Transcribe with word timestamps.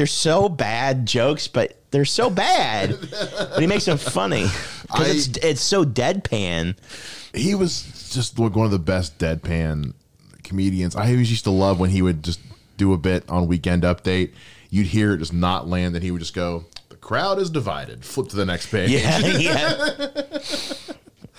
they're 0.00 0.06
so 0.06 0.48
bad 0.48 1.04
jokes, 1.04 1.46
but 1.46 1.76
they're 1.90 2.06
so 2.06 2.30
bad. 2.30 2.96
but 3.38 3.60
he 3.60 3.66
makes 3.66 3.84
them 3.84 3.98
funny 3.98 4.46
because 4.80 5.28
it's 5.28 5.36
it's 5.44 5.60
so 5.60 5.84
deadpan. 5.84 6.74
he 7.34 7.54
was 7.54 8.08
just 8.10 8.38
like 8.38 8.56
one 8.56 8.64
of 8.64 8.72
the 8.72 8.78
best 8.78 9.18
deadpan 9.18 9.92
comedians. 10.42 10.96
I 10.96 11.10
always 11.10 11.30
used 11.30 11.44
to 11.44 11.50
love 11.50 11.78
when 11.78 11.90
he 11.90 12.00
would 12.00 12.24
just 12.24 12.40
do 12.78 12.94
a 12.94 12.96
bit 12.96 13.28
on 13.28 13.46
Weekend 13.46 13.82
Update. 13.82 14.30
You'd 14.70 14.86
hear 14.86 15.12
it 15.12 15.18
just 15.18 15.34
not 15.34 15.68
land, 15.68 15.94
and 15.94 16.02
he 16.02 16.10
would 16.10 16.20
just 16.20 16.32
go, 16.32 16.64
"The 16.88 16.96
crowd 16.96 17.38
is 17.38 17.50
divided." 17.50 18.02
Flip 18.02 18.26
to 18.30 18.36
the 18.36 18.46
next 18.46 18.70
page. 18.70 18.88
Yeah, 18.88 19.18
yeah. 19.26 19.96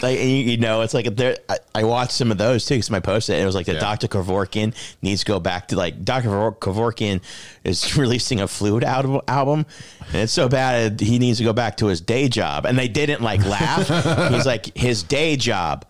Like 0.01 0.19
you, 0.19 0.57
know, 0.57 0.81
it's 0.81 0.93
like 0.93 1.15
there. 1.15 1.37
I, 1.47 1.57
I 1.75 1.83
watched 1.83 2.13
some 2.13 2.31
of 2.31 2.37
those 2.37 2.65
too 2.65 2.75
because 2.75 2.89
my 2.89 2.99
post 2.99 3.29
it. 3.29 3.33
And 3.33 3.43
it 3.43 3.45
was 3.45 3.55
like 3.55 3.67
the 3.67 3.73
Yeah. 3.73 3.79
Dr. 3.81 4.07
Kevorkian 4.07 4.73
needs 5.01 5.21
to 5.21 5.25
go 5.27 5.39
back 5.39 5.67
to 5.69 5.75
like 5.75 6.03
Dr. 6.03 6.29
Kevorkian 6.29 7.21
is 7.63 7.95
releasing 8.03 8.41
a 8.41 8.47
fluid 8.47 8.83
album, 8.83 9.21
album, 9.27 9.65
and 10.07 10.15
it's 10.23 10.33
so 10.33 10.49
bad 10.49 10.99
he 10.99 11.19
needs 11.19 11.37
to 11.37 11.43
go 11.43 11.53
back 11.53 11.77
to 11.77 11.87
his 11.87 12.01
day 12.01 12.27
job. 12.29 12.65
And 12.65 12.77
they 12.77 12.87
didn't 12.87 13.21
like 13.21 13.45
laugh. 13.45 13.87
He's 14.33 14.45
like 14.45 14.75
his 14.75 15.03
day 15.03 15.35
job, 15.35 15.85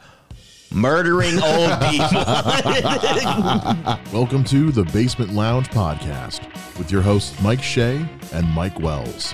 murdering 0.71 1.35
old 1.41 1.79
people. 1.89 2.23
Welcome 4.13 4.43
to 4.45 4.71
the 4.71 4.83
Basement 4.91 5.33
Lounge 5.33 5.69
podcast 5.69 6.41
with 6.77 6.91
your 6.91 7.01
hosts 7.01 7.39
Mike 7.41 7.61
Shea 7.63 8.05
and 8.33 8.47
Mike 8.49 8.79
Wells. 8.79 9.33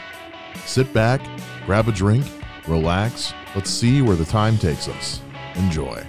Sit 0.66 0.92
back, 0.94 1.22
grab 1.66 1.88
a 1.88 1.92
drink, 1.92 2.26
relax. 2.68 3.34
Let's 3.56 3.70
see 3.70 4.02
where 4.02 4.16
the 4.16 4.26
time 4.26 4.58
takes 4.58 4.88
us. 4.88 5.22
Enjoy. 5.56 6.06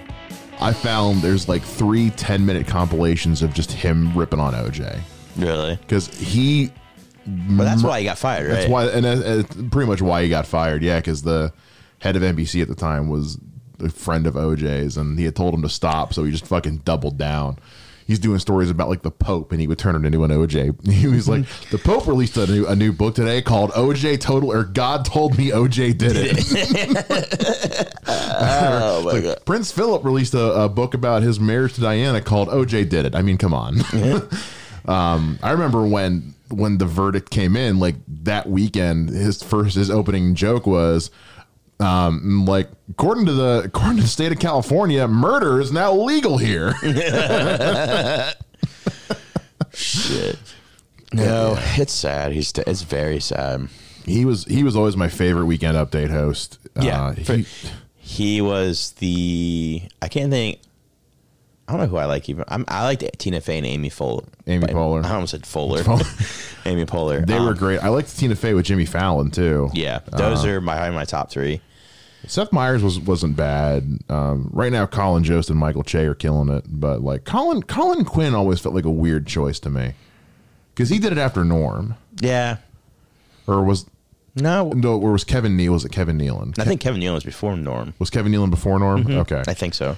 I 0.61 0.73
found 0.73 1.21
there's 1.21 1.47
like 1.47 1.61
three 1.61 2.09
10 2.11 2.45
minute 2.45 2.67
compilations 2.67 3.41
of 3.41 3.53
just 3.53 3.71
him 3.71 4.17
ripping 4.17 4.39
on 4.39 4.53
OJ 4.53 4.99
really? 5.39 5.75
because 5.75 6.07
he 6.17 6.71
But 7.25 7.63
that's 7.63 7.83
why 7.83 7.99
he 7.99 8.05
got 8.05 8.17
fired, 8.17 8.47
right? 8.47 8.55
That's 8.55 8.69
why, 8.69 8.85
and 8.87 9.05
uh, 9.05 9.43
pretty 9.71 9.89
much 9.89 10.01
why 10.01 10.23
he 10.23 10.29
got 10.29 10.45
fired. 10.45 10.83
Yeah, 10.83 10.99
because 10.99 11.23
the 11.23 11.53
head 11.99 12.15
of 12.15 12.21
NBC 12.21 12.61
at 12.61 12.67
the 12.67 12.75
time 12.75 13.09
was 13.09 13.37
a 13.79 13.89
friend 13.89 14.27
of 14.27 14.33
OJ's, 14.35 14.97
and 14.97 15.17
he 15.17 15.25
had 15.25 15.35
told 15.35 15.53
him 15.53 15.61
to 15.61 15.69
stop, 15.69 16.13
so 16.13 16.23
he 16.23 16.31
just 16.31 16.45
fucking 16.45 16.77
doubled 16.79 17.17
down. 17.17 17.57
He's 18.09 18.17
doing 18.17 18.39
stories 18.39 18.71
about 18.71 18.89
like 18.89 19.03
the 19.03 19.11
Pope, 19.11 19.51
and 19.51 19.61
he 19.61 19.67
would 19.67 19.77
turn 19.77 19.95
it 19.95 20.03
into 20.03 20.23
an 20.23 20.31
OJ. 20.31 20.75
He 20.91 21.05
was 21.05 21.29
like, 21.29 21.45
the 21.69 21.77
Pope 21.77 22.07
released 22.07 22.37
a 22.37 22.47
new 22.47 22.65
a 22.65 22.75
new 22.75 22.91
book 22.91 23.13
today 23.13 23.39
called 23.43 23.69
OJ 23.73 24.19
Total, 24.19 24.51
or 24.51 24.63
God 24.63 25.05
told 25.05 25.37
me 25.37 25.51
OJ 25.51 25.95
did 25.95 26.13
it. 26.15 27.93
oh 28.07 29.03
my 29.05 29.19
god. 29.19 29.45
Prince 29.45 29.71
Philip 29.71 30.03
released 30.03 30.33
a, 30.33 30.63
a 30.63 30.67
book 30.67 30.95
about 30.95 31.21
his 31.21 31.39
marriage 31.39 31.75
to 31.75 31.81
Diana 31.81 32.19
called 32.19 32.47
OJ 32.47 32.89
Did 32.89 33.05
It. 33.05 33.13
I 33.13 33.21
mean, 33.21 33.37
come 33.37 33.53
on. 33.53 33.81
um, 34.85 35.37
I 35.43 35.51
remember 35.51 35.85
when 35.85 36.33
when 36.49 36.79
the 36.79 36.87
verdict 36.87 37.29
came 37.29 37.55
in, 37.55 37.77
like 37.77 37.97
that 38.07 38.49
weekend, 38.49 39.09
his 39.09 39.43
first 39.43 39.75
his 39.75 39.91
opening 39.91 40.33
joke 40.33 40.65
was 40.65 41.11
um, 41.79 42.45
like 42.45 42.69
according 42.89 43.25
to 43.27 43.33
the 43.33 43.61
according 43.65 43.97
to 43.97 44.03
the 44.03 44.07
state 44.09 44.31
of 44.31 44.39
California, 44.39 45.07
murder 45.07 45.59
is 45.61 45.71
now 45.71 45.93
legal 45.93 46.37
here. 46.37 46.73
Shit. 49.73 50.37
No, 51.13 51.55
it's 51.77 51.93
sad. 51.93 52.31
He's 52.33 52.51
it's 52.67 52.81
very 52.83 53.19
sad. 53.19 53.67
he 54.05 54.25
was 54.25 54.45
he 54.45 54.63
was 54.63 54.75
always 54.75 54.95
my 54.97 55.07
favorite 55.09 55.45
weekend 55.45 55.75
update 55.77 56.09
host. 56.09 56.59
Yeah, 56.79 57.07
Uh, 57.07 57.13
he- 57.13 57.45
He 57.97 58.41
was 58.41 58.91
the 58.93 59.83
I 60.01 60.07
can't 60.07 60.31
think. 60.31 60.59
I 61.67 61.73
don't 61.73 61.81
know 61.81 61.87
who 61.87 61.97
I 61.97 62.05
like 62.05 62.27
even. 62.29 62.43
I'm, 62.47 62.65
I 62.67 62.83
liked 62.83 63.03
Tina 63.19 63.41
Fey 63.41 63.59
and 63.59 63.67
Amy 63.67 63.89
Fuller. 63.89 64.23
Amy 64.47 64.61
but- 64.65 64.71
Poehler. 64.75 65.05
I 65.05 65.13
almost 65.13 65.31
said 65.31 65.45
Fuller. 65.45 65.81
Amy 66.65 66.85
Poehler. 66.85 67.23
they 67.25 67.39
were 67.39 67.49
Um, 67.51 67.55
great. 67.57 67.79
I 67.83 67.89
liked 67.89 68.17
Tina 68.17 68.35
Fey 68.35 68.55
with 68.55 68.65
Jimmy 68.65 68.85
Fallon 68.85 69.29
too. 69.29 69.69
Yeah, 69.73 69.99
those 70.11 70.43
Uh, 70.45 70.49
are 70.49 70.61
my 70.61 70.89
my 70.89 71.05
top 71.05 71.29
three. 71.29 71.61
Seth 72.27 72.51
Meyers 72.51 72.83
was 72.83 72.99
wasn't 72.99 73.35
bad. 73.35 73.99
Um, 74.09 74.49
right 74.53 74.71
now, 74.71 74.85
Colin 74.85 75.23
Jost 75.23 75.49
and 75.49 75.57
Michael 75.57 75.83
Che 75.83 76.05
are 76.05 76.13
killing 76.15 76.49
it, 76.49 76.65
but 76.67 77.01
like 77.01 77.23
Colin 77.25 77.63
Colin 77.63 78.05
Quinn 78.05 78.33
always 78.35 78.59
felt 78.59 78.75
like 78.75 78.85
a 78.85 78.89
weird 78.91 79.25
choice 79.25 79.59
to 79.61 79.69
me 79.69 79.93
because 80.75 80.89
he 80.89 80.99
did 80.99 81.11
it 81.11 81.17
after 81.17 81.43
Norm, 81.43 81.95
Yeah. 82.21 82.57
or 83.47 83.63
was 83.63 83.85
No, 84.35 84.69
no, 84.69 84.99
or 84.99 85.13
was 85.13 85.23
Kevin 85.23 85.57
Neal? 85.57 85.73
Was 85.73 85.85
it 85.85 85.91
Kevin 85.91 86.17
Nealon? 86.19 86.57
I 86.59 86.65
think 86.65 86.81
Kevin 86.81 87.01
Nealon 87.01 87.15
was 87.15 87.23
before 87.23 87.55
Norm. 87.57 87.93
was 87.99 88.09
Kevin 88.09 88.31
Nealon 88.31 88.49
before 88.51 88.77
Norm? 88.79 89.09
Okay, 89.09 89.43
I 89.47 89.53
think 89.53 89.73
so. 89.73 89.97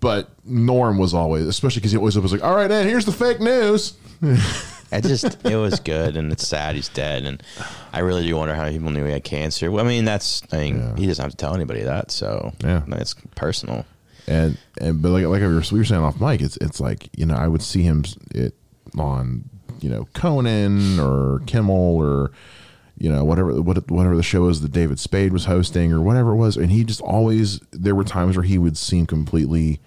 but 0.00 0.30
Norm 0.44 0.98
was 0.98 1.12
always, 1.14 1.46
especially 1.46 1.80
because 1.80 1.92
he 1.92 1.98
always 1.98 2.18
was 2.18 2.32
like, 2.32 2.42
"All 2.44 2.54
right, 2.54 2.70
and 2.70 2.88
here's 2.88 3.04
the 3.04 3.12
fake 3.12 3.40
news." 3.40 3.94
I 4.90 5.00
just 5.00 5.44
it 5.44 5.56
was 5.56 5.80
good, 5.80 6.16
and 6.16 6.32
it's 6.32 6.46
sad 6.46 6.74
he's 6.74 6.88
dead, 6.88 7.24
and 7.24 7.42
I 7.92 8.00
really 8.00 8.26
do 8.26 8.36
wonder 8.36 8.54
how 8.54 8.68
people 8.70 8.90
knew 8.90 9.04
he 9.04 9.12
had 9.12 9.24
cancer. 9.24 9.70
Well, 9.70 9.84
I 9.84 9.88
mean, 9.88 10.04
that's 10.04 10.42
I 10.52 10.56
mean, 10.58 10.78
Yeah. 10.78 10.96
he 10.96 11.06
doesn't 11.06 11.22
have 11.22 11.30
to 11.32 11.36
tell 11.36 11.54
anybody 11.54 11.82
that, 11.82 12.10
so 12.10 12.52
Yeah. 12.64 12.82
it's 12.92 13.14
personal. 13.34 13.84
and 14.26 14.56
and 14.80 15.00
but 15.02 15.10
like 15.10 15.24
like 15.26 15.40
we 15.40 15.46
were, 15.46 15.62
we 15.72 15.78
were 15.78 15.84
saying 15.84 16.02
off 16.02 16.20
mic, 16.20 16.40
it's 16.40 16.56
it's 16.58 16.80
like 16.80 17.08
you 17.16 17.26
know 17.26 17.34
I 17.36 17.48
would 17.48 17.62
see 17.62 17.82
him 17.82 18.04
it 18.34 18.54
on 18.96 19.44
you 19.80 19.90
know 19.90 20.06
Conan 20.14 20.98
or 20.98 21.40
Kimmel 21.46 21.96
or 21.96 22.30
you 22.96 23.10
know 23.10 23.24
whatever 23.24 23.60
what 23.62 23.90
whatever 23.90 24.16
the 24.16 24.22
show 24.22 24.48
is 24.48 24.60
that 24.62 24.72
David 24.72 24.98
Spade 24.98 25.32
was 25.32 25.44
hosting 25.44 25.92
or 25.92 26.00
whatever 26.00 26.32
it 26.32 26.36
was, 26.36 26.56
and 26.56 26.70
he 26.72 26.82
just 26.84 27.00
always 27.02 27.60
there 27.72 27.94
were 27.94 28.04
times 28.04 28.36
where 28.36 28.44
he 28.44 28.58
would 28.58 28.76
seem 28.78 29.06
completely 29.06 29.80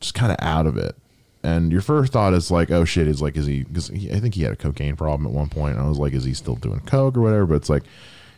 just 0.00 0.14
kind 0.14 0.32
of 0.32 0.38
out 0.40 0.66
of 0.66 0.76
it. 0.76 0.96
And 1.42 1.72
your 1.72 1.80
first 1.80 2.12
thought 2.12 2.34
is 2.34 2.50
like, 2.50 2.70
oh 2.70 2.84
shit, 2.84 3.08
is 3.08 3.22
like, 3.22 3.36
is 3.36 3.46
he? 3.46 3.64
Because 3.64 3.90
I 3.90 4.20
think 4.20 4.34
he 4.34 4.42
had 4.42 4.52
a 4.52 4.56
cocaine 4.56 4.96
problem 4.96 5.26
at 5.26 5.32
one 5.32 5.48
point. 5.48 5.76
And 5.76 5.84
I 5.84 5.88
was 5.88 5.98
like, 5.98 6.12
is 6.12 6.24
he 6.24 6.34
still 6.34 6.56
doing 6.56 6.80
coke 6.80 7.16
or 7.16 7.22
whatever? 7.22 7.46
But 7.46 7.54
it's 7.56 7.70
like 7.70 7.84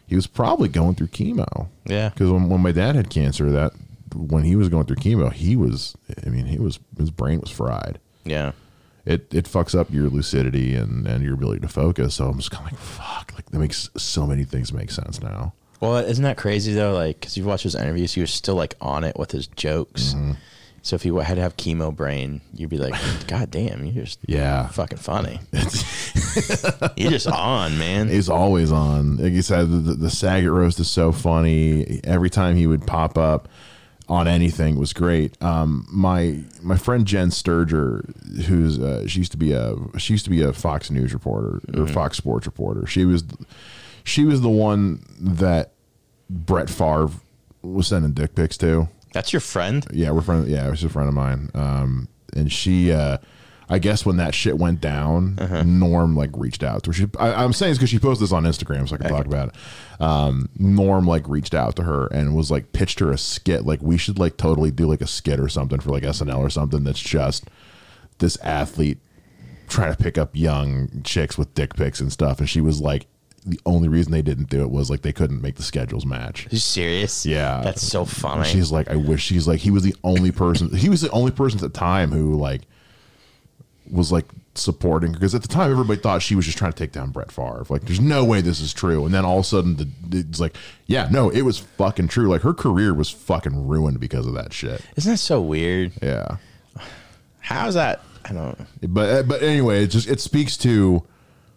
he 0.06 0.14
was 0.14 0.26
probably 0.26 0.68
going 0.68 0.94
through 0.94 1.08
chemo. 1.08 1.68
Yeah. 1.84 2.10
Because 2.10 2.30
when, 2.30 2.48
when 2.48 2.60
my 2.60 2.72
dad 2.72 2.94
had 2.94 3.10
cancer, 3.10 3.50
that 3.50 3.72
when 4.14 4.44
he 4.44 4.54
was 4.54 4.68
going 4.68 4.86
through 4.86 4.96
chemo, 4.96 5.32
he 5.32 5.56
was. 5.56 5.96
I 6.24 6.28
mean, 6.28 6.46
he 6.46 6.58
was 6.58 6.78
his 6.96 7.10
brain 7.10 7.40
was 7.40 7.50
fried. 7.50 7.98
Yeah. 8.24 8.52
It 9.04 9.34
it 9.34 9.46
fucks 9.46 9.76
up 9.76 9.90
your 9.90 10.08
lucidity 10.08 10.76
and 10.76 11.06
and 11.06 11.24
your 11.24 11.34
ability 11.34 11.60
to 11.60 11.68
focus. 11.68 12.14
So 12.14 12.28
I'm 12.28 12.38
just 12.38 12.52
kind 12.52 12.66
of 12.66 12.72
like, 12.72 12.80
fuck. 12.80 13.32
Like 13.34 13.50
that 13.50 13.58
makes 13.58 13.90
so 13.96 14.28
many 14.28 14.44
things 14.44 14.72
make 14.72 14.92
sense 14.92 15.20
now. 15.20 15.54
Well, 15.80 15.96
isn't 15.96 16.22
that 16.22 16.36
crazy 16.36 16.72
though? 16.72 16.92
Like, 16.92 17.18
because 17.18 17.36
you've 17.36 17.46
watched 17.46 17.64
his 17.64 17.74
interviews, 17.74 18.12
he 18.12 18.20
was 18.20 18.30
still 18.32 18.54
like 18.54 18.76
on 18.80 19.02
it 19.02 19.18
with 19.18 19.32
his 19.32 19.48
jokes. 19.48 20.14
Mm-hmm. 20.14 20.32
So 20.84 20.96
if 20.96 21.02
he 21.02 21.10
had 21.10 21.36
to 21.36 21.40
have 21.40 21.56
chemo 21.56 21.94
brain, 21.94 22.40
you'd 22.54 22.70
be 22.70 22.76
like, 22.78 22.94
God 23.28 23.50
damn, 23.52 23.84
you're 23.84 24.04
just 24.04 24.18
Yeah. 24.26 24.66
fucking 24.68 24.98
funny. 24.98 25.38
you're 26.96 27.10
just 27.12 27.28
on, 27.28 27.78
man. 27.78 28.08
He's 28.08 28.28
always 28.28 28.72
on. 28.72 29.18
Like 29.18 29.32
you 29.32 29.42
said, 29.42 29.70
the, 29.70 29.94
the, 29.94 30.10
Saget 30.10 30.50
roast 30.50 30.80
is 30.80 30.90
so 30.90 31.12
funny. 31.12 32.00
Every 32.02 32.30
time 32.30 32.56
he 32.56 32.66
would 32.66 32.84
pop 32.84 33.16
up 33.16 33.48
on 34.08 34.26
anything 34.26 34.76
was 34.76 34.92
great. 34.92 35.40
Um, 35.40 35.86
my 35.88 36.40
my 36.60 36.76
friend 36.76 37.06
Jenn 37.06 37.30
Sterger, 37.30 38.04
who's 38.46 38.78
uh, 38.80 39.06
she 39.06 39.20
used 39.20 39.30
to 39.32 39.38
be 39.38 39.52
a 39.52 39.76
she 39.98 40.14
used 40.14 40.24
to 40.24 40.30
be 40.30 40.42
a 40.42 40.52
Fox 40.52 40.90
News 40.90 41.14
reporter 41.14 41.60
or 41.74 41.86
Fox 41.86 42.16
Sports 42.16 42.44
reporter. 42.46 42.86
She 42.86 43.04
was 43.04 43.22
she 44.02 44.24
was 44.24 44.40
the 44.40 44.50
one 44.50 45.04
that 45.20 45.72
Brett 46.28 46.68
Favre 46.68 47.10
was 47.62 47.86
sending 47.86 48.12
dick 48.12 48.34
pics 48.34 48.56
to. 48.58 48.88
That's 49.12 49.32
your 49.32 49.40
friend. 49.40 49.86
Yeah, 49.92 50.10
we're 50.10 50.22
friends. 50.22 50.48
Yeah, 50.48 50.66
it 50.66 50.70
was 50.70 50.84
a 50.84 50.88
friend 50.88 51.08
of 51.08 51.14
mine. 51.14 51.50
Um, 51.54 52.08
and 52.34 52.50
she, 52.50 52.92
uh, 52.92 53.18
I 53.68 53.78
guess 53.78 54.04
when 54.04 54.16
that 54.16 54.34
shit 54.34 54.58
went 54.58 54.80
down, 54.80 55.36
Norm 55.78 56.16
like 56.16 56.30
reached 56.34 56.62
out 56.62 56.82
to 56.84 56.90
her. 56.90 56.94
She, 56.94 57.06
I, 57.18 57.44
I'm 57.44 57.52
saying 57.52 57.72
it's 57.72 57.78
because 57.78 57.90
she 57.90 57.98
posted 57.98 58.24
this 58.24 58.32
on 58.32 58.44
Instagram, 58.44 58.88
so 58.88 58.96
I 58.96 58.98
can 58.98 59.08
talk 59.08 59.26
about 59.26 59.48
it. 59.48 59.54
Um, 60.00 60.48
Norm 60.58 61.06
like 61.06 61.28
reached 61.28 61.54
out 61.54 61.76
to 61.76 61.82
her 61.84 62.06
and 62.08 62.34
was 62.34 62.50
like 62.50 62.72
pitched 62.72 62.98
her 63.00 63.10
a 63.10 63.18
skit. 63.18 63.64
Like 63.64 63.80
we 63.80 63.96
should 63.96 64.18
like 64.18 64.36
totally 64.36 64.70
do 64.70 64.86
like 64.86 65.00
a 65.00 65.06
skit 65.06 65.40
or 65.40 65.48
something 65.48 65.80
for 65.80 65.90
like 65.90 66.02
SNL 66.02 66.38
or 66.38 66.50
something. 66.50 66.84
That's 66.84 67.00
just 67.00 67.44
this 68.18 68.36
athlete 68.42 68.98
trying 69.68 69.94
to 69.94 70.02
pick 70.02 70.18
up 70.18 70.30
young 70.34 71.02
chicks 71.02 71.38
with 71.38 71.54
dick 71.54 71.74
pics 71.74 72.00
and 72.00 72.12
stuff. 72.12 72.40
And 72.40 72.48
she 72.48 72.60
was 72.60 72.80
like, 72.80 73.06
the 73.44 73.58
only 73.66 73.88
reason 73.88 74.12
they 74.12 74.22
didn't 74.22 74.48
do 74.48 74.62
it 74.62 74.70
was 74.70 74.90
like 74.90 75.02
they 75.02 75.12
couldn't 75.12 75.42
make 75.42 75.56
the 75.56 75.62
schedules 75.62 76.06
match. 76.06 76.46
Are 76.46 76.50
you 76.50 76.58
serious? 76.58 77.26
Yeah. 77.26 77.60
That's 77.62 77.82
so 77.82 78.04
funny. 78.04 78.48
She's 78.48 78.70
like, 78.70 78.88
I 78.88 78.96
wish 78.96 79.22
she's 79.22 79.48
like, 79.48 79.60
he 79.60 79.70
was 79.70 79.82
the 79.82 79.94
only 80.04 80.30
person, 80.30 80.74
he 80.76 80.88
was 80.88 81.00
the 81.00 81.10
only 81.10 81.32
person 81.32 81.58
at 81.58 81.72
the 81.72 81.78
time 81.78 82.12
who 82.12 82.34
like 82.36 82.62
was 83.90 84.12
like 84.12 84.26
supporting 84.54 85.12
because 85.12 85.34
at 85.34 85.42
the 85.42 85.48
time 85.48 85.70
everybody 85.70 86.00
thought 86.00 86.22
she 86.22 86.34
was 86.34 86.44
just 86.44 86.56
trying 86.58 86.72
to 86.72 86.78
take 86.78 86.92
down 86.92 87.10
Brett 87.10 87.32
Favre. 87.32 87.64
Like, 87.68 87.82
there's 87.82 88.00
no 88.00 88.24
way 88.24 88.40
this 88.40 88.60
is 88.60 88.72
true. 88.72 89.04
And 89.04 89.14
then 89.14 89.24
all 89.24 89.38
of 89.38 89.44
a 89.44 89.48
sudden, 89.48 89.76
the, 89.76 89.88
it's 90.18 90.40
like, 90.40 90.56
yeah, 90.86 91.08
no, 91.10 91.30
it 91.30 91.42
was 91.42 91.58
fucking 91.58 92.08
true. 92.08 92.28
Like, 92.28 92.42
her 92.42 92.54
career 92.54 92.94
was 92.94 93.10
fucking 93.10 93.66
ruined 93.66 93.98
because 93.98 94.26
of 94.26 94.34
that 94.34 94.52
shit. 94.52 94.80
Isn't 94.96 95.12
that 95.12 95.18
so 95.18 95.40
weird? 95.40 95.92
Yeah. 96.02 96.36
How's 97.40 97.74
that? 97.74 98.02
I 98.24 98.32
don't 98.32 98.58
know. 98.58 98.66
But 98.88 99.26
but 99.26 99.42
anyway, 99.42 99.82
it 99.82 99.88
just 99.88 100.08
it 100.08 100.20
speaks 100.20 100.56
to 100.58 101.02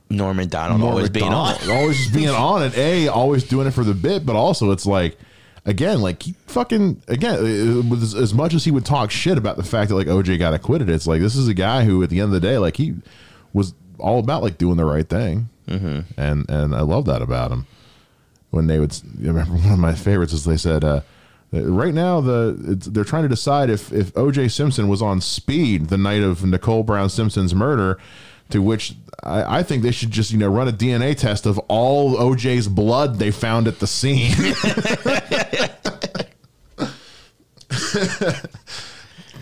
Norm 0.09 0.37
Macdonald 0.37 0.79
Norm 0.79 0.91
always 0.91 1.09
being 1.09 1.33
on. 1.33 1.55
Always 1.69 1.97
just 1.97 2.13
being 2.13 2.29
on 2.29 2.63
it. 2.63 2.77
A, 2.77 3.07
always 3.07 3.43
doing 3.43 3.67
it 3.67 3.71
for 3.71 3.83
the 3.83 3.93
bit, 3.93 4.25
but 4.25 4.35
also 4.35 4.71
it's 4.71 4.85
like, 4.85 5.17
again, 5.65 6.01
like 6.01 6.23
he 6.23 6.35
fucking 6.47 7.01
again, 7.07 7.39
uh, 7.39 7.81
with 7.89 8.03
as, 8.15 8.33
much 8.33 8.53
as 8.53 8.65
he 8.65 8.71
would 8.71 8.85
talk 8.85 9.11
shit 9.11 9.37
about 9.37 9.57
the 9.57 9.63
fact 9.63 9.89
that 9.89 9.95
like 9.95 10.07
OJ 10.07 10.37
got 10.39 10.53
acquitted, 10.53 10.89
it's 10.89 11.07
like 11.07 11.21
this 11.21 11.35
is 11.35 11.47
a 11.47 11.53
guy 11.53 11.83
who, 11.83 12.03
at 12.03 12.09
the 12.09 12.19
end 12.19 12.33
of 12.33 12.39
the 12.39 12.39
day, 12.39 12.57
like 12.57 12.77
he 12.77 12.95
was 13.53 13.73
all 13.97 14.19
about 14.19 14.43
like 14.43 14.57
doing 14.57 14.77
the 14.77 14.85
right 14.85 15.07
thing, 15.07 15.49
mm-hmm. 15.67 16.01
and 16.19 16.49
and 16.49 16.75
I 16.75 16.81
love 16.81 17.05
that 17.05 17.21
about 17.21 17.51
him. 17.51 17.65
When 18.51 18.67
they 18.67 18.79
would, 18.79 18.93
I 18.93 19.27
remember 19.27 19.53
one 19.55 19.73
of 19.73 19.79
my 19.79 19.95
favorites 19.95 20.33
is 20.33 20.45
they 20.45 20.57
said, 20.57 20.83
uh, 20.83 21.01
right 21.51 21.93
now 21.93 22.21
the 22.21 22.57
it's, 22.67 22.87
they're 22.87 23.03
trying 23.03 23.23
to 23.23 23.29
decide 23.29 23.69
if 23.69 23.91
if 23.91 24.15
O.J. 24.15 24.49
Simpson 24.49 24.87
was 24.87 25.01
on 25.01 25.21
speed 25.21 25.87
the 25.87 25.97
night 25.97 26.21
of 26.21 26.45
Nicole 26.45 26.83
Brown 26.83 27.09
Simpson's 27.09 27.55
murder. 27.55 27.97
To 28.51 28.61
which 28.61 28.93
I, 29.23 29.59
I 29.59 29.63
think 29.63 29.83
they 29.83 29.91
should 29.91 30.11
just 30.11 30.31
you 30.31 30.37
know 30.37 30.49
run 30.49 30.67
a 30.67 30.71
DNA 30.71 31.17
test 31.17 31.45
of 31.45 31.57
all 31.67 32.15
OJ's 32.15 32.67
blood 32.67 33.19
they 33.19 33.31
found 33.31 33.67
at 33.67 33.79
the 33.79 33.87
scene. 33.87 34.31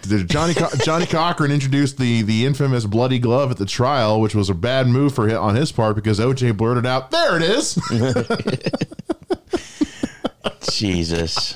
Did 0.02 0.30
Johnny 0.30 0.54
Co- 0.54 0.70
Johnnie 0.84 1.06
Cochran 1.06 1.52
introduced 1.52 1.98
the 1.98 2.24
the 2.24 2.46
infamous 2.46 2.86
bloody 2.86 3.20
glove 3.20 3.52
at 3.52 3.58
the 3.58 3.66
trial, 3.66 4.20
which 4.20 4.36
was 4.36 4.50
a 4.50 4.54
bad 4.54 4.88
move 4.88 5.16
for 5.16 5.30
hi- 5.30 5.36
on 5.36 5.56
his 5.56 5.72
part 5.72 5.96
because 5.96 6.20
OJ 6.20 6.58
blurted 6.58 6.86
out, 6.86 7.10
"There 7.12 7.38
it 7.38 7.44
is." 7.44 7.80
Jesus. 10.72 11.56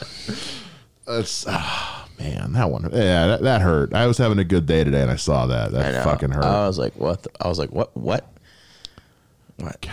That's 1.05 1.45
ah, 1.47 2.06
man, 2.19 2.53
that 2.53 2.69
one, 2.71 2.89
yeah, 2.93 3.27
that, 3.27 3.41
that 3.43 3.61
hurt. 3.61 3.93
I 3.93 4.07
was 4.07 4.17
having 4.17 4.39
a 4.39 4.43
good 4.43 4.65
day 4.65 4.83
today, 4.83 5.01
and 5.01 5.11
I 5.11 5.15
saw 5.15 5.47
that. 5.47 5.71
That 5.71 6.03
fucking 6.03 6.31
hurt. 6.31 6.43
I 6.43 6.67
was 6.67 6.77
like, 6.79 6.95
what? 6.95 7.23
the- 7.23 7.29
I 7.39 7.47
was 7.47 7.59
like, 7.59 7.71
what? 7.71 7.95
What? 7.95 8.27
What? 9.57 9.85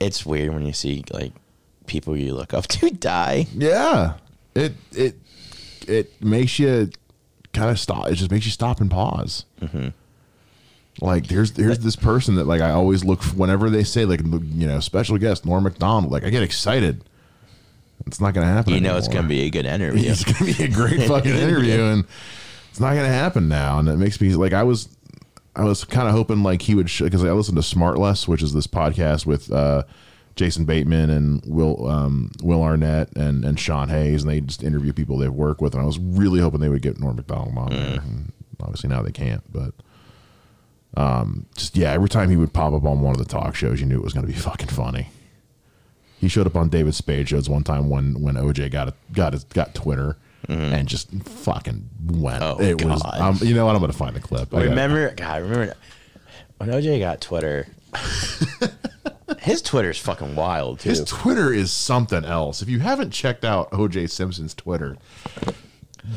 It's 0.00 0.24
weird 0.26 0.52
when 0.54 0.66
you 0.66 0.72
see 0.72 1.04
like 1.12 1.32
people 1.86 2.16
you 2.16 2.34
look 2.34 2.54
up 2.54 2.66
to 2.68 2.90
die. 2.90 3.46
yeah, 3.54 4.14
it 4.54 4.72
it 4.92 5.16
it 5.86 6.22
makes 6.22 6.58
you 6.58 6.90
kind 7.52 7.70
of 7.70 7.78
stop. 7.78 8.08
It 8.08 8.14
just 8.14 8.30
makes 8.30 8.44
you 8.46 8.50
stop 8.52 8.80
and 8.80 8.90
pause. 8.90 9.44
Mm-hmm. 9.60 9.88
Like 11.00 11.26
there's 11.28 11.52
there's 11.52 11.78
this 11.80 11.96
person 11.96 12.34
that 12.36 12.46
like 12.46 12.60
I 12.60 12.70
always 12.70 13.04
look 13.04 13.22
whenever 13.24 13.70
they 13.70 13.84
say 13.84 14.04
like 14.04 14.20
you 14.22 14.66
know 14.66 14.80
special 14.80 15.18
guest 15.18 15.46
Norm 15.46 15.64
Macdonald. 15.64 16.12
Like 16.12 16.24
I 16.24 16.30
get 16.30 16.42
excited. 16.42 17.04
It's 18.06 18.20
not 18.20 18.34
going 18.34 18.46
to 18.46 18.52
happen. 18.52 18.74
You 18.74 18.80
know, 18.80 18.96
it's 18.96 19.08
gonna 19.08 19.28
be 19.28 19.42
a 19.42 19.50
good 19.50 19.66
interview. 19.76 20.10
It's 20.10 20.24
going 20.24 20.52
to 20.52 20.58
be 20.58 20.64
a 20.64 20.68
great 20.68 21.02
fucking 21.08 21.34
interview, 21.34 21.82
and 21.82 22.04
it's 22.70 22.80
not 22.80 22.94
going 22.94 23.06
to 23.06 23.12
happen 23.12 23.48
now. 23.48 23.78
And 23.78 23.88
it 23.88 23.96
makes 23.96 24.20
me 24.20 24.34
like 24.34 24.52
I 24.52 24.62
was, 24.62 24.88
I 25.56 25.64
was 25.64 25.84
kind 25.84 26.08
of 26.08 26.14
hoping 26.14 26.42
like 26.42 26.62
he 26.62 26.74
would 26.74 26.86
because 26.86 27.24
I 27.24 27.32
listened 27.32 27.56
to 27.56 27.62
Smartless, 27.62 28.26
which 28.28 28.42
is 28.42 28.52
this 28.52 28.66
podcast 28.66 29.26
with 29.26 29.52
uh, 29.52 29.84
Jason 30.36 30.64
Bateman 30.64 31.10
and 31.10 31.42
Will 31.46 31.86
um, 31.88 32.30
Will 32.42 32.62
Arnett 32.62 33.14
and 33.16 33.44
and 33.44 33.58
Sean 33.58 33.88
Hayes, 33.88 34.22
and 34.22 34.30
they 34.30 34.40
just 34.40 34.62
interview 34.62 34.92
people 34.92 35.18
they've 35.18 35.32
worked 35.32 35.60
with. 35.60 35.74
And 35.74 35.82
I 35.82 35.86
was 35.86 35.98
really 35.98 36.40
hoping 36.40 36.60
they 36.60 36.68
would 36.68 36.82
get 36.82 36.98
Norm 36.98 37.16
Macdonald 37.16 37.56
on 37.56 37.70
there. 37.70 38.00
And 38.00 38.32
obviously 38.60 38.88
now 38.90 39.02
they 39.02 39.12
can't, 39.12 39.42
but. 39.52 39.74
Um, 40.94 41.46
just 41.56 41.74
yeah, 41.74 41.90
every 41.92 42.10
time 42.10 42.28
he 42.28 42.36
would 42.36 42.52
pop 42.52 42.74
up 42.74 42.84
on 42.84 43.00
one 43.00 43.12
of 43.12 43.18
the 43.18 43.24
talk 43.24 43.54
shows, 43.54 43.80
you 43.80 43.86
knew 43.86 43.96
it 43.96 44.04
was 44.04 44.12
going 44.12 44.26
to 44.26 44.30
be 44.30 44.38
fucking 44.38 44.68
funny. 44.68 45.08
He 46.22 46.28
showed 46.28 46.46
up 46.46 46.54
on 46.54 46.68
David 46.68 46.94
Spade 46.94 47.28
shows 47.28 47.48
one 47.48 47.64
time 47.64 47.90
when 47.90 48.22
when 48.22 48.36
OJ 48.36 48.70
got 48.70 48.86
it 48.86 48.94
got 49.12 49.32
his, 49.32 49.42
got 49.42 49.74
Twitter 49.74 50.16
and 50.48 50.86
just 50.86 51.10
fucking 51.24 51.90
went. 52.06 52.44
Oh, 52.44 52.60
it 52.60 52.84
was. 52.84 53.02
God. 53.02 53.20
Um, 53.20 53.38
you 53.42 53.56
know 53.56 53.66
what? 53.66 53.74
I'm 53.74 53.80
gonna 53.80 53.92
find 53.92 54.14
the 54.14 54.20
clip. 54.20 54.54
I 54.54 54.62
remember, 54.62 55.12
God, 55.16 55.42
remember 55.42 55.74
when 56.58 56.68
OJ 56.70 57.00
got 57.00 57.20
Twitter. 57.20 57.66
his 59.40 59.62
Twitter's 59.62 59.98
fucking 59.98 60.36
wild 60.36 60.78
too. 60.78 60.90
his 60.90 61.02
Twitter 61.04 61.52
is 61.52 61.72
something 61.72 62.24
else. 62.24 62.62
If 62.62 62.68
you 62.68 62.78
haven't 62.78 63.10
checked 63.10 63.44
out 63.44 63.72
OJ 63.72 64.08
Simpson's 64.08 64.54
Twitter, 64.54 64.96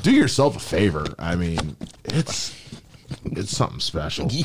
do 0.03 0.11
yourself 0.11 0.55
a 0.55 0.59
favor. 0.59 1.15
I 1.17 1.33
mean, 1.35 1.77
it's 2.03 2.55
it's 3.23 3.57
something 3.57 3.79
special. 3.79 4.25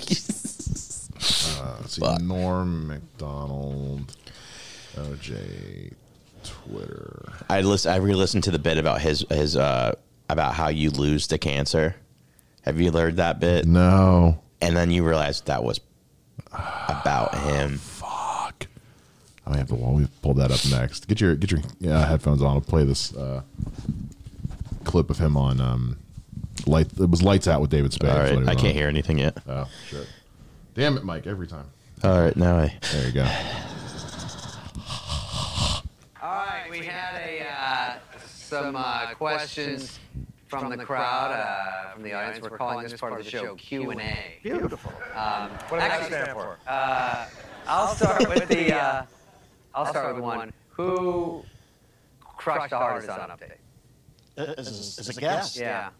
Let's 1.20 1.96
see, 1.96 2.16
Norm 2.22 2.86
Macdonald, 2.88 4.16
OJ 4.96 5.92
Twitter. 6.44 7.32
I 7.48 7.60
listen. 7.62 7.92
I 7.92 7.96
re-listened 7.96 8.44
to 8.44 8.50
the 8.50 8.58
bit 8.58 8.78
about 8.78 9.00
his 9.00 9.24
his 9.30 9.56
uh 9.56 9.94
about 10.28 10.54
how 10.54 10.68
you 10.68 10.90
lose 10.90 11.26
to 11.28 11.38
cancer. 11.38 11.96
Have 12.62 12.80
you 12.80 12.92
heard 12.92 13.16
that 13.16 13.40
bit? 13.40 13.66
No, 13.66 14.42
And 14.60 14.76
then 14.76 14.90
you 14.90 15.02
realized 15.06 15.46
that 15.46 15.64
was 15.64 15.80
about 16.52 17.34
him. 17.34 17.78
fuck. 17.78 18.66
I 19.46 19.56
have 19.56 19.68
to. 19.68 19.74
Well, 19.74 19.92
we 19.92 20.06
pull 20.22 20.34
that 20.34 20.50
up 20.50 20.60
next. 20.70 21.08
Get 21.08 21.20
your 21.20 21.34
get 21.36 21.50
your 21.50 21.60
uh, 21.92 22.06
headphones 22.06 22.42
on. 22.42 22.54
I'll 22.56 22.60
play 22.60 22.84
this 22.84 23.14
uh, 23.16 23.42
clip 24.84 25.10
of 25.10 25.18
him 25.18 25.36
on 25.36 25.60
um, 25.60 25.98
light. 26.66 26.88
It 27.00 27.08
was 27.10 27.22
lights 27.22 27.48
out 27.48 27.60
with 27.60 27.70
David 27.70 27.92
Spade. 27.92 28.10
All 28.10 28.18
right, 28.18 28.38
I 28.48 28.54
can't 28.54 28.68
on. 28.68 28.74
hear 28.74 28.88
anything 28.88 29.18
yet. 29.18 29.38
Oh 29.48 29.66
shit! 29.88 30.06
Damn 30.74 30.96
it, 30.98 31.04
Mike! 31.04 31.26
Every 31.26 31.46
time. 31.46 31.66
All 32.04 32.20
right, 32.20 32.36
now 32.36 32.58
I. 32.58 32.76
There 32.92 33.06
you 33.06 33.12
go. 33.12 33.26
All 36.22 36.28
right, 36.46 36.59
we 36.70 36.84
had 36.84 37.20
a 37.20 37.46
uh, 37.46 38.18
some 38.26 38.76
uh, 38.76 39.12
questions 39.14 39.98
from 40.46 40.70
the 40.70 40.84
crowd, 40.84 41.32
uh, 41.32 41.92
from 41.92 42.02
the 42.02 42.12
audience. 42.12 42.40
We're 42.42 42.56
calling 42.56 42.86
this 42.86 42.98
part 42.98 43.12
of 43.12 43.24
the 43.24 43.30
show 43.30 43.54
Q 43.56 43.90
and 43.90 44.00
A. 44.00 44.38
Beautiful. 44.42 44.92
Um, 45.14 45.50
What 45.68 45.80
does 45.80 45.88
that 45.88 45.90
actually, 45.90 46.06
stand 46.10 46.32
for? 46.32 46.58
Uh, 46.66 47.26
I'll 47.66 47.94
start 47.94 48.28
with 48.28 48.48
the. 48.48 48.72
Uh, 48.72 49.02
I'll 49.74 49.86
start 49.86 50.14
with 50.14 50.24
one. 50.24 50.52
Who 50.70 51.44
crushed 52.20 52.70
the 52.70 52.78
hardest 52.78 53.08
on 53.08 53.30
update? 53.30 53.58
As, 54.36 54.68
as, 54.68 54.98
as 55.00 55.16
a 55.16 55.20
guest. 55.20 55.56
Yeah, 55.56 55.90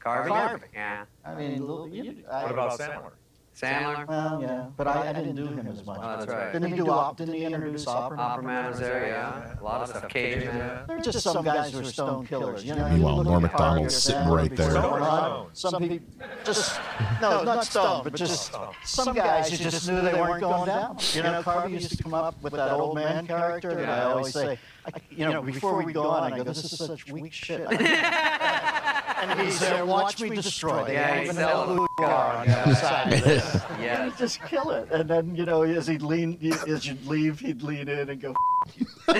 Carvey. 0.00 0.28
Carvey. 0.28 0.62
Yeah, 0.74 1.04
I 1.24 1.34
mean, 1.34 1.62
you, 1.92 2.24
I, 2.30 2.42
What 2.42 2.52
about 2.52 2.78
Sandler? 2.78 3.12
Sandler. 3.54 4.06
Well, 4.08 4.40
yeah, 4.42 4.66
but 4.76 4.88
I, 4.88 5.10
I 5.10 5.12
didn't 5.12 5.36
do 5.36 5.46
him 5.46 5.66
as 5.66 5.84
much. 5.86 6.00
Oh, 6.02 6.16
that's 6.18 6.26
right. 6.26 6.52
Didn't 6.52 6.70
he 6.70 6.76
do 6.76 6.90
op? 6.90 7.16
Didn't 7.16 7.34
he 7.34 7.44
introduce 7.44 7.86
opera? 7.86 8.18
Opera 8.18 8.42
Man 8.42 8.70
was 8.70 8.80
there. 8.80 9.06
Yeah, 9.06 9.60
a 9.60 9.62
lot 9.62 9.80
of 9.82 9.88
stuff. 9.88 10.08
Cajun 10.08 10.46
Man. 10.46 10.84
There 10.88 10.96
are 10.96 11.00
just 11.00 11.20
some 11.20 11.44
guys 11.44 11.72
who 11.72 11.80
are 11.80 11.84
stone 11.84 12.26
killers. 12.26 12.64
You 12.64 12.74
know, 12.74 12.88
Meanwhile, 12.88 13.24
Norm 13.24 13.44
at 13.44 13.52
Macdonald's 13.52 14.06
Carpenter, 14.06 14.24
sitting 14.24 14.28
right 14.28 14.56
there. 14.56 14.70
Stone 14.74 14.82
Stone 14.82 14.92
or 14.92 14.98
Rod. 14.98 15.56
Stone? 15.56 15.70
Some 15.70 15.88
people 15.88 16.06
just 16.44 16.80
no, 17.20 17.42
not 17.42 17.64
stone, 17.64 18.04
but 18.04 18.14
just 18.14 18.54
some 18.84 19.14
guys 19.14 19.50
who 19.50 19.56
just 19.56 19.88
knew 19.88 20.00
they 20.00 20.14
weren't 20.14 20.40
going 20.40 20.66
down. 20.66 20.98
You 21.12 21.22
know, 21.22 21.42
Carvey 21.42 21.72
used 21.72 21.96
to 21.96 22.02
come 22.02 22.14
up 22.14 22.40
with 22.42 22.52
that 22.54 22.72
old 22.72 22.96
man 22.96 23.26
character, 23.26 23.70
and 23.70 23.90
I 23.90 24.02
always 24.02 24.32
say, 24.32 24.58
I, 24.86 24.90
you 25.10 25.28
know, 25.30 25.40
before 25.42 25.82
we 25.82 25.92
go 25.92 26.08
on, 26.08 26.32
I 26.32 26.36
go, 26.36 26.42
this 26.44 26.62
is 26.64 26.76
such 26.78 27.10
weak 27.10 27.32
shit. 27.32 27.60
and 27.70 29.40
he's 29.40 29.58
there, 29.60 29.84
watch 29.86 30.20
me 30.20 30.30
destroy. 30.30 30.84
They 30.84 30.94
Yeah, 30.94 31.08
don't 31.14 31.18
he's 31.24 31.28
even 31.30 31.40
know 31.42 31.64
who 31.64 31.86
you 31.98 32.04
are 32.04 32.36
on 32.36 32.46
the 32.46 32.58
other 32.58 32.74
side 32.74 33.12
of 33.14 33.24
this. 33.24 33.54
Yeah. 33.80 34.04
He'd 34.04 34.16
just 34.18 34.42
kill 34.44 34.70
it. 34.72 34.90
And 34.90 35.08
then, 35.08 35.34
you 35.34 35.46
know, 35.46 35.62
as 35.62 35.86
he'd 35.86 36.02
lean, 36.02 36.38
as 36.68 36.86
you'd 36.86 37.06
leave, 37.06 37.40
he'd 37.40 37.62
lean 37.62 37.88
in 37.88 38.10
and 38.10 38.20
go, 38.20 38.34
You 38.76 38.86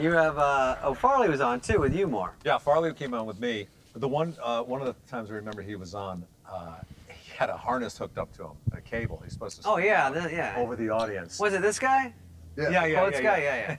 you 0.00 0.12
have. 0.12 0.38
Uh, 0.38 0.76
oh, 0.82 0.94
Farley 0.94 1.28
was 1.28 1.40
on 1.40 1.60
too 1.60 1.78
with 1.78 1.94
you 1.94 2.06
more. 2.06 2.32
Yeah, 2.44 2.58
Farley 2.58 2.92
came 2.94 3.14
on 3.14 3.26
with 3.26 3.40
me. 3.40 3.66
The 3.94 4.08
one, 4.08 4.34
uh, 4.42 4.62
one 4.62 4.80
of 4.80 4.86
the 4.86 4.94
times 5.10 5.30
I 5.30 5.34
remember 5.34 5.60
he 5.62 5.76
was 5.76 5.94
on, 5.94 6.24
uh, 6.50 6.76
he 7.08 7.36
had 7.36 7.50
a 7.50 7.56
harness 7.56 7.98
hooked 7.98 8.16
up 8.18 8.32
to 8.36 8.44
him, 8.44 8.50
a 8.72 8.80
cable. 8.80 9.20
He's 9.22 9.34
supposed 9.34 9.62
to. 9.62 9.68
Oh 9.68 9.76
yeah, 9.76 10.10
it 10.10 10.20
th- 10.20 10.32
yeah. 10.32 10.54
Over 10.56 10.76
the 10.76 10.88
audience. 10.90 11.38
Was 11.38 11.52
it 11.54 11.60
this 11.62 11.78
guy? 11.78 12.12
Yeah, 12.56 12.70
yeah, 12.70 12.84
yeah. 12.86 13.10
this 13.10 13.20
yeah. 13.20 13.22
guy. 13.22 13.42
Yeah, 13.42 13.76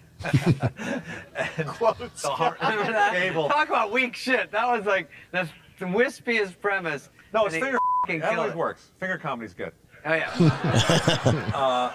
yeah. 0.56 1.00
And 1.58 1.68
Quotes. 1.68 2.22
The 2.22 2.30
har- 2.30 2.58
Remember 2.62 2.92
that? 2.92 3.14
cable. 3.14 3.48
Talk 3.50 3.70
about 3.70 3.92
weak 3.92 4.16
shit. 4.16 4.52
That 4.52 4.66
was 4.68 4.86
like 4.86 5.10
the 5.32 5.48
wispiest 5.82 6.60
premise. 6.62 7.10
No, 7.34 7.46
it's 7.46 7.56
finger. 7.56 7.78
fucking 8.06 8.20
That 8.22 8.38
always 8.40 8.56
works. 8.56 8.92
Finger 9.00 9.18
comedy's 9.18 9.54
good. 9.54 9.72
Oh 10.06 10.14
yeah. 10.14 10.32
Uh, 11.54 11.92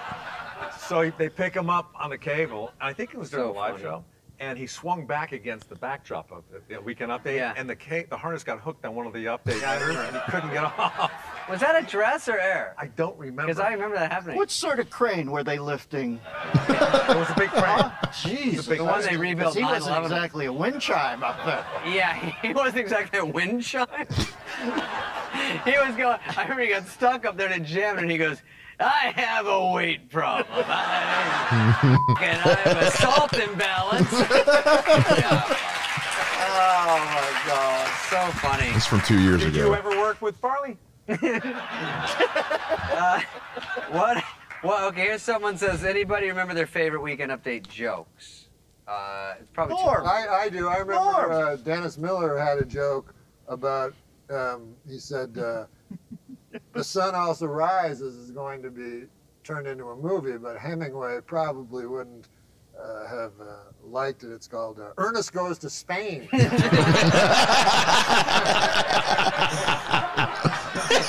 so 0.78 1.11
they 1.18 1.28
pick 1.28 1.54
him 1.54 1.68
up 1.70 1.92
on 1.94 2.11
the 2.11 2.18
cable. 2.18 2.73
I 2.80 2.92
think 2.92 3.12
it 3.14 3.18
was 3.18 3.30
during 3.30 3.47
So 3.49 3.52
the 3.52 3.58
live 3.58 3.73
funny. 3.73 3.82
show. 3.85 4.04
And 4.40 4.56
he 4.56 4.66
swung 4.68 5.04
back 5.06 5.32
against 5.32 5.68
the 5.68 5.75
backdrop 5.76 6.30
of 6.30 6.44
the 6.50 6.61
the 6.75 6.80
weekend 6.80 7.11
update. 7.11 7.37
Yeah. 7.37 7.54
And 7.56 7.68
the 7.68 7.75
ca- 7.76 8.06
the 8.08 8.16
harness 8.16 8.44
got 8.44 8.61
hooked 8.61 8.85
on 8.85 8.94
one 8.94 9.06
of 9.06 9.12
the 9.12 9.25
updates. 9.26 9.62
and 9.62 10.16
he 10.16 10.23
couldn't 10.30 10.52
get 10.52 10.64
off. 10.64 11.11
Was 11.49 11.61
that 11.61 11.83
a 11.83 11.87
dress 11.87 12.28
or 12.28 12.38
air? 12.38 12.75
I 12.76 12.87
don't 12.88 13.19
remember. 13.19 13.43
Because 13.47 13.59
I 13.61 13.73
remember 13.73 13.97
that 13.97 14.12
happening. 14.12 14.37
what 14.37 14.50
sort 14.50 14.78
of 14.81 14.90
crane 14.90 15.31
were 15.31 15.43
they 15.43 15.59
lifting? 15.59 16.21
It 16.69 17.17
was 17.17 17.31
a 17.31 17.35
big 17.37 17.49
crane. 17.50 17.90
Jeez. 18.12 18.69
The 18.69 18.85
one 18.85 19.02
they 19.02 19.17
rebuilt 19.17 19.57
He 19.57 19.62
wasn't 19.64 19.97
9/11. 19.97 20.02
exactly 20.05 20.45
a 20.47 20.52
wind 20.52 20.81
chime 20.81 21.23
up 21.23 21.43
there. 21.47 21.64
Yeah, 21.90 22.14
he 22.43 22.52
wasn't 22.52 22.78
exactly 22.78 23.19
a 23.19 23.25
wind 23.25 23.62
chime. 23.62 23.87
he 25.64 25.71
was 25.78 25.97
going. 25.97 26.19
I 26.37 26.43
remember 26.43 26.62
he 26.62 26.69
got 26.69 26.87
stuck 26.87 27.25
up 27.25 27.37
there 27.37 27.50
and 27.50 27.62
it 27.62 27.67
jammed, 27.67 27.99
and 28.00 28.11
he 28.11 28.19
goes. 28.19 28.43
I 28.81 29.12
have 29.17 29.49
a 29.49 29.73
weight 29.73 30.09
problem. 30.09 30.47
I, 30.69 31.99
and 32.23 32.40
I 32.40 32.55
have 32.61 32.76
a 32.81 32.90
salt 32.93 33.33
imbalance. 33.37 34.12
yeah. 34.12 35.43
Oh 36.40 36.97
my 37.11 37.49
god, 37.49 37.88
so 38.09 38.38
funny. 38.38 38.69
It's 38.76 38.87
from 38.87 39.00
two 39.00 39.19
years 39.19 39.40
Did 39.40 39.57
ago. 39.57 39.67
you 39.67 39.75
ever 39.75 39.90
work 39.90 40.23
with 40.23 40.37
Farley? 40.37 40.76
What? 43.91 44.23
Well, 44.62 44.88
okay. 44.88 45.03
Here's 45.03 45.23
someone 45.23 45.57
says. 45.57 45.85
Anybody 45.85 46.29
remember 46.29 46.53
their 46.53 46.67
favorite 46.67 47.00
weekend 47.00 47.33
update 47.33 47.69
jokes? 47.69 48.49
Uh, 48.87 49.35
it's 49.41 49.50
probably 49.53 49.77
Norm. 49.77 50.07
I, 50.07 50.27
I 50.29 50.49
do. 50.49 50.69
I 50.69 50.79
remember 50.79 50.95
Norm. 50.95 51.33
uh, 51.33 51.57
Dennis 51.57 51.97
Miller 51.97 52.37
had 52.38 52.59
a 52.59 52.65
joke 52.65 53.15
about. 53.47 53.95
Um, 54.31 54.75
he 54.87 54.99
said, 54.99 55.38
uh, 55.38 55.65
The 56.75 56.85
Sun 56.85 57.15
Also 57.15 57.47
Rises 57.47 58.15
is 58.15 58.31
going 58.31 58.62
to 58.62 58.71
be 58.71 59.05
turned 59.43 59.67
into 59.67 59.87
a 59.87 59.97
movie, 59.97 60.37
but 60.37 60.59
Hemingway 60.59 61.21
probably 61.25 61.87
wouldn't 61.87 62.29
uh, 62.79 63.07
have 63.09 63.33
uh, 63.41 63.73
liked 63.83 64.23
it. 64.25 64.33
It's 64.33 64.47
called 64.47 64.81
uh, 64.81 64.91
Ernest 64.99 65.33
Goes 65.33 65.57
to 65.61 65.71
Spain. 65.71 66.29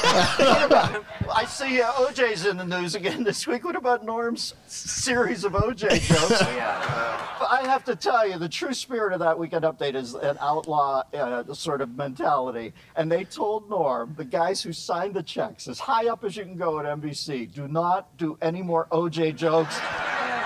I 0.12 1.46
see 1.48 1.82
uh, 1.82 1.92
OJ's 1.92 2.48
in 2.48 2.58
the 2.58 2.66
news 2.66 2.96
again 2.96 3.24
this 3.24 3.46
week. 3.46 3.64
What 3.64 3.76
about 3.76 4.04
Norm's 4.04 4.56
series 4.66 5.44
of 5.44 5.52
OJ 5.54 5.90
jokes? 6.02 6.30
But 6.40 7.52
I 7.52 7.62
have 7.66 7.84
to 7.86 7.96
tell 7.96 8.28
you, 8.28 8.40
the 8.40 8.50
true 8.50 8.74
spirit 8.74 9.14
of 9.14 9.20
that 9.20 9.38
weekend 9.38 9.66
update 9.66 9.94
is 9.94 10.16
an 10.16 10.38
outlaw 10.42 11.04
uh, 11.14 11.54
sort 11.54 11.82
of 11.82 11.96
mentality. 11.96 12.74
And 12.96 13.12
they 13.12 13.24
told 13.24 13.70
Norm, 13.70 14.16
the 14.18 14.26
guys 14.26 14.64
who 14.64 14.74
signed 14.74 15.14
the 15.14 15.22
checks, 15.22 15.68
as 15.68 15.78
high 15.78 16.08
up 16.08 16.24
as 16.24 16.36
you 16.36 16.44
can 16.44 16.58
go 16.58 16.80
at 16.80 16.86
NBC, 16.86 17.54
do 17.54 17.68
not 17.68 18.18
do 18.18 18.36
any 18.42 18.64
more 18.64 18.88
OJ 18.92 19.36
jokes. 19.36 19.80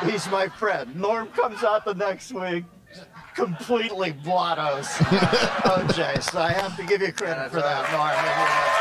He's 0.03 0.29
my 0.29 0.50
friend. 0.50 0.93
Norm 0.96 1.29
comes 1.29 1.63
out 1.63 1.86
the 1.86 1.93
next 1.93 2.34
week. 2.34 2.65
Completely 3.34 4.12
blottos 4.12 4.86
OJ, 5.63 6.22
so 6.22 6.39
I 6.39 6.51
have 6.51 6.75
to 6.77 6.84
give 6.84 7.01
you 7.01 7.12
credit 7.12 7.50
for 7.50 7.62
that, 7.62 7.91
Norm. 7.91 8.72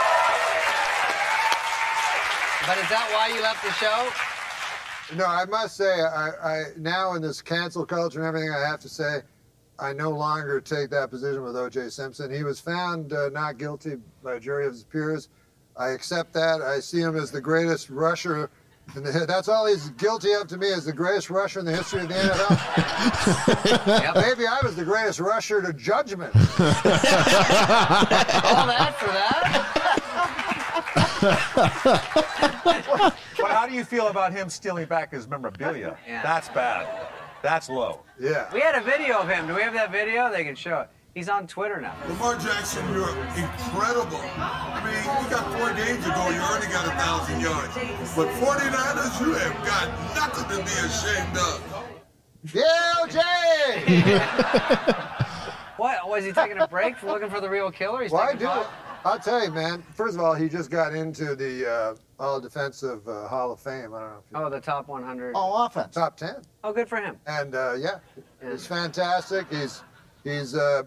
But 2.67 2.79
is 2.79 2.89
that 2.91 3.09
why 3.13 3.29
you 3.35 3.43
left 3.43 3.65
the 3.65 3.73
show? 3.73 4.09
No, 5.17 5.27
I 5.27 5.45
must 5.47 5.77
say, 5.77 6.01
I, 6.01 6.31
I 6.43 6.63
now 6.77 7.15
in 7.15 7.23
this 7.23 7.43
cancel 7.43 7.85
culture 7.85 8.21
and 8.21 8.27
everything, 8.27 8.51
I 8.51 8.61
have 8.67 8.79
to 8.81 8.89
say, 8.89 9.21
I 9.79 9.93
no 9.93 10.11
longer 10.11 10.61
take 10.61 10.91
that 10.91 11.11
position 11.11 11.43
with 11.43 11.57
O.J. 11.57 11.89
Simpson. 11.89 12.33
He 12.33 12.45
was 12.45 12.61
found 12.61 13.13
uh, 13.13 13.31
not 13.31 13.59
guilty 13.59 13.97
by 14.23 14.35
a 14.35 14.41
jury 14.41 14.65
of 14.67 14.75
his 14.75 14.85
peers. 14.85 15.29
I 15.77 15.89
accept 15.89 16.33
that. 16.35 16.63
I 16.63 16.79
see 16.79 17.01
him 17.01 17.17
as 17.17 17.33
the 17.33 17.41
greatest 17.41 17.91
rusher. 17.91 18.49
In 18.95 19.03
the, 19.03 19.25
that's 19.27 19.49
all 19.49 19.67
he's 19.67 19.91
guilty 19.91 20.33
of 20.33 20.47
to 20.49 20.57
me 20.57 20.69
is 20.69 20.85
the 20.85 20.93
greatest 20.93 21.31
rusher 21.31 21.59
in 21.61 21.67
the 21.67 21.75
history 21.75 22.03
of 22.03 22.09
the 22.09 22.15
NFL. 22.15 24.15
Maybe 24.29 24.47
I 24.47 24.61
was 24.63 24.77
the 24.77 24.85
greatest 24.85 25.19
rusher 25.19 25.61
to 25.63 25.73
judgment. 25.73 26.33
All 26.37 26.43
that 28.67 28.95
for 28.99 29.07
that? 29.07 29.92
But 31.23 33.15
how 33.51 33.67
do 33.67 33.75
you 33.75 33.85
feel 33.85 34.09
about 34.09 34.33
him 34.33 34.49
stealing 34.49 34.87
back 34.87 35.13
his 35.13 35.29
memorabilia? 35.29 35.97
Yeah. 36.07 36.23
That's 36.23 36.49
bad. 36.49 36.87
That's 37.43 37.69
low. 37.69 38.01
Yeah. 38.21 38.53
We 38.53 38.61
had 38.61 38.75
a 38.75 38.81
video 38.81 39.19
of 39.21 39.29
him. 39.29 39.47
Do 39.47 39.55
we 39.55 39.63
have 39.63 39.75
that 39.75 39.91
video? 39.93 40.31
They 40.31 40.45
can 40.45 40.55
show 40.55 40.81
it. 40.81 40.89
He's 41.15 41.29
on 41.29 41.47
Twitter 41.47 41.81
now. 41.81 41.95
Lamar 42.09 42.37
Jackson, 42.39 42.83
you're 42.95 43.11
incredible. 43.37 44.21
I 44.37 44.81
mean, 44.85 45.25
you 45.25 45.31
got 45.31 45.53
four 45.59 45.73
games 45.75 46.05
ago, 46.07 46.31
you 46.31 46.41
already 46.41 46.67
got 46.73 46.87
a 46.87 46.91
thousand 46.99 47.41
yards. 47.41 47.75
But 48.17 48.29
49ers, 48.41 49.21
you 49.21 49.33
have 49.35 49.67
got 49.67 49.89
nothing 50.15 50.49
to 50.51 50.63
be 50.65 50.73
ashamed 50.87 51.37
of. 51.37 51.61
Yeah, 52.55 52.95
O.J. 53.03 54.99
What? 55.79 56.09
Was 56.09 56.25
he 56.25 56.31
taking 56.33 56.59
a 56.59 56.69
break 56.69 56.97
for 56.97 57.07
looking 57.07 57.29
for 57.31 57.41
the 57.41 57.49
real 57.51 57.71
killer? 57.73 58.03
He's 58.03 58.13
Well, 58.13 58.23
I 58.23 58.27
taking 58.33 58.41
do. 58.41 58.47
five- 58.47 58.67
I'll 59.05 59.19
tell 59.19 59.43
you, 59.45 59.51
man. 59.51 59.83
First 59.95 60.17
of 60.17 60.23
all, 60.23 60.35
he 60.35 60.49
just 60.49 60.71
got 60.71 60.95
into 60.95 61.35
the 61.35 61.69
uh, 61.69 61.95
All 62.23 62.41
Defensive 62.41 63.07
uh, 63.09 63.27
Hall 63.29 63.53
of 63.53 63.61
Fame. 63.61 63.93
I 63.95 63.99
don't 64.01 64.11
know 64.11 64.19
if 64.19 64.25
you 64.33 64.45
Oh, 64.47 64.51
the 64.51 64.61
top 64.61 64.89
100. 64.89 65.33
Oh, 65.35 65.65
offense. 65.67 65.95
top 65.95 66.17
ten. 66.17 66.37
Oh, 66.63 66.73
good 66.73 66.89
for 66.89 66.97
him. 67.01 67.17
And 67.27 67.55
uh, 67.55 67.75
yeah, 67.79 67.99
Yeah. 68.43 68.51
he's 68.53 68.67
fantastic. 68.67 69.47
He's 69.51 69.83
he's 70.23 70.55
uh, 70.55 70.83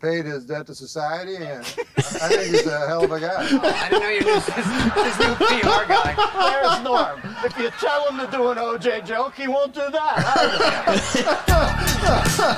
paid 0.00 0.24
his 0.24 0.44
debt 0.44 0.66
to 0.66 0.74
society, 0.74 1.36
and 1.36 1.60
I 1.64 2.28
think 2.28 2.50
he's 2.54 2.66
a 2.66 2.86
hell 2.86 3.04
of 3.04 3.12
a 3.12 3.20
guy. 3.20 3.36
I 3.62 3.88
didn't 3.90 4.02
know 4.02 4.08
you 4.08 4.20
knew 4.22 4.34
his, 4.34 4.46
his 4.46 5.18
new 5.18 5.34
PR 5.34 5.84
guy. 5.88 6.14
There's 6.50 6.82
Norm. 6.84 7.20
If 7.44 7.58
you 7.58 7.70
tell 7.80 8.08
him 8.08 8.18
to 8.24 8.30
do 8.36 8.48
an 8.50 8.58
OJ 8.58 9.04
joke, 9.06 9.34
he 9.34 9.46
won't 9.48 9.72
do 9.74 9.88
that. 9.90 10.24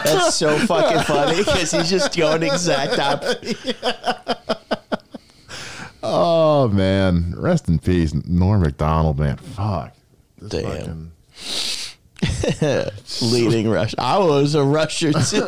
That's 0.04 0.34
so 0.34 0.58
fucking 0.66 1.02
funny 1.02 1.38
because 1.38 1.70
he's 1.70 1.90
just 1.90 2.16
going 2.16 2.42
exact 2.42 2.98
opposite. 2.98 3.76
Oh 6.16 6.68
man, 6.68 7.34
rest 7.36 7.68
in 7.68 7.78
peace, 7.80 8.14
Norm 8.14 8.62
Macdonald. 8.62 9.18
Man, 9.18 9.36
fuck. 9.36 9.94
This 10.38 10.62
Damn. 10.62 11.12
fucking- 12.20 12.90
Leading 13.22 13.68
rush. 13.68 13.94
I 13.98 14.18
was 14.18 14.54
a 14.54 14.62
rusher 14.62 15.12
too. 15.12 15.40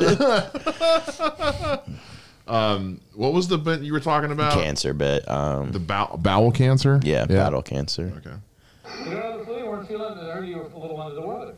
what 2.47 3.33
was 3.33 3.49
the 3.49 3.59
bit 3.59 3.83
you 3.83 3.93
were 3.93 4.01
talking 4.01 4.33
about? 4.33 4.55
cancer 4.55 4.93
bit. 4.93 5.29
Um, 5.31 5.71
The 5.73 5.79
bow- 5.79 6.17
bowel 6.19 6.51
cancer. 6.51 7.01
yeah, 7.03 7.27
battle 7.27 7.63
cancer. 7.63 8.13
Okay. 8.19 8.37
You 9.05 9.11
don't 9.11 9.23
have 9.23 9.39
the 9.41 9.45
flu, 9.45 9.67
weren't 9.67 9.89
feeling 9.89 10.19
it, 10.19 10.23
I 10.23 10.33
heard 10.35 10.47
you 10.49 10.57
were 10.59 10.65
a 10.75 10.79
little 10.79 11.01
under 11.01 11.15
the 11.15 11.27
weather. 11.27 11.55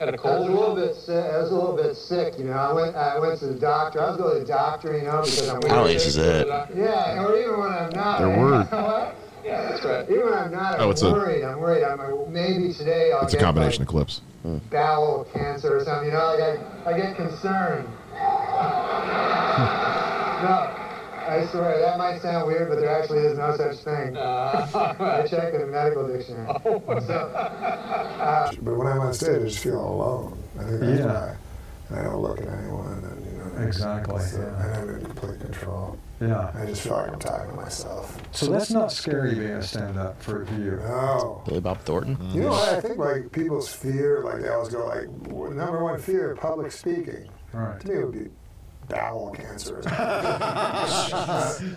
Had 0.00 0.14
a 0.14 0.26
I 0.26 0.38
was 0.38 0.48
a 0.48 0.50
little 0.50 0.74
bit 0.74 0.94
sick. 0.96 1.24
I 1.26 1.36
was 1.36 1.50
a 1.50 1.54
little 1.54 1.76
bit 1.76 1.94
sick. 1.94 2.38
You 2.38 2.44
know, 2.46 2.52
I 2.54 2.72
went. 2.72 2.96
I 2.96 3.18
went 3.18 3.38
to 3.40 3.46
the 3.48 3.54
doctor. 3.60 4.00
I 4.00 4.08
was 4.08 4.16
going 4.16 4.32
to 4.32 4.40
the 4.40 4.46
doctor. 4.46 4.96
You 4.96 5.02
know, 5.04 5.20
because 5.20 5.46
I'm. 5.46 5.58
I 5.58 5.68
don't 5.68 5.86
think 5.88 5.96
is 6.00 6.16
it. 6.16 6.46
Yeah, 6.74 7.22
or 7.22 7.36
even 7.38 7.58
when 7.60 7.68
I'm 7.70 7.90
not. 7.90 8.18
There 8.20 8.30
were. 8.30 9.12
Yeah, 9.42 9.70
that's 9.70 9.82
right. 9.86 10.04
Even 10.10 10.24
when 10.26 10.34
I'm 10.34 10.52
not, 10.52 10.74
oh, 10.78 10.82
I'm 10.82 10.88
Oh, 10.88 10.90
it's 10.90 11.00
a- 11.00 11.10
worried. 11.10 11.42
I'm 11.44 11.60
worried. 11.60 11.82
I'm 11.82 12.30
maybe 12.30 12.74
today 12.74 13.10
I'll 13.10 13.24
It's 13.24 13.32
a 13.32 13.38
combination 13.38 13.80
like, 13.86 13.88
of 13.88 13.92
clips. 13.94 14.20
bowel 14.70 15.24
cancer 15.32 15.78
or 15.78 15.82
something. 15.82 16.08
You 16.08 16.12
know, 16.12 16.36
like 16.36 16.42
I, 16.86 16.90
I 16.90 16.96
get 16.98 17.16
concerned. 17.16 17.88
no, 20.44 20.70
I 21.30 21.46
swear 21.46 21.78
that 21.80 21.96
might 21.98 22.20
sound 22.20 22.46
weird, 22.48 22.68
but 22.68 22.80
there 22.80 22.90
actually 23.00 23.20
is 23.20 23.38
no 23.38 23.56
such 23.56 23.76
thing. 23.78 24.16
I 24.16 25.26
checked 25.28 25.54
in 25.54 25.60
the 25.62 25.66
medical 25.68 26.06
dictionary. 26.08 26.48
So, 27.06 27.14
uh, 27.14 28.52
but 28.62 28.74
when 28.76 28.86
I'm 28.86 29.00
on 29.00 29.14
stage, 29.14 29.40
I 29.40 29.44
just 29.44 29.58
feel 29.60 29.80
alone. 29.80 30.42
I 30.58 30.64
think 30.64 30.80
that's 30.80 31.00
Yeah. 31.00 31.36
why 31.88 32.00
I 32.00 32.02
don't 32.02 32.20
look 32.20 32.40
at 32.40 32.48
anyone, 32.48 33.02
and 33.04 33.26
you 33.26 33.38
know. 33.38 33.66
Exactly, 33.66 34.20
So, 34.20 34.38
yeah. 34.40 34.78
I'm 34.80 34.88
in 34.88 35.04
complete 35.04 35.40
control. 35.40 35.98
Yeah. 36.20 36.50
I 36.54 36.66
just 36.66 36.82
feel 36.82 36.92
like 36.94 37.12
I'm 37.12 37.18
talking 37.18 37.50
to 37.50 37.56
myself. 37.56 38.20
So 38.32 38.46
that's 38.46 38.70
not 38.70 38.92
scary 38.92 39.34
being 39.34 39.50
a 39.52 39.62
stand-up 39.62 40.20
for, 40.22 40.44
for 40.44 40.54
you. 40.54 40.72
No. 40.82 41.42
Billy 41.46 41.60
Bob 41.60 41.78
Thornton. 41.80 42.18
You 42.32 42.42
know 42.42 42.50
what? 42.50 42.68
I 42.68 42.80
think 42.80 42.98
like 42.98 43.32
people's 43.32 43.72
fear, 43.72 44.20
like 44.24 44.42
they 44.42 44.48
always 44.48 44.68
go 44.68 44.86
like 44.86 45.08
number 45.54 45.82
one 45.82 45.98
fear, 45.98 46.36
public 46.36 46.72
speaking. 46.72 47.28
Right. 47.52 47.80
To 47.80 47.88
me, 47.88 47.94
it 47.94 48.04
would 48.04 48.12
be 48.12 48.30
bowel 48.90 49.30
cancer. 49.30 49.76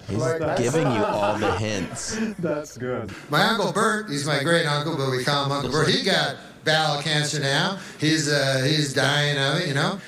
He's 0.09 0.17
Like, 0.17 0.57
giving 0.57 0.91
you 0.91 1.03
all 1.05 1.37
the 1.37 1.51
hints. 1.57 2.17
That's 2.39 2.77
good. 2.77 3.11
My 3.29 3.43
uncle 3.45 3.71
Bert, 3.71 4.09
he's 4.09 4.25
my 4.25 4.41
great 4.43 4.65
uncle, 4.65 4.97
but 4.97 5.09
we 5.11 5.23
call 5.23 5.45
him 5.45 5.51
Uncle 5.51 5.71
Bert. 5.71 5.87
He 5.89 6.03
got 6.03 6.35
bowel 6.65 7.01
cancer 7.01 7.39
now. 7.39 7.77
He's 7.99 8.27
uh, 8.31 8.63
he's 8.65 8.93
dying 8.93 9.37
of 9.37 9.61
it, 9.61 9.67
you 9.67 9.73
know. 9.73 9.99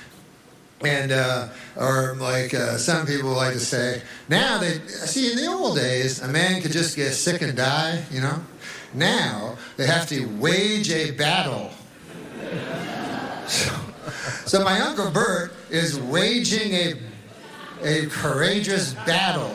And 0.81 1.11
uh, 1.11 1.47
or 1.77 2.15
like 2.19 2.53
uh, 2.53 2.77
some 2.77 3.05
people 3.07 3.29
like 3.31 3.53
to 3.53 3.59
say, 3.59 4.01
now 4.29 4.57
they 4.57 4.79
see 4.87 5.31
in 5.31 5.37
the 5.37 5.47
old 5.47 5.77
days 5.77 6.21
a 6.21 6.27
man 6.27 6.61
could 6.61 6.71
just 6.73 6.95
get 6.95 7.13
sick 7.13 7.41
and 7.41 7.55
die, 7.55 8.03
you 8.11 8.19
know. 8.21 8.43
Now 8.93 9.57
they 9.77 9.85
have 9.87 10.07
to 10.09 10.25
wage 10.39 10.89
a 10.91 11.11
battle. 11.11 11.71
So, 13.47 13.69
so 14.47 14.63
my 14.63 14.79
uncle 14.79 15.11
Bert 15.11 15.53
is 15.75 15.99
waging 15.99 16.73
a 16.73 16.93
a 17.83 18.07
courageous 18.07 18.93
battle 19.05 19.53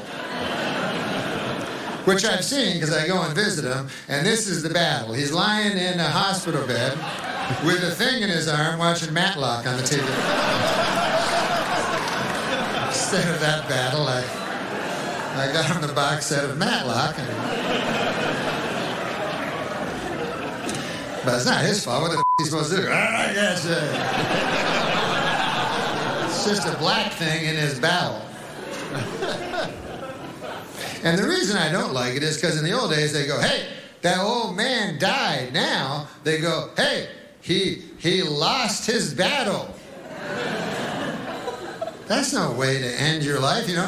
which 2.04 2.24
I've 2.24 2.44
seen 2.44 2.74
because 2.74 2.92
I 2.94 3.06
go 3.06 3.22
and 3.22 3.34
visit 3.34 3.64
him. 3.64 3.88
And 4.08 4.26
this 4.26 4.48
is 4.48 4.62
the 4.62 4.70
battle. 4.70 5.12
He's 5.12 5.32
lying 5.32 5.76
in 5.76 6.00
a 6.00 6.08
hospital 6.08 6.66
bed 6.66 6.92
with 7.64 7.82
a 7.84 7.90
thing 7.90 8.22
in 8.22 8.28
his 8.28 8.48
arm 8.48 8.78
watching 8.78 9.12
Matlock 9.12 9.66
on 9.66 9.76
the 9.76 9.82
TV. 9.82 10.00
Instead 12.88 13.28
of 13.32 13.40
that 13.40 13.68
battle, 13.68 14.06
I, 14.06 14.24
I 15.36 15.52
got 15.52 15.66
him 15.66 15.86
the 15.86 15.92
box 15.92 16.26
set 16.26 16.44
of 16.44 16.56
Matlock. 16.56 17.18
And, 17.18 17.28
but 21.24 21.34
it's 21.34 21.46
not 21.46 21.64
his 21.64 21.84
fault. 21.84 22.02
What 22.02 22.12
the 22.12 22.18
f- 22.18 22.24
is 22.40 22.46
he 22.46 22.50
supposed 22.50 22.70
to 22.74 22.82
do? 22.82 22.88
I 22.88 23.32
guess. 23.34 23.66
Uh, 23.66 24.89
just 26.44 26.66
a 26.66 26.76
black 26.78 27.12
thing 27.12 27.44
in 27.46 27.56
his 27.56 27.78
battle. 27.78 28.22
And 31.02 31.18
the 31.18 31.26
reason 31.26 31.56
I 31.56 31.72
don't 31.72 31.94
like 31.94 32.14
it 32.14 32.22
is 32.22 32.36
because 32.36 32.58
in 32.58 32.64
the 32.64 32.72
old 32.72 32.90
days 32.90 33.12
they 33.12 33.26
go, 33.26 33.40
hey, 33.40 33.68
that 34.02 34.18
old 34.18 34.54
man 34.56 34.98
died. 34.98 35.52
Now 35.52 36.08
they 36.24 36.40
go, 36.40 36.70
hey, 36.76 37.08
he 37.40 37.82
he 37.98 38.22
lost 38.22 38.86
his 38.86 39.14
battle. 39.14 39.74
That's 42.06 42.32
no 42.32 42.52
way 42.52 42.78
to 42.80 43.00
end 43.00 43.22
your 43.22 43.38
life, 43.38 43.68
you 43.68 43.76
know. 43.76 43.86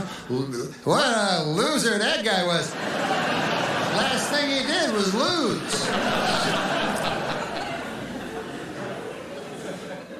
What 0.84 1.04
a 1.04 1.42
loser 1.44 1.98
that 1.98 2.24
guy 2.24 2.46
was. 2.46 2.72
Last 2.74 4.30
thing 4.30 4.48
he 4.48 4.66
did 4.66 4.92
was 4.94 5.12
lose. 5.12 6.71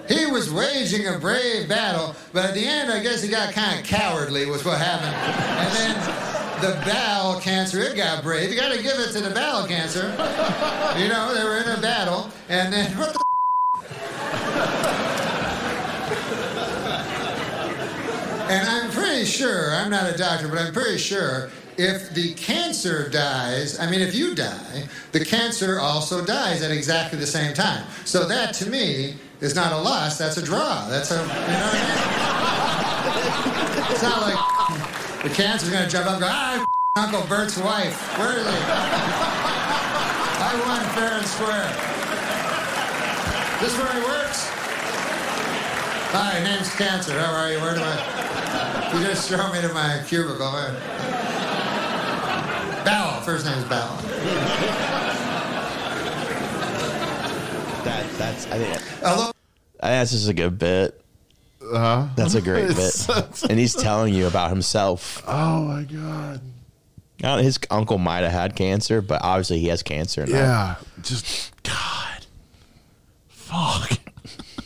He 0.09 0.27
was 0.27 0.53
waging 0.53 1.07
a 1.07 1.19
brave 1.19 1.69
battle, 1.69 2.15
but 2.33 2.45
at 2.45 2.55
the 2.55 2.65
end, 2.65 2.91
I 2.91 3.03
guess 3.03 3.23
he 3.23 3.29
got 3.29 3.53
kind 3.55 3.79
of 3.79 3.87
cowardly, 3.87 4.47
was 4.47 4.65
what 4.65 4.79
happened. 4.79 5.15
And 5.15 5.77
then 5.77 6.33
the 6.63 6.81
bowel 6.87 7.41
cancer. 7.41 7.81
It 7.81 7.97
got 7.97 8.23
brave. 8.23 8.51
You 8.51 8.57
got 8.57 8.73
to 8.73 8.81
give 8.81 8.99
it 8.99 9.11
to 9.13 9.21
the 9.21 9.35
bowel 9.35 9.67
cancer. 9.67 10.11
You 10.97 11.09
know, 11.09 11.35
they 11.35 11.43
were 11.43 11.59
in 11.59 11.69
a 11.79 11.81
battle, 11.81 12.31
and 12.49 12.73
then 12.73 12.97
what 12.97 13.13
the. 13.13 13.23
And 18.49 18.69
I'm 18.69 18.91
pretty 18.91 19.25
sure, 19.25 19.75
I'm 19.75 19.91
not 19.91 20.13
a 20.13 20.17
doctor, 20.17 20.47
but 20.47 20.59
I'm 20.59 20.73
pretty 20.73 20.99
sure 20.99 21.51
if 21.79 22.15
the 22.15 22.35
cancer 22.35 23.09
dies, 23.09 23.81
I 23.81 23.91
mean, 23.91 24.01
if 24.01 24.15
you 24.15 24.35
die, 24.35 24.85
the 25.13 25.25
cancer 25.25 25.81
also 25.81 26.25
dies 26.25 26.63
at 26.63 26.71
exactly 26.71 27.19
the 27.19 27.27
same 27.27 27.55
time. 27.55 27.87
So 28.05 28.27
that 28.29 28.55
to 28.57 28.69
me 28.69 29.17
is 29.43 29.55
not 29.57 29.73
a 29.73 29.77
loss, 29.77 30.17
that's 30.17 30.37
a 30.37 30.43
draw. 30.43 30.87
That's 30.89 31.11
a, 31.11 31.17
you 31.17 31.21
know 31.21 31.27
what 31.27 31.75
I 31.75 31.83
mean? 33.83 33.91
It's 33.91 34.03
not 34.03 34.23
like 34.23 34.39
the 35.25 35.31
cancer's 35.31 35.69
gonna 35.71 35.89
jump 35.89 36.07
up 36.07 36.13
and 36.13 36.21
go, 36.23 36.29
ah, 36.31 36.65
Uncle 36.97 37.27
Bert's 37.27 37.59
wife. 37.59 37.99
Where 38.19 38.39
is 38.39 38.47
he? 38.47 38.53
I 40.45 40.55
won 40.65 40.81
fair 40.95 41.19
and 41.19 41.27
square. 41.27 41.67
This 43.61 43.77
where 43.79 43.93
he 43.93 44.01
works? 44.07 44.49
Hi, 46.15 46.43
name's 46.45 46.71
Cancer. 46.77 47.19
How 47.19 47.33
are 47.33 47.51
you? 47.51 47.61
Where 47.61 47.75
do 47.75 47.81
I? 47.83 48.93
You 48.95 49.05
just 49.07 49.29
throw 49.29 49.53
me 49.53 49.61
to 49.61 49.73
my 49.73 50.03
cubicle. 50.07 50.53
Bowel. 52.85 53.21
First 53.23 53.47
name's 53.47 53.65
Bowel. 53.65 55.02
That 57.85 58.07
that's 58.19 58.47
I 58.47 58.59
think 58.59 58.77
Hello. 59.01 59.31
I 59.81 59.87
think 59.89 60.01
that's 60.01 60.11
just 60.13 60.29
a 60.29 60.35
good 60.35 60.59
bit. 60.59 60.99
Uh, 61.73 62.09
That's 62.17 62.35
a 62.35 62.43
great 62.43 62.69
bit, 62.77 63.09
and 63.49 63.59
he's 63.59 63.75
telling 63.75 64.13
you 64.13 64.27
about 64.27 64.51
himself. 64.51 65.23
oh 65.29 65.63
my 65.63 65.85
god. 65.85 66.41
Now, 67.23 67.37
his 67.39 67.59
uncle 67.71 67.99
might 67.99 68.23
have 68.25 68.33
had 68.33 68.57
cancer, 68.57 69.01
but 69.01 69.21
obviously 69.23 69.61
he 69.61 69.69
has 69.69 69.83
cancer 69.85 70.27
now. 70.27 70.37
Yeah. 70.37 70.75
Just 71.03 71.53
God. 71.63 72.27
Fuck. 73.29 73.93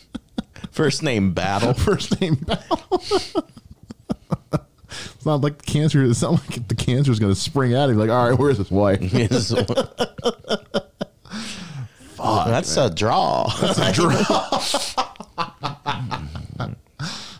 First 0.71 1.03
name 1.03 1.35
Battle. 1.35 1.75
First 1.75 2.19
name 2.19 2.37
Battle. 2.37 3.03
it's 4.89 5.27
not 5.27 5.43
like 5.43 5.65
cancer. 5.67 6.03
It's 6.05 6.23
not 6.23 6.33
like 6.33 6.67
the 6.69 6.75
cancer 6.75 7.13
is 7.13 7.19
going 7.19 7.33
to 7.35 7.39
spring 7.39 7.75
out 7.75 7.91
of 7.91 7.97
you. 7.97 8.01
Like, 8.01 8.09
all 8.11 8.31
right, 8.31 8.39
where's 8.39 8.57
his 8.57 8.71
wife? 8.71 9.01
Yes. 12.35 12.75
That's 12.75 12.76
a 12.76 12.95
draw. 12.95 13.49
That's 13.61 13.78
a 13.78 13.92
draw. 13.92 14.23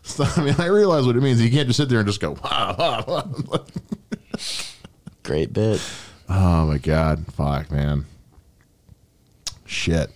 so, 0.03 0.25
I 0.25 0.43
mean, 0.43 0.55
I 0.59 0.67
realize 0.67 1.07
what 1.07 1.17
it 1.17 1.23
means. 1.23 1.43
You 1.43 1.51
can't 1.51 1.67
just 1.67 1.79
sit 1.79 1.89
there 1.89 1.99
and 2.01 2.07
just 2.09 2.21
go. 2.21 2.33
"Wow, 2.45 2.77
wow, 2.79 3.05
wow." 3.47 3.65
Great 5.23 5.53
bit. 5.53 5.81
oh 6.29 6.67
my 6.67 6.79
god, 6.79 7.25
fuck, 7.35 7.71
man. 7.71 8.07
Shit. 9.65 10.11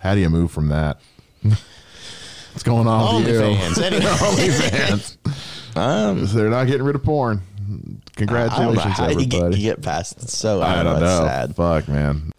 How 0.00 0.14
do 0.14 0.20
you 0.20 0.30
move 0.30 0.50
from 0.52 0.68
that? 0.68 1.00
What's 1.42 2.62
going 2.62 2.86
on 2.86 3.22
with 3.22 3.28
you? 3.32 3.40
OnlyFans. 3.40 3.82
Anyway. 3.86 4.04
OnlyFans. 4.04 5.76
Um, 5.76 6.26
They're 6.26 6.50
not 6.50 6.66
getting 6.66 6.82
rid 6.84 6.94
of 6.96 7.02
porn. 7.04 7.42
I 7.58 8.10
Congratulations, 8.16 8.98
how 8.98 9.08
you 9.08 9.26
get, 9.26 9.34
everybody. 9.34 9.56
you 9.56 9.62
get 9.62 9.82
past 9.82 10.22
it. 10.22 10.28
So 10.30 10.60
I 10.60 10.80
I 10.80 10.82
don't, 10.82 10.84
don't 10.86 11.00
know. 11.00 11.06
know. 11.06 11.24
It's 11.24 11.32
sad. 11.32 11.56
Fuck, 11.56 11.88
man. 11.88 12.32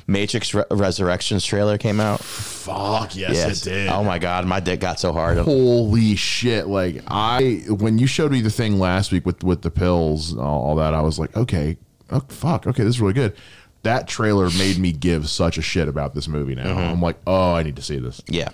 Matrix 0.08 0.54
Re- 0.54 0.62
Resurrections 0.70 1.44
trailer 1.44 1.78
came 1.78 1.98
out. 1.98 2.20
Fuck, 2.20 3.16
yes, 3.16 3.34
Yes. 3.34 3.66
it 3.66 3.70
did. 3.70 3.88
Oh 3.88 4.04
my 4.04 4.18
god, 4.20 4.46
my 4.46 4.60
dick 4.60 4.78
got 4.80 5.00
so 5.00 5.12
hard. 5.12 5.36
Holy 5.38 6.14
shit. 6.14 6.68
Like, 6.68 7.02
I, 7.08 7.64
when 7.68 7.98
you 7.98 8.06
showed 8.06 8.30
me 8.30 8.40
the 8.40 8.50
thing 8.50 8.78
last 8.78 9.10
week 9.12 9.26
with, 9.26 9.42
with 9.42 9.62
the 9.62 9.70
pills, 9.70 10.30
and 10.32 10.40
all, 10.40 10.62
all 10.62 10.76
that, 10.76 10.94
I 10.94 11.00
was 11.00 11.18
like, 11.18 11.36
okay, 11.36 11.76
oh, 12.10 12.20
fuck, 12.28 12.66
okay, 12.68 12.84
this 12.84 12.94
is 12.96 13.00
really 13.00 13.14
good. 13.14 13.34
That 13.82 14.06
trailer 14.08 14.48
made 14.50 14.78
me 14.78 14.92
give 14.92 15.28
such 15.28 15.58
a 15.58 15.62
shit 15.62 15.88
about 15.88 16.14
this 16.14 16.28
movie 16.28 16.54
now. 16.54 16.66
Mm-hmm. 16.66 16.78
I'm 16.78 17.02
like, 17.02 17.16
oh, 17.26 17.54
I 17.54 17.62
need 17.62 17.76
to 17.76 17.82
see 17.82 17.98
this. 17.98 18.22
Yeah. 18.28 18.48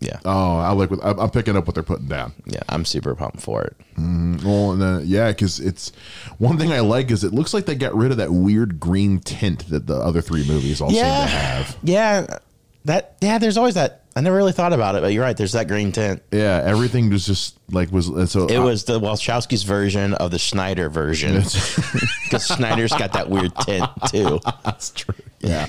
Yeah. 0.00 0.20
Oh, 0.24 0.58
I 0.58 0.72
like. 0.72 0.90
what- 0.90 1.00
I'm 1.02 1.30
picking 1.30 1.56
up 1.56 1.66
what 1.66 1.74
they're 1.74 1.82
putting 1.82 2.06
down. 2.06 2.32
Yeah. 2.46 2.60
I'm 2.68 2.84
super 2.84 3.14
pumped 3.14 3.40
for 3.40 3.62
it. 3.64 3.76
Well, 3.96 4.72
and 4.72 4.80
then, 4.80 5.02
yeah, 5.06 5.28
because 5.28 5.58
it's 5.58 5.90
one 6.38 6.56
thing 6.56 6.72
I 6.72 6.80
like 6.80 7.10
is 7.10 7.24
it 7.24 7.34
looks 7.34 7.52
like 7.52 7.66
they 7.66 7.74
got 7.74 7.96
rid 7.96 8.12
of 8.12 8.16
that 8.18 8.32
weird 8.32 8.78
green 8.78 9.18
tint 9.18 9.68
that 9.70 9.86
the 9.88 9.96
other 9.96 10.20
three 10.20 10.46
movies 10.46 10.80
all 10.80 10.90
seem 10.90 10.98
to 11.00 11.04
have. 11.04 11.76
Yeah. 11.82 12.38
That 12.84 13.16
yeah, 13.20 13.38
there's 13.38 13.56
always 13.56 13.74
that. 13.74 14.02
I 14.16 14.20
never 14.20 14.36
really 14.36 14.52
thought 14.52 14.72
about 14.72 14.94
it, 14.94 15.02
but 15.02 15.12
you're 15.12 15.22
right. 15.22 15.36
There's 15.36 15.52
that 15.52 15.68
green 15.68 15.92
tint. 15.92 16.22
Yeah, 16.32 16.60
everything 16.64 17.10
was 17.10 17.26
just 17.26 17.56
like 17.70 17.90
was 17.92 18.06
so 18.30 18.46
It 18.46 18.56
I- 18.56 18.60
was 18.60 18.84
the 18.84 18.98
Wachowski's 19.00 19.64
version 19.64 20.14
of 20.14 20.30
the 20.30 20.38
Snyder 20.38 20.88
version. 20.88 21.34
Because 21.34 22.44
Snyder's 22.56 22.92
got 22.92 23.12
that 23.14 23.28
weird 23.28 23.54
tint 23.56 23.84
too. 24.10 24.40
That's 24.64 24.90
true. 24.90 25.14
Yeah. 25.40 25.66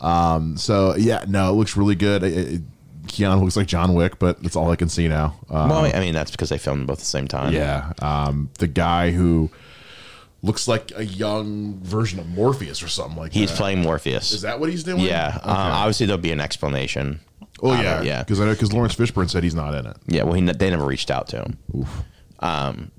Um. 0.00 0.56
So 0.56 0.94
yeah, 0.96 1.24
no, 1.26 1.50
it 1.50 1.54
looks 1.56 1.76
really 1.76 1.94
good. 1.94 2.22
It, 2.24 2.32
it, 2.54 2.62
Keanu 3.06 3.40
looks 3.42 3.56
like 3.56 3.66
John 3.66 3.94
Wick, 3.94 4.18
but 4.18 4.42
that's 4.42 4.56
all 4.56 4.70
I 4.70 4.76
can 4.76 4.88
see 4.88 5.08
now. 5.08 5.36
Um, 5.50 5.68
Well, 5.68 5.84
I 5.84 6.00
mean, 6.00 6.14
that's 6.14 6.30
because 6.30 6.48
they 6.48 6.58
filmed 6.58 6.86
both 6.86 6.96
at 6.96 7.00
the 7.00 7.04
same 7.06 7.28
time. 7.28 7.52
yeah. 7.52 7.92
Um. 8.00 8.50
The 8.58 8.66
guy 8.66 9.10
who 9.10 9.50
looks 10.42 10.68
like 10.68 10.92
a 10.94 11.04
young 11.04 11.80
version 11.82 12.18
of 12.20 12.28
Morpheus 12.28 12.82
or 12.82 12.88
something 12.88 13.16
like 13.16 13.32
that. 13.32 13.38
He's 13.38 13.50
that. 13.50 13.56
playing 13.56 13.80
Morpheus. 13.82 14.32
Is 14.32 14.42
that 14.42 14.60
what 14.60 14.68
he's 14.70 14.84
doing? 14.84 15.00
Yeah. 15.00 15.38
Okay. 15.38 15.48
Um, 15.48 15.56
obviously, 15.56 16.06
there'll 16.06 16.20
be 16.20 16.32
an 16.32 16.40
explanation. 16.40 17.20
oh 17.62 17.72
yeah. 17.80 18.00
it, 18.00 18.06
Yeah. 18.06 18.22
Because 18.22 18.40
I 18.40 18.44
know 18.44 18.52
because 18.52 18.72
Laurence 18.72 18.94
Fishburne 18.94 19.30
said 19.30 19.42
he's 19.42 19.54
not 19.54 19.74
in 19.74 19.86
it. 19.86 19.96
Yeah. 20.06 20.24
Well, 20.24 20.34
he, 20.34 20.42
they 20.42 20.70
never 20.70 20.84
reached 20.84 21.10
out 21.10 21.28
to 21.28 21.42
him. 21.42 21.86
Um, 22.40 22.90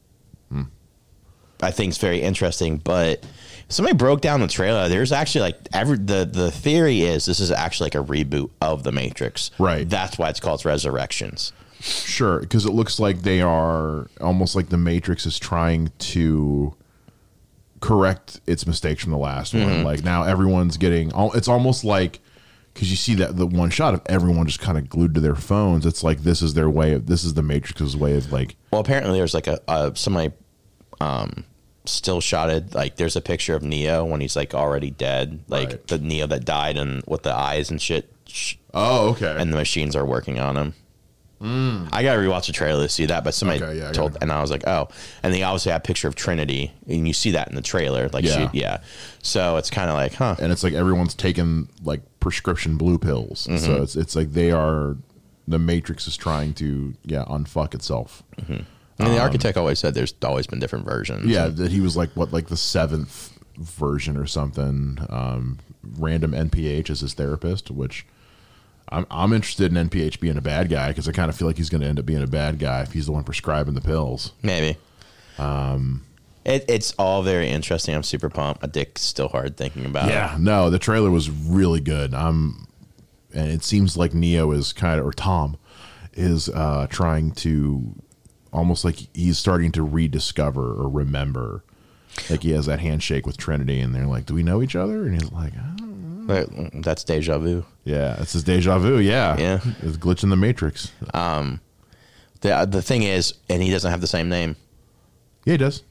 I 1.61 1.71
think 1.71 1.89
it's 1.89 1.97
very 1.97 2.21
interesting, 2.21 2.77
but 2.77 3.23
somebody 3.69 3.95
broke 3.95 4.21
down 4.21 4.39
the 4.39 4.47
trailer. 4.47 4.87
There's 4.89 5.11
actually 5.11 5.41
like 5.41 5.57
every 5.73 5.97
the 5.97 6.25
the 6.25 6.51
theory 6.51 7.01
is 7.01 7.25
this 7.25 7.39
is 7.39 7.51
actually 7.51 7.85
like 7.87 7.95
a 7.95 8.03
reboot 8.03 8.49
of 8.61 8.83
the 8.83 8.91
Matrix. 8.91 9.51
Right. 9.59 9.87
That's 9.87 10.17
why 10.17 10.29
it's 10.29 10.39
called 10.39 10.63
Resurrections. 10.65 11.53
Sure, 11.79 12.39
because 12.39 12.65
it 12.65 12.71
looks 12.71 12.99
like 12.99 13.21
they 13.21 13.41
are 13.41 14.07
almost 14.19 14.55
like 14.55 14.69
the 14.69 14.77
Matrix 14.77 15.25
is 15.25 15.37
trying 15.37 15.91
to 15.99 16.75
correct 17.79 18.39
its 18.47 18.65
mistakes 18.65 19.03
from 19.03 19.11
the 19.11 19.17
last 19.17 19.53
one. 19.53 19.63
Mm-hmm. 19.63 19.85
Like 19.85 20.03
now 20.03 20.23
everyone's 20.23 20.77
getting. 20.77 21.11
It's 21.35 21.47
almost 21.47 21.83
like 21.83 22.19
because 22.73 22.89
you 22.89 22.97
see 22.97 23.13
that 23.15 23.37
the 23.37 23.45
one 23.45 23.69
shot 23.69 23.93
of 23.93 24.01
everyone 24.07 24.47
just 24.47 24.59
kind 24.59 24.77
of 24.77 24.89
glued 24.89 25.13
to 25.15 25.21
their 25.21 25.35
phones. 25.35 25.85
It's 25.85 26.03
like 26.03 26.19
this 26.19 26.41
is 26.41 26.55
their 26.55 26.69
way 26.69 26.93
of 26.93 27.07
this 27.07 27.23
is 27.23 27.35
the 27.35 27.43
Matrix's 27.43 27.95
way 27.95 28.17
of 28.17 28.31
like 28.31 28.55
Well, 28.71 28.81
apparently 28.81 29.17
there's 29.17 29.33
like 29.33 29.47
a, 29.47 29.59
a 29.67 29.91
somebody 29.95 30.33
um 31.01 31.45
still 31.87 32.21
shotted 32.21 32.73
like 32.75 32.95
there's 32.97 33.15
a 33.15 33.21
picture 33.21 33.55
of 33.55 33.63
Neo 33.63 34.03
when 34.05 34.21
he's 34.21 34.35
like 34.35 34.53
already 34.53 34.91
dead, 34.91 35.39
like 35.47 35.69
Right. 35.69 35.87
the 35.87 35.97
Neo 35.99 36.27
that 36.27 36.45
died 36.45 36.77
and 36.77 37.03
with 37.07 37.23
the 37.23 37.33
eyes 37.35 37.69
and 37.71 37.81
shit, 37.81 38.11
oh 38.73 39.09
okay 39.09 39.35
and 39.37 39.51
the 39.53 39.57
machines 39.57 39.95
are 39.95 40.05
working 40.05 40.39
on 40.39 40.57
him. 40.57 40.73
I 41.41 42.01
gotta 42.01 42.19
rewatch 42.19 42.47
the 42.47 42.53
trailer 42.53 42.83
to 42.83 42.89
see 42.89 43.05
that, 43.05 43.23
but 43.23 43.35
somebody 43.35 43.61
Okay, 43.63 43.77
yeah, 43.77 43.91
told, 43.91 44.17
and 44.19 44.31
I 44.31 44.41
was 44.41 44.49
like, 44.49 44.65
oh, 44.65 44.87
and 45.21 45.31
they 45.31 45.43
obviously 45.43 45.71
have 45.73 45.81
a 45.81 45.83
picture 45.83 46.07
of 46.07 46.15
Trinity, 46.15 46.71
and 46.87 47.07
you 47.07 47.13
see 47.13 47.31
that 47.31 47.49
in 47.49 47.55
the 47.55 47.61
trailer, 47.61 48.09
like, 48.11 48.25
Yeah. 48.25 48.49
she, 48.49 48.59
yeah. 48.61 48.77
So 49.21 49.57
it's 49.57 49.69
kind 49.69 49.91
of 49.91 49.95
like, 49.95 50.13
huh? 50.13 50.37
and 50.39 50.51
it's 50.51 50.63
like 50.63 50.73
everyone's 50.73 51.13
taking 51.13 51.69
like 51.83 52.01
prescription 52.19 52.77
blue 52.77 52.97
pills. 52.97 53.45
Mm-hmm. 53.45 53.63
So 53.63 53.83
it's 53.83 53.95
it's 53.95 54.15
like 54.15 54.31
they 54.33 54.49
are 54.49 54.97
the 55.47 55.59
Matrix 55.59 56.07
is 56.07 56.17
trying 56.17 56.53
to 56.55 56.95
yeah 57.03 57.25
unfuck 57.25 57.75
itself. 57.75 58.23
I 58.99 59.03
mean, 59.03 59.13
the 59.13 59.19
architect 59.19 59.57
always 59.57 59.79
said 59.79 59.93
there's 59.93 60.13
always 60.23 60.47
been 60.47 60.59
different 60.59 60.85
versions. 60.85 61.25
Yeah, 61.25 61.47
that 61.47 61.71
he 61.71 61.81
was 61.81 61.97
like 61.97 62.11
what, 62.11 62.31
like 62.31 62.47
the 62.47 62.57
seventh 62.57 63.37
version 63.57 64.17
or 64.17 64.25
something. 64.25 64.99
Um, 65.09 65.59
random 65.97 66.31
NPH 66.31 66.89
as 66.89 67.01
his 67.01 67.13
therapist, 67.13 67.69
which 67.71 68.05
I'm 68.89 69.05
I'm 69.11 69.33
interested 69.33 69.75
in 69.75 69.89
NPH 69.89 70.19
being 70.19 70.37
a 70.37 70.41
bad 70.41 70.69
guy 70.69 70.89
because 70.89 71.07
I 71.07 71.11
kind 71.11 71.29
of 71.29 71.35
feel 71.35 71.47
like 71.47 71.57
he's 71.57 71.69
going 71.69 71.81
to 71.81 71.87
end 71.87 71.99
up 71.99 72.05
being 72.05 72.23
a 72.23 72.27
bad 72.27 72.59
guy 72.59 72.81
if 72.81 72.93
he's 72.93 73.07
the 73.07 73.11
one 73.11 73.23
prescribing 73.23 73.73
the 73.73 73.81
pills. 73.81 74.31
maybe. 74.41 74.77
Um, 75.37 76.05
it, 76.45 76.63
it's 76.69 76.93
all 76.97 77.23
very 77.23 77.49
interesting. 77.49 77.95
I'm 77.95 78.03
super 78.03 78.29
pumped. 78.29 78.61
My 78.61 78.69
dick's 78.69 79.01
still 79.01 79.27
hard 79.27 79.57
thinking 79.57 79.85
about. 79.85 80.07
it. 80.07 80.11
Yeah, 80.11 80.37
no, 80.39 80.69
the 80.69 80.79
trailer 80.79 81.09
was 81.09 81.29
really 81.29 81.81
good. 81.81 82.13
I'm, 82.13 82.67
and 83.33 83.51
it 83.51 83.63
seems 83.63 83.97
like 83.97 84.13
Neo 84.13 84.51
is 84.51 84.71
kind 84.71 84.99
of 84.99 85.05
or 85.05 85.11
Tom 85.11 85.57
is 86.13 86.47
uh, 86.49 86.87
trying 86.89 87.31
to 87.31 87.95
almost 88.55 88.83
like 88.85 89.07
he's 89.13 89.37
starting 89.37 89.71
to 89.73 89.83
rediscover 89.83 90.63
or 90.73 90.89
remember. 90.89 91.63
Like 92.29 92.43
he 92.43 92.51
has 92.51 92.65
that 92.67 92.79
handshake 92.79 93.25
with 93.27 93.35
Trinity, 93.37 93.81
and 93.81 93.93
they're 93.93 94.05
like, 94.07 94.25
"Do 94.25 94.33
we 94.33 94.41
know 94.43 94.61
each 94.63 94.75
other?" 94.75 95.03
And 95.05 95.13
he's 95.21 95.31
like, 95.31 95.53
I 95.53 95.75
don't 95.75 96.25
know. 96.27 96.69
That's 96.81 97.03
deja 97.03 97.37
vu. 97.37 97.65
"Yeah, 97.83 98.15
it's 98.21 98.33
his 98.33 98.43
deja 98.43 98.79
vu." 98.79 98.99
Yeah, 98.99 99.37
Yeah. 99.37 99.59
it's 99.81 99.97
glitch 99.97 100.23
in 100.23 100.29
the 100.29 100.35
matrix. 100.37 100.91
Um, 101.13 101.59
the 102.41 102.65
the 102.69 102.81
thing 102.81 103.03
is, 103.03 103.33
and 103.49 103.61
he 103.61 103.69
doesn't 103.69 103.91
have 103.91 103.99
the 104.01 104.07
same 104.07 104.29
name. 104.29 104.55
Yeah, 105.45 105.51
he 105.53 105.57
does. 105.57 105.83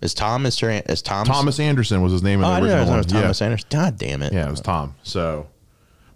Is 0.00 0.14
Tom. 0.14 0.44
An- 0.46 0.52
Is 0.86 1.02
Tom 1.02 1.26
Thomas 1.26 1.60
Anderson 1.60 2.00
was 2.02 2.10
his 2.12 2.22
name 2.22 2.40
in 2.40 2.44
Oh, 2.46 2.48
the 2.48 2.54
I 2.54 2.60
didn't 2.60 2.70
know 2.70 2.76
original 2.78 2.94
it 2.94 2.96
was 2.98 3.12
one. 3.14 3.22
Thomas 3.22 3.40
yeah. 3.40 3.44
Anderson. 3.46 3.68
God 3.70 3.98
damn 3.98 4.22
it! 4.22 4.32
Yeah, 4.32 4.48
it 4.48 4.50
was 4.50 4.60
Tom. 4.62 4.94
So, 5.02 5.46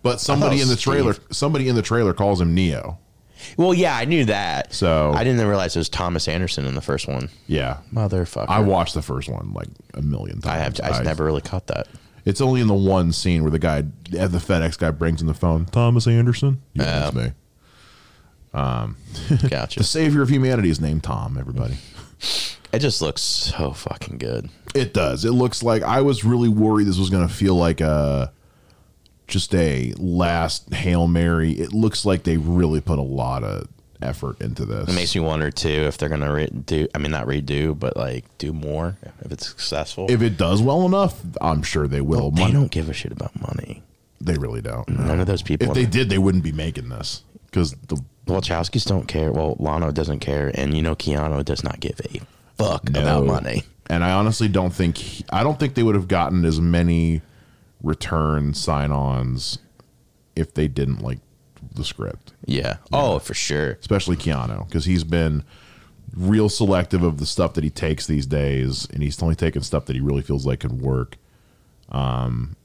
but 0.02 0.20
somebody 0.20 0.60
in 0.60 0.68
the 0.68 0.76
trailer, 0.76 1.12
Steve. 1.12 1.26
somebody 1.30 1.68
in 1.68 1.76
the 1.76 1.82
trailer 1.82 2.14
calls 2.14 2.40
him 2.40 2.54
Neo. 2.54 2.98
Well, 3.56 3.74
yeah, 3.74 3.96
I 3.96 4.04
knew 4.04 4.24
that. 4.26 4.72
So- 4.72 5.12
I 5.14 5.24
didn't 5.24 5.46
realize 5.46 5.76
it 5.76 5.80
was 5.80 5.88
Thomas 5.88 6.28
Anderson 6.28 6.64
in 6.66 6.74
the 6.74 6.80
first 6.80 7.06
one. 7.08 7.28
Yeah, 7.46 7.78
Motherfucker. 7.92 8.48
I 8.48 8.60
watched 8.60 8.94
the 8.94 9.02
first 9.02 9.28
one 9.28 9.52
like 9.52 9.68
a 9.94 10.02
million 10.02 10.40
times. 10.40 10.80
I 10.80 10.84
times. 10.84 10.96
have. 10.98 11.00
I, 11.00 11.02
never 11.04 11.24
really 11.24 11.40
caught 11.42 11.66
that. 11.68 11.88
It's 12.24 12.40
only 12.40 12.60
in 12.60 12.68
the 12.68 12.74
one 12.74 13.12
scene 13.12 13.42
where 13.42 13.50
the 13.50 13.58
guy, 13.58 13.82
the 14.10 14.38
FedEx 14.38 14.78
guy, 14.78 14.90
brings 14.90 15.20
in 15.20 15.26
the 15.26 15.34
phone. 15.34 15.66
Thomas 15.66 16.06
Anderson. 16.06 16.62
Yeah, 16.72 16.84
that's 17.10 17.14
me. 17.14 17.32
Um, 18.54 18.96
Gotcha. 19.48 19.80
the 19.80 19.84
savior 19.84 20.22
of 20.22 20.30
humanity 20.30 20.70
is 20.70 20.80
named 20.80 21.02
Tom. 21.02 21.36
Everybody. 21.38 21.74
It 22.72 22.78
just 22.78 23.02
looks 23.02 23.20
so 23.22 23.72
fucking 23.72 24.18
good. 24.18 24.48
It 24.74 24.94
does. 24.94 25.24
It 25.24 25.32
looks 25.32 25.62
like 25.62 25.82
I 25.82 26.00
was 26.00 26.24
really 26.24 26.48
worried 26.48 26.86
this 26.86 26.98
was 26.98 27.10
going 27.10 27.26
to 27.26 27.32
feel 27.32 27.54
like 27.56 27.80
a 27.80 28.32
just 29.26 29.54
a 29.54 29.92
last 29.96 30.72
hail 30.74 31.06
mary. 31.06 31.52
It 31.52 31.72
looks 31.72 32.04
like 32.04 32.24
they 32.24 32.36
really 32.36 32.80
put 32.80 32.98
a 32.98 33.02
lot 33.02 33.42
of 33.44 33.68
effort 34.02 34.40
into 34.40 34.64
this. 34.66 34.88
It 34.88 34.94
makes 34.94 35.14
me 35.14 35.20
wonder 35.22 35.50
too 35.50 35.68
if 35.68 35.96
they're 35.98 36.08
gonna 36.10 36.26
redo. 36.28 36.88
I 36.94 36.98
mean, 36.98 37.10
not 37.10 37.26
redo, 37.26 37.78
but 37.78 37.96
like 37.96 38.24
do 38.38 38.52
more 38.52 38.96
if 39.24 39.32
it's 39.32 39.48
successful. 39.48 40.06
if 40.10 40.20
it 40.22 40.36
does 40.36 40.60
well 40.62 40.84
enough, 40.84 41.20
I'm 41.40 41.62
sure 41.62 41.88
they 41.88 42.00
will. 42.02 42.30
they 42.30 42.42
Mon- 42.42 42.52
don't 42.52 42.70
give 42.70 42.88
a 42.90 42.92
shit 42.92 43.12
about 43.12 43.32
money. 43.40 43.82
They 44.20 44.34
really 44.34 44.60
don't. 44.62 44.88
None 44.88 45.20
of 45.20 45.26
those 45.26 45.42
people. 45.42 45.68
If 45.68 45.74
they 45.74 45.86
did, 45.86 46.08
they 46.08 46.18
wouldn't 46.18 46.44
be 46.44 46.52
making 46.52 46.88
this 46.88 47.22
because 47.46 47.72
the 47.88 48.00
Wachowskis 48.26 48.86
don't 48.86 49.06
care. 49.06 49.30
Well, 49.32 49.56
Lana 49.58 49.92
doesn't 49.92 50.20
care, 50.20 50.50
and 50.54 50.74
you 50.74 50.82
know 50.82 50.94
Keanu 50.94 51.44
does 51.44 51.62
not 51.62 51.80
give 51.80 52.00
a 52.04 52.20
fuck 52.56 52.88
No. 52.90 53.00
about 53.02 53.26
money. 53.26 53.64
And 53.90 54.02
I 54.02 54.12
honestly 54.12 54.48
don't 54.48 54.72
think 54.72 54.96
he- 54.96 55.24
I 55.30 55.42
don't 55.42 55.58
think 55.60 55.74
they 55.74 55.82
would 55.82 55.94
have 55.94 56.08
gotten 56.08 56.44
as 56.46 56.58
many 56.58 57.20
return 57.84 58.54
sign-ons 58.54 59.58
if 60.34 60.54
they 60.54 60.66
didn't 60.66 61.00
like 61.02 61.18
the 61.74 61.84
script, 61.84 62.32
Yeah. 62.46 62.78
Oh, 62.92 63.18
for 63.18 63.34
sure. 63.34 63.72
especially 63.80 64.16
Keanu, 64.16 64.66
because 64.66 64.84
he's 64.84 65.04
been 65.04 65.44
real 66.16 66.48
selective 66.48 67.02
of 67.02 67.18
the 67.18 67.26
stuff 67.26 67.54
that 67.54 67.64
he 67.64 67.70
takes 67.70 68.06
these 68.06 68.26
days, 68.26 68.86
and 68.92 69.02
he's 69.02 69.22
only 69.22 69.34
taking 69.34 69.62
stuff 69.62 69.86
that 69.86 69.94
he 69.96 70.00
really 70.00 70.22
feels 70.22 70.44
like 70.46 70.60
can 70.60 70.78
work. 70.80 71.16
Um, 71.90 72.56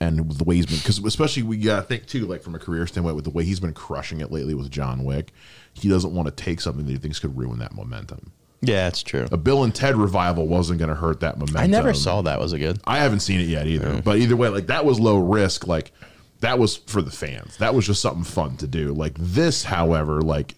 and 0.00 0.30
the 0.32 0.44
way 0.44 0.56
he's 0.56 0.66
been, 0.66 0.76
because 0.78 0.98
especially 0.98 1.42
we 1.44 1.56
gotta 1.56 1.82
think 1.82 2.06
too, 2.06 2.26
like 2.26 2.42
from 2.42 2.54
a 2.54 2.58
career 2.58 2.86
standpoint, 2.86 3.16
with 3.16 3.24
the 3.24 3.30
way 3.30 3.44
he's 3.44 3.60
been 3.60 3.72
crushing 3.72 4.20
it 4.20 4.30
lately 4.32 4.54
with 4.54 4.70
John 4.70 5.04
Wick, 5.04 5.32
he 5.72 5.88
doesn't 5.88 6.12
want 6.12 6.26
to 6.26 6.32
take 6.34 6.60
something 6.60 6.84
that 6.84 6.90
he 6.92 6.98
thinks 6.98 7.18
could 7.20 7.36
ruin 7.38 7.58
that 7.60 7.74
momentum. 7.74 8.32
Yeah, 8.60 8.88
it's 8.88 9.02
true. 9.02 9.26
A 9.30 9.36
Bill 9.36 9.62
and 9.64 9.74
Ted 9.74 9.96
revival 9.96 10.46
wasn't 10.46 10.78
going 10.78 10.88
to 10.88 10.94
hurt 10.94 11.20
that 11.20 11.38
momentum. 11.38 11.60
I 11.62 11.66
never 11.66 11.92
saw 11.92 12.22
that. 12.22 12.40
Was 12.40 12.52
it 12.52 12.60
good? 12.60 12.80
I 12.84 12.98
haven't 12.98 13.20
seen 13.20 13.40
it 13.40 13.48
yet 13.48 13.66
either. 13.66 14.00
But 14.00 14.18
either 14.18 14.36
way, 14.36 14.48
like 14.48 14.68
that 14.68 14.84
was 14.84 14.98
low 14.98 15.18
risk. 15.18 15.66
Like 15.66 15.92
that 16.40 16.58
was 16.58 16.76
for 16.76 17.02
the 17.02 17.10
fans. 17.10 17.56
That 17.58 17.74
was 17.74 17.86
just 17.86 18.00
something 18.00 18.24
fun 18.24 18.56
to 18.58 18.66
do. 18.66 18.92
Like 18.92 19.14
this, 19.18 19.64
however, 19.64 20.22
like 20.22 20.54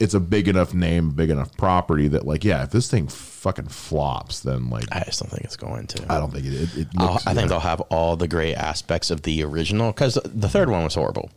it's 0.00 0.14
a 0.14 0.20
big 0.20 0.46
enough 0.48 0.74
name, 0.74 1.10
big 1.10 1.30
enough 1.30 1.56
property 1.56 2.08
that 2.08 2.26
like 2.26 2.44
yeah, 2.44 2.64
if 2.64 2.70
this 2.70 2.90
thing 2.90 3.08
fucking 3.08 3.68
flops, 3.68 4.40
then 4.40 4.70
like 4.70 4.84
I 4.92 5.02
just 5.04 5.20
don't 5.20 5.30
think 5.30 5.44
it's 5.44 5.56
going 5.56 5.86
to. 5.88 6.12
I 6.12 6.18
don't 6.18 6.32
think 6.32 6.46
it. 6.46 6.54
it, 6.54 6.76
it 6.76 6.88
I'll, 6.98 7.14
looks, 7.14 7.26
I 7.26 7.34
think 7.34 7.48
they'll 7.48 7.60
have 7.60 7.80
all 7.82 8.16
the 8.16 8.28
great 8.28 8.54
aspects 8.54 9.10
of 9.10 9.22
the 9.22 9.42
original 9.42 9.92
because 9.92 10.18
the 10.24 10.48
third 10.48 10.70
one 10.70 10.84
was 10.84 10.94
horrible, 10.94 11.30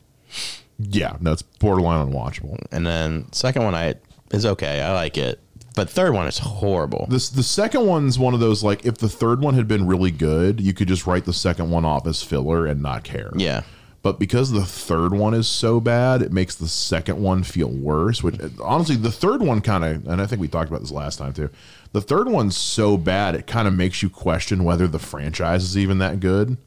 yeah, 0.77 1.17
no, 1.19 1.31
it's 1.31 1.41
borderline 1.41 2.07
unwatchable. 2.07 2.57
and 2.71 2.85
then 2.85 3.31
second 3.33 3.63
one 3.63 3.75
I 3.75 3.95
is 4.31 4.45
okay. 4.45 4.81
I 4.81 4.93
like 4.93 5.17
it, 5.17 5.39
but 5.75 5.89
third 5.89 6.13
one 6.13 6.27
is 6.27 6.39
horrible. 6.39 7.07
This 7.09 7.29
the 7.29 7.43
second 7.43 7.85
one's 7.85 8.19
one 8.19 8.33
of 8.33 8.39
those 8.39 8.63
like 8.63 8.85
if 8.85 8.97
the 8.97 9.09
third 9.09 9.41
one 9.41 9.53
had 9.53 9.67
been 9.67 9.87
really 9.87 10.11
good, 10.11 10.59
you 10.59 10.73
could 10.73 10.87
just 10.87 11.07
write 11.07 11.25
the 11.25 11.33
second 11.33 11.69
one 11.69 11.85
off 11.85 12.05
as 12.07 12.21
filler 12.23 12.65
and 12.65 12.81
not 12.81 13.03
care. 13.03 13.31
Yeah. 13.35 13.63
But 14.03 14.17
because 14.17 14.49
the 14.49 14.65
third 14.65 15.13
one 15.13 15.35
is 15.35 15.47
so 15.47 15.79
bad, 15.79 16.23
it 16.23 16.31
makes 16.31 16.55
the 16.55 16.67
second 16.67 17.21
one 17.21 17.43
feel 17.43 17.69
worse. 17.69 18.23
Which 18.23 18.35
honestly, 18.59 18.95
the 18.95 19.11
third 19.11 19.41
one 19.43 19.61
kind 19.61 19.85
of, 19.85 20.07
and 20.07 20.19
I 20.19 20.25
think 20.25 20.41
we 20.41 20.47
talked 20.47 20.69
about 20.69 20.81
this 20.81 20.91
last 20.91 21.17
time 21.17 21.33
too. 21.33 21.51
The 21.93 22.01
third 22.01 22.27
one's 22.27 22.57
so 22.57 22.97
bad, 22.97 23.35
it 23.35 23.45
kind 23.45 23.67
of 23.67 23.75
makes 23.75 24.01
you 24.01 24.09
question 24.09 24.63
whether 24.63 24.87
the 24.87 24.97
franchise 24.97 25.63
is 25.63 25.77
even 25.77 25.99
that 25.99 26.19
good. 26.19 26.57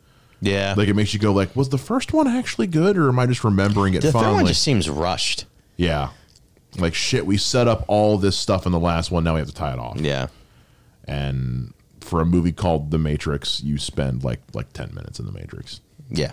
Yeah. 0.40 0.75
Like 0.77 0.87
it 0.88 0.95
makes 0.95 1.12
you 1.12 1.19
go, 1.19 1.33
like, 1.33 1.57
was 1.57 1.71
the 1.71 1.79
first 1.79 2.12
one 2.12 2.29
actually 2.29 2.67
good, 2.69 2.97
or 2.97 3.09
am 3.09 3.19
I 3.19 3.27
just 3.27 3.43
remembering 3.43 3.95
it 3.95 4.03
the 4.03 4.12
third 4.12 4.21
fondly? 4.21 4.35
one 4.35 4.47
just 4.47 4.62
seems 4.62 4.88
rushed. 4.88 5.47
yeah, 5.77 6.11
like 6.79 6.95
shit. 6.95 7.27
We 7.27 7.37
set 7.37 7.69
up 7.69 7.85
all 7.89 8.19
this 8.19 8.37
stuff 8.37 8.67
in 8.67 8.73
the 8.73 8.81
last 8.81 9.11
one. 9.11 9.25
Now 9.25 9.35
we 9.35 9.41
have 9.41 9.49
to 9.49 9.55
tie 9.55 9.73
it 9.73 9.79
off. 9.79 10.01
Yeah. 10.01 10.29
And 11.07 11.73
for 12.01 12.21
a 12.21 12.27
movie 12.27 12.53
called 12.53 12.91
The 12.91 12.99
Matrix, 12.99 13.63
you 13.63 13.79
spend 13.79 14.25
like 14.25 14.41
like 14.53 14.73
ten 14.73 14.93
minutes 14.95 15.19
in 15.19 15.27
the 15.27 15.33
Matrix. 15.33 15.81
Yeah. 16.11 16.33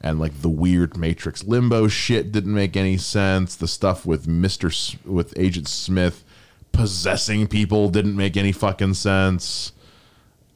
and 0.00 0.20
like 0.20 0.42
the 0.42 0.48
weird 0.48 0.96
Matrix 0.96 1.44
limbo 1.44 1.88
shit 1.88 2.30
didn't 2.32 2.54
make 2.54 2.76
any 2.76 2.96
sense. 2.96 3.56
The 3.56 3.68
stuff 3.68 4.06
with 4.06 4.26
Mister 4.28 4.68
S- 4.68 4.96
with 5.04 5.32
Agent 5.36 5.68
Smith 5.68 6.24
possessing 6.72 7.46
people 7.46 7.88
didn't 7.88 8.16
make 8.16 8.36
any 8.36 8.52
fucking 8.52 8.94
sense. 8.94 9.72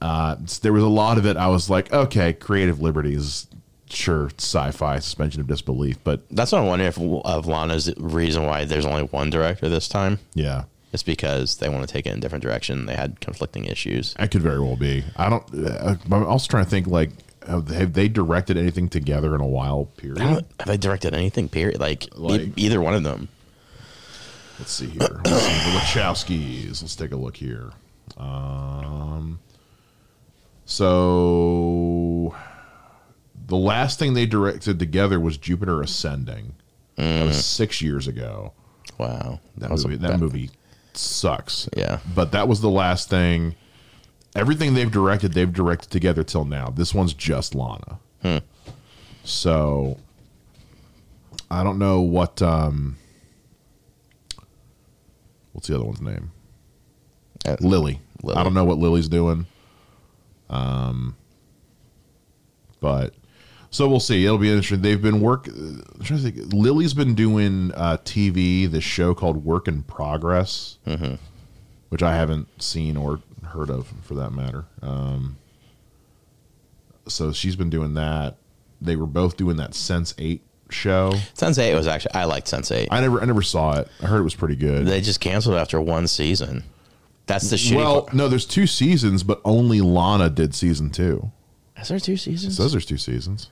Uh, 0.01 0.37
there 0.63 0.73
was 0.73 0.83
a 0.83 0.89
lot 0.89 1.19
of 1.19 1.27
it. 1.27 1.37
I 1.37 1.47
was 1.49 1.71
like, 1.71 1.93
okay, 1.93 2.33
creative 2.33 2.81
liberties, 2.81 3.47
sure, 3.93 4.31
sci-fi 4.39 4.99
suspension 4.99 5.41
of 5.41 5.47
disbelief, 5.47 5.99
but 6.05 6.23
That's 6.31 6.53
what 6.53 6.59
I'm 6.61 6.67
wondering 6.67 6.89
if 6.89 6.99
of 6.99 7.47
Lana's 7.47 7.93
reason 7.97 8.45
why 8.47 8.65
there's 8.65 8.87
only 8.87 9.05
one 9.05 9.31
director 9.31 9.69
this 9.69 9.89
time. 9.89 10.19
yeah, 10.35 10.65
It's 10.93 11.03
because 11.03 11.57
they 11.57 11.69
want 11.69 11.87
to 11.87 11.93
take 11.93 12.07
it 12.07 12.11
in 12.13 12.19
a 12.19 12.21
different 12.21 12.43
direction. 12.43 12.87
They 12.87 12.95
had 12.97 13.21
conflicting 13.21 13.65
issues. 13.67 14.15
that 14.15 14.31
could 14.31 14.43
very 14.43 14.61
well 14.61 14.77
be. 14.77 15.05
I 15.17 15.29
don't. 15.31 15.45
Uh, 15.55 15.97
I'm 16.11 16.25
also 16.25 16.49
trying 16.49 16.65
to 16.65 16.71
think 16.71 16.87
like. 16.87 17.11
Have 17.45 17.93
they 17.95 18.07
directed 18.09 18.57
anything 18.57 18.89
together 18.89 19.35
in 19.35 19.41
a 19.41 19.47
while? 19.47 19.87
Period. 19.97 20.19
Have 20.21 20.45
they 20.65 20.77
directed 20.77 21.13
anything? 21.13 21.49
Period. 21.49 21.81
Like, 21.81 22.05
e- 22.07 22.11
Like- 22.15 22.53
either 22.57 22.81
one 22.81 22.95
of 22.95 23.03
them. 23.03 23.27
Let's 24.61 24.71
see 24.71 24.87
here. 24.87 25.01
Let's 25.25 25.43
see, 25.43 25.71
the 25.71 25.77
Wachowskis. 25.79 26.83
Let's 26.83 26.95
take 26.95 27.11
a 27.11 27.17
look 27.17 27.37
here. 27.37 27.73
Um, 28.17 29.41
so 30.67 32.35
the 33.53 33.59
last 33.59 33.99
thing 33.99 34.15
they 34.15 34.25
directed 34.25 34.79
together 34.79 35.21
was 35.21 35.37
Jupiter 35.37 35.83
Ascending. 35.83 36.55
That 36.97 37.27
was 37.27 37.45
six 37.45 37.83
years 37.83 38.09
ago. 38.09 38.55
Wow. 38.97 39.41
That 39.59 39.71
was 39.71 39.85
movie. 39.85 39.97
That 39.99 40.19
movie 40.19 40.49
sucks. 40.95 41.69
Yeah. 41.77 41.99
but 42.15 42.33
that 42.33 42.49
was 42.49 42.63
the 42.63 42.71
last 42.71 43.11
thing. 43.11 43.55
Everything 44.35 44.73
they've 44.73 44.91
directed, 44.91 45.35
they've 45.35 45.53
directed 45.53 45.91
together 45.91 46.25
till 46.25 46.47
now. 46.47 46.71
This 46.71 46.95
one's 46.95 47.13
just 47.13 47.55
Lana. 47.55 47.99
Hmm. 48.23 48.39
So 49.23 49.99
I 51.51 51.63
don't 51.63 51.79
know 51.79 52.01
what. 52.01 52.41
um 52.41 52.97
What's 55.53 55.69
the 55.69 55.75
other 55.75 55.85
one's 55.85 56.01
name? 56.01 56.33
Uh, 57.47 57.57
Lily. 57.61 58.01
Lily. 58.23 58.39
I 58.39 58.43
don't 58.45 58.55
know 58.55 58.65
what 58.65 58.79
Lily's 58.79 59.09
doing. 59.11 59.45
Um, 60.49 61.17
but 62.81 63.15
so 63.73 63.89
we'll 63.89 63.99
see. 63.99 64.25
It'll 64.25 64.39
be 64.39 64.49
interesting. 64.51 64.83
They've 64.83 65.03
been 65.03 65.21
work. 65.21 65.49
I'm 65.49 65.83
trying 66.05 66.23
to 66.23 66.31
think. 66.31 66.53
Lily's 66.53 66.95
been 66.95 67.15
doing 67.17 67.73
uh, 67.75 67.97
TV. 68.05 68.71
This 68.71 68.85
show 68.85 69.15
called 69.15 69.45
Work 69.45 69.67
in 69.67 69.83
Progress, 69.83 70.79
Mm-hmm. 70.87 71.15
which 71.89 72.03
I 72.05 72.15
haven't 72.15 72.47
seen 72.63 72.97
or 72.97 73.21
heard 73.45 73.71
of, 73.71 73.93
for 74.03 74.15
that 74.15 74.31
matter. 74.31 74.67
Um, 74.81 75.37
so 77.09 77.33
she's 77.33 77.57
been 77.57 77.71
doing 77.71 77.95
that. 77.95 78.37
They 78.81 78.97
were 78.97 79.07
both 79.07 79.37
doing 79.37 79.57
that 79.57 79.73
Sense8 79.73 80.41
show. 80.71 81.13
Sense8 81.35 81.75
was 81.75 81.87
actually 81.87 82.15
I 82.15 82.25
liked 82.25 82.47
Sense8. 82.49 82.89
I 82.91 83.01
never, 83.01 83.21
I 83.21 83.25
never 83.25 83.43
saw 83.43 83.79
it. 83.79 83.89
I 84.03 84.07
heard 84.07 84.21
it 84.21 84.25
was 84.25 84.35
pretty 84.35 84.57
good. 84.57 84.87
They 84.87 85.01
just 85.01 85.21
canceled 85.21 85.57
after 85.57 85.81
one 85.81 86.07
season. 86.09 86.65
That's 87.27 87.51
the 87.51 87.57
shitty. 87.57 87.77
well, 87.77 88.03
part. 88.03 88.15
no, 88.15 88.29
there's 88.29 88.47
two 88.47 88.67
seasons, 88.67 89.23
but 89.23 89.41
only 89.45 89.81
Lana 89.81 90.29
did 90.29 90.55
season 90.55 90.91
two. 90.91 91.31
is 91.81 91.89
there 91.89 92.01
two 92.01 92.17
seasons? 92.17 92.55
It 92.55 92.57
says 92.63 92.73
there's 92.73 92.87
two 92.87 92.97
seasons. 92.99 93.49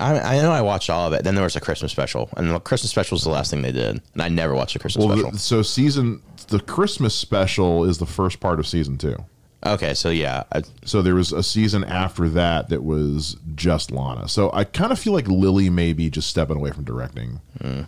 I, 0.00 0.36
I 0.38 0.42
know 0.42 0.50
I 0.50 0.62
watched 0.62 0.90
all 0.90 1.06
of 1.06 1.12
it. 1.12 1.22
Then 1.24 1.34
there 1.34 1.44
was 1.44 1.56
a 1.56 1.60
Christmas 1.60 1.92
special, 1.92 2.28
and 2.36 2.50
the 2.50 2.58
Christmas 2.60 2.90
special 2.90 3.14
was 3.16 3.24
the 3.24 3.30
last 3.30 3.50
thing 3.50 3.62
they 3.62 3.72
did. 3.72 4.00
And 4.14 4.22
I 4.22 4.28
never 4.28 4.54
watched 4.54 4.72
the 4.72 4.78
Christmas 4.78 5.04
Well, 5.06 5.16
special. 5.16 5.30
the, 5.32 5.38
so 5.38 5.62
season 5.62 6.22
the 6.48 6.60
Christmas 6.60 7.14
special 7.14 7.84
is 7.84 7.98
the 7.98 8.06
first 8.06 8.40
part 8.40 8.58
of 8.58 8.66
season 8.66 8.98
two. 8.98 9.16
Okay, 9.64 9.92
so 9.92 10.08
yeah, 10.08 10.44
I, 10.52 10.62
So 10.86 11.02
there 11.02 11.14
was 11.14 11.32
a 11.32 11.42
season 11.42 11.84
after 11.84 12.30
that 12.30 12.70
that 12.70 12.82
was 12.82 13.36
just 13.54 13.90
Lana. 13.90 14.26
So 14.26 14.50
I 14.54 14.64
kind 14.64 14.90
of 14.90 14.98
feel 14.98 15.12
like 15.12 15.28
Lily 15.28 15.68
may 15.68 15.92
be 15.92 16.08
just 16.08 16.30
stepping 16.30 16.56
away 16.56 16.70
from 16.70 16.84
directing, 16.84 17.42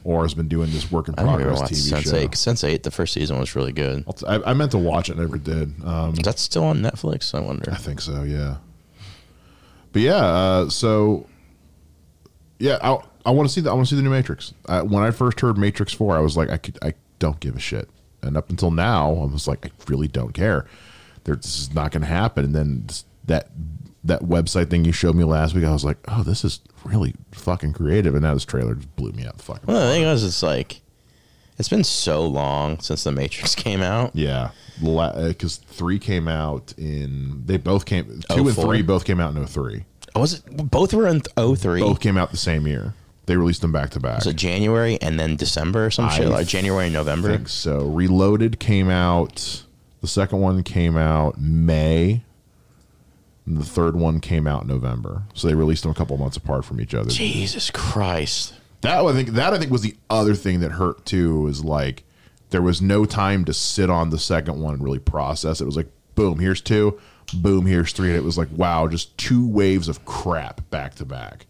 or 0.04 0.20
has 0.22 0.34
been 0.34 0.48
doing 0.48 0.70
this 0.70 0.92
work 0.92 1.08
in 1.08 1.14
progress 1.14 1.62
TV 1.62 1.74
Sense 1.76 2.10
show. 2.10 2.16
Eight. 2.16 2.30
Sense8, 2.32 2.82
the 2.82 2.90
first 2.90 3.14
season 3.14 3.38
was 3.38 3.56
really 3.56 3.72
good. 3.72 4.04
I, 4.28 4.50
I 4.50 4.52
meant 4.52 4.72
to 4.72 4.78
watch 4.78 5.08
it, 5.08 5.16
never 5.16 5.38
did. 5.38 5.72
Um, 5.82 6.12
Is 6.12 6.18
that 6.24 6.38
still 6.38 6.64
on 6.64 6.82
Netflix? 6.82 7.34
I 7.34 7.40
wonder. 7.40 7.70
I 7.72 7.76
think 7.76 8.02
so, 8.02 8.22
yeah. 8.22 8.56
But 9.92 10.02
yeah, 10.02 10.16
uh, 10.24 10.68
so 10.68 11.26
yeah, 12.62 12.78
I 12.80 12.96
I 13.26 13.32
want 13.32 13.48
to 13.48 13.52
see 13.52 13.60
the 13.60 13.70
I 13.70 13.74
want 13.74 13.88
to 13.88 13.90
see 13.90 13.96
the 13.96 14.02
new 14.02 14.10
Matrix. 14.10 14.54
Uh, 14.66 14.82
when 14.82 15.02
I 15.02 15.10
first 15.10 15.40
heard 15.40 15.58
Matrix 15.58 15.92
Four, 15.92 16.16
I 16.16 16.20
was 16.20 16.36
like, 16.36 16.48
I 16.48 16.58
could, 16.58 16.78
I 16.80 16.94
don't 17.18 17.40
give 17.40 17.56
a 17.56 17.60
shit. 17.60 17.90
And 18.22 18.36
up 18.36 18.50
until 18.50 18.70
now, 18.70 19.10
I 19.10 19.24
was 19.24 19.48
like, 19.48 19.66
I 19.66 19.70
really 19.88 20.06
don't 20.06 20.32
care. 20.32 20.66
There, 21.24 21.34
this 21.34 21.58
is 21.58 21.74
not 21.74 21.90
going 21.90 22.02
to 22.02 22.06
happen. 22.06 22.44
And 22.44 22.54
then 22.54 22.84
this, 22.86 23.04
that 23.24 23.48
that 24.04 24.20
website 24.22 24.70
thing 24.70 24.84
you 24.84 24.92
showed 24.92 25.16
me 25.16 25.24
last 25.24 25.54
week, 25.54 25.64
I 25.64 25.72
was 25.72 25.84
like, 25.84 25.98
oh, 26.06 26.22
this 26.22 26.44
is 26.44 26.60
really 26.84 27.14
fucking 27.32 27.72
creative. 27.72 28.14
And 28.14 28.22
now 28.22 28.34
this 28.34 28.44
trailer 28.44 28.76
just 28.76 28.94
blew 28.94 29.10
me 29.10 29.26
out 29.26 29.38
the 29.38 29.42
fucking. 29.42 29.66
Well, 29.66 29.88
the 29.88 29.92
thing 29.92 30.04
is, 30.04 30.22
it's 30.22 30.42
like 30.44 30.82
it's 31.58 31.68
been 31.68 31.84
so 31.84 32.24
long 32.24 32.78
since 32.78 33.02
the 33.02 33.10
Matrix 33.10 33.54
came 33.56 33.82
out. 33.82 34.14
Yeah, 34.14 34.50
because 34.80 35.56
three 35.56 35.98
came 35.98 36.28
out 36.28 36.74
in 36.78 37.42
they 37.44 37.56
both 37.56 37.86
came 37.86 38.22
two 38.30 38.46
and 38.46 38.56
three 38.56 38.82
both 38.82 39.04
came 39.04 39.18
out 39.18 39.34
in 39.34 39.44
03. 39.44 39.84
Was 40.14 40.34
it 40.34 40.70
both 40.70 40.92
were 40.92 41.06
in 41.06 41.20
03? 41.20 41.80
Both 41.80 42.00
came 42.00 42.16
out 42.16 42.30
the 42.30 42.36
same 42.36 42.66
year. 42.66 42.94
They 43.26 43.36
released 43.36 43.62
them 43.62 43.72
back 43.72 43.90
to 43.90 44.00
back. 44.00 44.26
It 44.26 44.36
January 44.36 45.00
and 45.00 45.18
then 45.18 45.36
December 45.36 45.86
or 45.86 45.90
some 45.90 46.10
shit? 46.10 46.28
Like 46.28 46.46
January 46.46 46.86
and 46.86 46.92
November? 46.92 47.36
think 47.36 47.48
so. 47.48 47.86
Reloaded 47.86 48.58
came 48.58 48.90
out. 48.90 49.64
The 50.00 50.08
second 50.08 50.40
one 50.40 50.62
came 50.62 50.96
out 50.96 51.40
May. 51.40 52.22
And 53.46 53.58
the 53.58 53.64
third 53.64 53.96
one 53.96 54.20
came 54.20 54.46
out 54.46 54.66
November. 54.66 55.22
So 55.34 55.48
they 55.48 55.54
released 55.54 55.82
them 55.82 55.92
a 55.92 55.94
couple 55.94 56.16
months 56.16 56.36
apart 56.36 56.64
from 56.64 56.80
each 56.80 56.94
other. 56.94 57.10
Jesus 57.10 57.70
Christ. 57.70 58.54
That 58.82 59.04
I 59.04 59.12
think 59.12 59.30
that 59.30 59.54
I 59.54 59.58
think 59.58 59.70
was 59.70 59.82
the 59.82 59.96
other 60.10 60.34
thing 60.34 60.60
that 60.60 60.72
hurt 60.72 61.04
too. 61.06 61.46
is 61.46 61.64
like 61.64 62.02
there 62.50 62.62
was 62.62 62.82
no 62.82 63.04
time 63.04 63.44
to 63.44 63.54
sit 63.54 63.88
on 63.88 64.10
the 64.10 64.18
second 64.18 64.60
one 64.60 64.74
and 64.74 64.82
really 64.82 64.98
process. 64.98 65.60
It 65.60 65.64
was 65.64 65.76
like 65.76 65.88
boom, 66.14 66.40
here's 66.40 66.60
two, 66.60 67.00
boom, 67.34 67.66
here's 67.66 67.92
three, 67.92 68.08
and 68.08 68.16
it 68.16 68.24
was 68.24 68.36
like 68.38 68.48
wow, 68.56 68.88
just 68.88 69.16
two 69.18 69.46
waves 69.46 69.88
of 69.88 70.04
crap 70.04 70.68
back 70.70 70.94
to 70.96 71.04
back. 71.04 71.46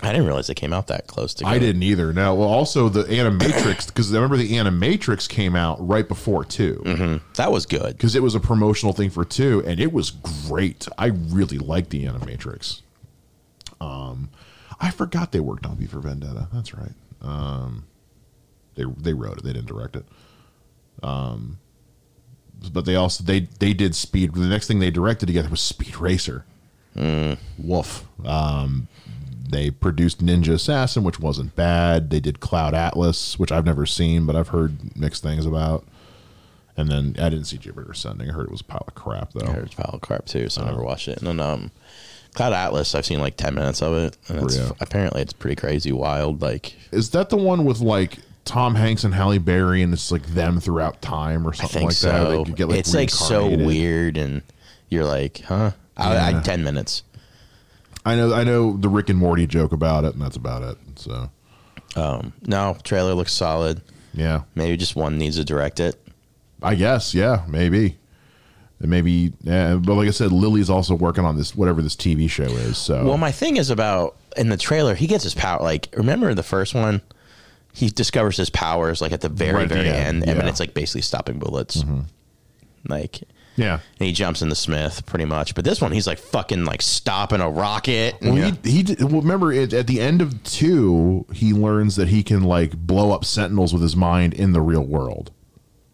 I 0.00 0.12
didn't 0.12 0.26
realize 0.26 0.46
they 0.46 0.54
came 0.54 0.72
out 0.72 0.86
that 0.86 1.08
close 1.08 1.34
together. 1.34 1.56
I 1.56 1.58
didn't 1.58 1.82
either. 1.82 2.12
Now, 2.12 2.32
well, 2.36 2.46
also 2.48 2.88
the 2.88 3.02
Animatrix 3.02 3.88
because 3.88 4.12
I 4.12 4.14
remember 4.16 4.36
the 4.36 4.52
Animatrix 4.52 5.28
came 5.28 5.56
out 5.56 5.76
right 5.84 6.06
before 6.06 6.44
2 6.44 7.20
That 7.34 7.50
was 7.50 7.66
good. 7.66 7.96
because 7.96 8.14
it 8.14 8.22
was 8.22 8.36
a 8.36 8.40
promotional 8.40 8.92
thing 8.92 9.10
for 9.10 9.24
two, 9.24 9.60
and 9.66 9.80
it 9.80 9.92
was 9.92 10.12
great. 10.12 10.86
I 10.96 11.06
really 11.06 11.58
liked 11.58 11.90
the 11.90 12.04
Animatrix. 12.04 12.82
Um, 13.80 14.30
I 14.80 14.92
forgot 14.92 15.32
they 15.32 15.40
worked 15.40 15.66
on 15.66 15.76
V 15.76 15.86
for 15.86 15.98
Vendetta. 15.98 16.46
That's 16.52 16.74
right. 16.74 16.92
Um, 17.20 17.84
they 18.76 18.84
they 18.84 19.14
wrote 19.14 19.38
it. 19.38 19.42
They 19.44 19.52
didn't 19.52 19.66
direct 19.66 19.96
it. 19.96 20.04
Um, 21.02 21.58
but 22.72 22.84
they 22.84 22.94
also 22.94 23.22
they 23.24 23.40
they 23.58 23.72
did 23.72 23.94
Speed. 23.94 24.34
The 24.34 24.40
next 24.46 24.66
thing 24.66 24.78
they 24.78 24.90
directed 24.90 25.26
together 25.26 25.48
was 25.48 25.60
Speed 25.60 25.96
Racer. 25.98 26.44
Woof. 27.58 28.04
Um, 28.24 28.88
they 29.50 29.70
produced 29.70 30.24
Ninja 30.24 30.54
Assassin, 30.54 31.04
which 31.04 31.20
wasn't 31.20 31.54
bad. 31.56 32.10
They 32.10 32.20
did 32.20 32.40
Cloud 32.40 32.74
Atlas, 32.74 33.38
which 33.38 33.50
I've 33.52 33.64
never 33.64 33.86
seen, 33.86 34.26
but 34.26 34.36
I've 34.36 34.48
heard 34.48 34.96
mixed 34.96 35.22
things 35.22 35.46
about. 35.46 35.86
And 36.76 36.90
then 36.90 37.16
I 37.18 37.28
didn't 37.28 37.46
see 37.46 37.56
Jupiter 37.58 37.90
Ascending. 37.92 38.28
I 38.30 38.32
heard 38.32 38.46
it 38.46 38.50
was 38.52 38.60
a 38.60 38.64
pile 38.64 38.84
of 38.86 38.94
crap, 38.94 39.32
though. 39.32 39.46
I 39.48 39.52
heard 39.52 39.70
pile 39.72 39.90
of 39.94 40.00
crap 40.00 40.26
too, 40.26 40.48
so 40.48 40.62
I 40.62 40.66
never 40.66 40.82
watched 40.82 41.08
it. 41.08 41.18
And 41.18 41.26
then 41.26 41.40
um, 41.40 41.70
Cloud 42.34 42.52
Atlas, 42.52 42.94
I've 42.94 43.06
seen 43.06 43.20
like 43.20 43.36
10 43.36 43.54
minutes 43.54 43.82
of 43.82 43.94
it. 43.94 44.16
And 44.28 44.42
it's, 44.44 44.56
Yeah. 44.56 44.70
apparently 44.80 45.22
it's 45.22 45.32
pretty 45.32 45.56
crazy, 45.56 45.90
wild. 45.92 46.40
Like, 46.42 46.76
Is 46.92 47.10
that 47.10 47.30
the 47.30 47.36
one 47.36 47.64
with 47.64 47.80
like 47.80 48.18
Tom 48.48 48.74
Hanks 48.74 49.04
and 49.04 49.14
Halle 49.14 49.38
Berry, 49.38 49.82
and 49.82 49.92
it's 49.92 50.10
like 50.10 50.26
them 50.26 50.58
throughout 50.58 51.02
time 51.02 51.46
or 51.46 51.52
something 51.52 51.84
like 51.84 51.92
so. 51.92 52.08
that? 52.08 52.30
They 52.30 52.44
could 52.44 52.56
get, 52.56 52.70
it's 52.70 52.94
like 52.94 53.10
so 53.10 53.48
weird, 53.48 54.16
and 54.16 54.42
you're 54.88 55.04
like, 55.04 55.40
huh? 55.40 55.72
I, 55.96 56.38
I, 56.38 56.40
10 56.42 56.64
minutes. 56.64 57.02
I 58.06 58.16
know, 58.16 58.32
I 58.32 58.44
know 58.44 58.76
the 58.76 58.88
Rick 58.88 59.10
and 59.10 59.18
Morty 59.18 59.46
joke 59.46 59.72
about 59.72 60.04
it, 60.04 60.14
and 60.14 60.22
that's 60.22 60.36
about 60.36 60.62
it. 60.62 60.78
So 60.96 61.30
Um, 61.94 62.32
no, 62.46 62.76
trailer 62.84 63.12
looks 63.14 63.32
solid. 63.32 63.82
yeah, 64.14 64.42
Maybe 64.54 64.76
just 64.76 64.96
one 64.96 65.18
needs 65.18 65.36
to 65.36 65.44
direct 65.44 65.78
it. 65.78 66.00
I 66.62 66.74
guess, 66.74 67.14
yeah, 67.14 67.44
maybe, 67.46 67.98
and 68.80 68.90
maybe, 68.90 69.32
yeah. 69.42 69.74
But 69.74 69.94
like 69.94 70.08
I 70.08 70.12
said, 70.12 70.32
Lily's 70.32 70.70
also 70.70 70.94
working 70.94 71.24
on 71.24 71.36
this 71.36 71.54
whatever 71.54 71.82
this 71.82 71.94
TV 71.96 72.30
show 72.30 72.44
is. 72.44 72.78
So 72.78 73.04
Well, 73.04 73.18
my 73.18 73.30
thing 73.30 73.58
is 73.58 73.68
about 73.70 74.16
in 74.36 74.48
the 74.48 74.56
trailer, 74.56 74.94
he 74.94 75.06
gets 75.06 75.24
his 75.24 75.34
power. 75.34 75.62
Like, 75.62 75.88
remember 75.96 76.32
the 76.34 76.42
first 76.42 76.74
one? 76.74 77.02
He 77.78 77.88
discovers 77.90 78.36
his 78.36 78.50
powers 78.50 79.00
like 79.00 79.12
at 79.12 79.20
the 79.20 79.28
very, 79.28 79.54
Right 79.54 79.68
very 79.68 79.88
end, 79.88 79.96
end, 79.98 80.16
and 80.22 80.26
yeah. 80.26 80.34
then 80.34 80.48
it's 80.48 80.58
like 80.60 80.74
basically 80.74 81.02
stopping 81.02 81.38
bullets. 81.38 81.76
Mm-hmm. 81.78 82.00
Like, 82.88 83.22
yeah. 83.56 83.80
and 83.98 84.06
he 84.06 84.12
jumps 84.12 84.42
into 84.42 84.54
Smith 84.54 85.04
pretty 85.06 85.24
much. 85.24 85.54
But 85.54 85.64
this 85.64 85.80
one, 85.80 85.92
he's 85.92 86.06
like 86.06 86.18
fucking 86.18 86.64
like 86.64 86.82
stopping 86.82 87.40
a 87.40 87.48
rocket. 87.50 88.16
Well, 88.22 88.36
Yeah. 88.36 88.52
he, 88.64 88.82
he 88.82 88.96
well, 89.04 89.20
remember 89.20 89.52
it, 89.52 89.72
at 89.72 89.86
the 89.86 90.00
end 90.00 90.22
of 90.22 90.42
two, 90.44 91.26
he 91.32 91.52
learns 91.52 91.96
that 91.96 92.08
he 92.08 92.22
can 92.22 92.42
like 92.44 92.76
blow 92.76 93.12
up 93.12 93.24
sentinels 93.24 93.72
with 93.72 93.82
his 93.82 93.94
mind 93.96 94.34
in 94.34 94.52
the 94.52 94.60
real 94.60 94.84
world. 94.84 95.30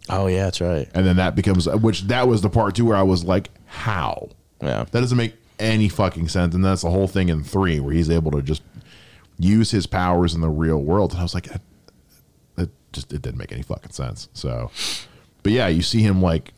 oh 0.09 0.27
yeah, 0.27 0.45
that's 0.45 0.61
right. 0.61 0.89
and 0.95 1.07
then 1.07 1.17
that 1.17 1.35
becomes 1.35 1.67
which 1.69 2.03
that 2.03 2.29
was 2.29 2.43
the 2.43 2.51
part 2.51 2.75
too 2.77 2.85
where 2.87 2.97
I 2.97 3.03
was 3.03 3.25
like, 3.25 3.51
how? 3.67 4.29
Yeah, 4.63 4.85
That 4.91 5.01
doesn't 5.01 5.19
make 5.19 5.35
any 5.59 5.89
fucking 5.89 6.29
sense, 6.29 6.55
and 6.55 6.65
that's 6.65 6.83
the 6.83 6.91
whole 6.91 7.07
thing 7.09 7.29
in 7.29 7.43
three 7.45 7.79
where 7.81 7.93
he's 7.93 8.09
able 8.11 8.31
to 8.33 8.41
just 8.43 8.63
use 9.39 9.71
his 9.71 9.87
powers 9.87 10.35
in 10.35 10.41
the 10.41 10.49
real 10.51 10.79
world, 10.79 11.11
and 11.13 11.21
I 11.21 11.23
was 11.23 11.35
like, 11.35 11.49
just 12.95 13.13
it 13.13 13.21
didn't 13.21 13.37
make 13.39 13.53
any 13.53 13.63
fucking 13.63 13.93
sense. 13.93 14.29
So, 14.33 14.71
but 15.43 15.53
yeah, 15.53 15.69
you 15.69 15.83
see 15.83 16.01
him 16.01 16.23
like 16.23 16.53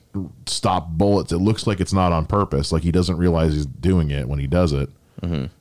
stop 0.46 0.88
bullets. 0.90 1.32
It 1.32 1.38
looks 1.38 1.66
like 1.66 1.80
it's 1.80 1.92
not 1.92 2.12
on 2.12 2.26
purpose, 2.26 2.70
like 2.70 2.82
he 2.84 2.92
doesn't 2.92 3.16
realize 3.16 3.52
he's 3.54 3.66
doing 3.66 4.10
it 4.10 4.28
when 4.28 4.38
he 4.38 4.46
does 4.46 4.72
it. 4.72 4.88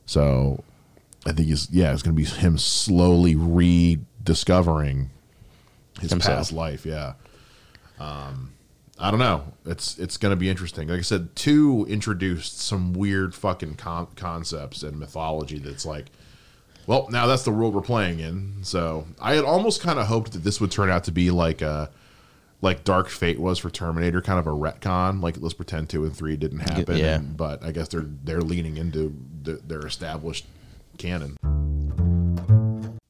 So, 0.05 0.63
I 1.25 1.31
think 1.31 1.47
he's 1.47 1.69
yeah, 1.71 1.91
it's 1.93 2.03
gonna 2.03 2.13
be 2.13 2.25
him 2.25 2.57
slowly 2.59 3.35
rediscovering 3.35 5.09
his 5.99 6.11
Himself. 6.11 6.37
past 6.37 6.51
life. 6.53 6.85
Yeah. 6.85 7.13
Um, 7.99 8.51
I 8.99 9.11
don't 9.11 9.19
know. 9.19 9.53
It's 9.65 9.97
it's 9.97 10.17
going 10.17 10.31
to 10.31 10.35
be 10.35 10.49
interesting. 10.49 10.87
Like 10.87 10.99
I 10.99 11.03
said, 11.03 11.35
two 11.35 11.85
introduced 11.89 12.59
some 12.59 12.93
weird 12.93 13.33
fucking 13.35 13.75
con- 13.75 14.07
concepts 14.15 14.83
and 14.83 14.97
mythology 14.99 15.57
that's 15.59 15.85
like, 15.85 16.07
well, 16.87 17.07
now 17.11 17.27
that's 17.27 17.43
the 17.43 17.51
world 17.51 17.73
we're 17.73 17.81
playing 17.81 18.19
in. 18.19 18.59
So 18.63 19.05
I 19.21 19.35
had 19.35 19.43
almost 19.45 19.81
kind 19.81 19.99
of 19.99 20.07
hoped 20.07 20.33
that 20.33 20.43
this 20.43 20.59
would 20.61 20.71
turn 20.71 20.89
out 20.89 21.03
to 21.05 21.11
be 21.11 21.31
like 21.31 21.61
a 21.61 21.89
like 22.61 22.83
Dark 22.83 23.09
Fate 23.09 23.39
was 23.39 23.59
for 23.59 23.69
Terminator, 23.69 24.21
kind 24.21 24.39
of 24.39 24.47
a 24.47 24.51
retcon. 24.51 25.21
Like 25.21 25.35
let's 25.39 25.53
pretend 25.53 25.89
two 25.89 26.03
and 26.05 26.15
three 26.15 26.35
didn't 26.35 26.59
happen. 26.59 26.97
Yeah. 26.97 27.15
and- 27.15 27.35
but 27.37 27.63
I 27.63 27.71
guess 27.71 27.87
they're 27.89 28.05
they're 28.23 28.41
leaning 28.41 28.77
into 28.77 29.15
the, 29.43 29.53
their 29.65 29.85
established 29.85 30.45
canon. 30.97 31.37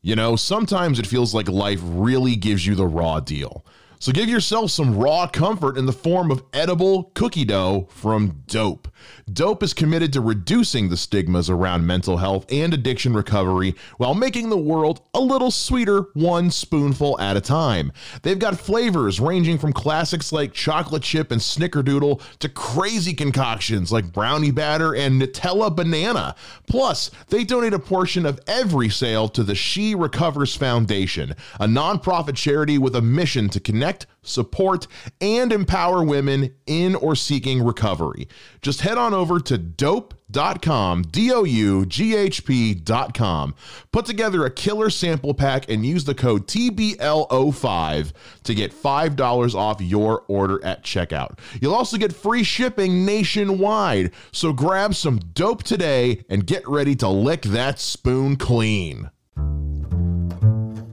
You 0.01 0.15
know, 0.15 0.35
sometimes 0.35 0.99
it 0.99 1.07
feels 1.07 1.33
like 1.33 1.47
life 1.49 1.79
really 1.83 2.35
gives 2.35 2.65
you 2.67 2.75
the 2.75 2.85
raw 2.85 3.19
deal. 3.19 3.65
So 3.99 4.11
give 4.11 4.29
yourself 4.29 4.71
some 4.71 4.97
raw 4.97 5.27
comfort 5.27 5.77
in 5.77 5.85
the 5.85 5.93
form 5.93 6.31
of 6.31 6.43
edible 6.53 7.11
cookie 7.15 7.45
dough 7.45 7.87
from 7.89 8.43
Doughp. 8.47 8.85
Doughp 9.31 9.63
is 9.63 9.73
committed 9.73 10.13
to 10.13 10.21
reducing 10.21 10.89
the 10.89 10.97
stigmas 10.97 11.49
around 11.49 11.85
mental 11.85 12.17
health 12.17 12.45
and 12.51 12.73
addiction 12.73 13.13
recovery 13.13 13.75
while 13.97 14.13
making 14.13 14.49
the 14.49 14.57
world 14.57 15.01
a 15.13 15.19
little 15.19 15.51
sweeter 15.51 16.07
one 16.13 16.51
spoonful 16.51 17.19
at 17.19 17.37
a 17.37 17.41
time. 17.41 17.91
They've 18.21 18.37
got 18.37 18.59
flavors 18.59 19.19
ranging 19.19 19.57
from 19.57 19.73
classics 19.73 20.31
like 20.31 20.53
chocolate 20.53 21.03
chip 21.03 21.31
and 21.31 21.41
snickerdoodle 21.41 22.21
to 22.39 22.49
crazy 22.49 23.13
concoctions 23.13 23.91
like 23.91 24.11
brownie 24.13 24.51
batter 24.51 24.95
and 24.95 25.21
Nutella 25.21 25.75
banana. 25.75 26.35
Plus, 26.67 27.11
they 27.29 27.43
donate 27.43 27.73
a 27.73 27.79
portion 27.79 28.25
of 28.25 28.39
every 28.47 28.89
sale 28.89 29.27
to 29.29 29.43
the 29.43 29.55
She 29.55 29.95
Recovers 29.95 30.55
Foundation, 30.55 31.35
a 31.59 31.67
nonprofit 31.67 32.35
charity 32.35 32.77
with 32.77 32.95
a 32.95 33.01
mission 33.01 33.49
to 33.49 33.59
connect, 33.59 33.84
support, 34.21 34.87
and 35.21 35.51
empower 35.51 36.03
women 36.03 36.53
in 36.65 36.95
or 36.95 37.15
seeking 37.15 37.63
recovery. 37.63 38.27
Just 38.61 38.81
head 38.81 38.97
on 38.97 39.13
over 39.13 39.39
to 39.39 39.57
doughp.com, 39.57 41.03
D 41.03 41.31
O 41.31 41.43
U 41.43 41.85
G 41.85 42.15
H 42.15 42.45
P.com. 42.45 43.55
Put 43.91 44.05
together 44.05 44.45
a 44.45 44.51
killer 44.51 44.89
sample 44.89 45.33
pack 45.33 45.69
and 45.69 45.85
use 45.85 46.03
the 46.05 46.15
code 46.15 46.47
TBL05 46.47 48.11
to 48.43 48.55
get 48.55 48.71
$5 48.73 49.55
off 49.55 49.81
your 49.81 50.23
order 50.27 50.63
at 50.65 50.83
checkout. 50.83 51.39
You'll 51.61 51.75
also 51.75 51.97
get 51.97 52.13
free 52.13 52.43
shipping 52.43 53.05
nationwide. 53.05 54.11
So 54.31 54.53
grab 54.53 54.95
some 54.95 55.19
dope 55.33 55.63
today 55.63 56.23
and 56.29 56.45
get 56.45 56.67
ready 56.67 56.95
to 56.97 57.07
lick 57.07 57.43
that 57.43 57.79
spoon 57.79 58.35
clean. 58.35 59.09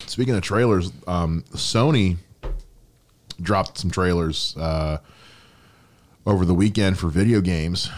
Speaking 0.06 0.34
of 0.34 0.42
trailers, 0.42 0.92
um, 1.06 1.42
Sony 1.52 2.18
dropped 3.42 3.78
some 3.78 3.90
trailers. 3.90 4.56
Uh, 4.56 4.98
over 6.24 6.44
the 6.44 6.54
weekend 6.54 6.98
for 6.98 7.08
video 7.08 7.40
games. 7.40 7.90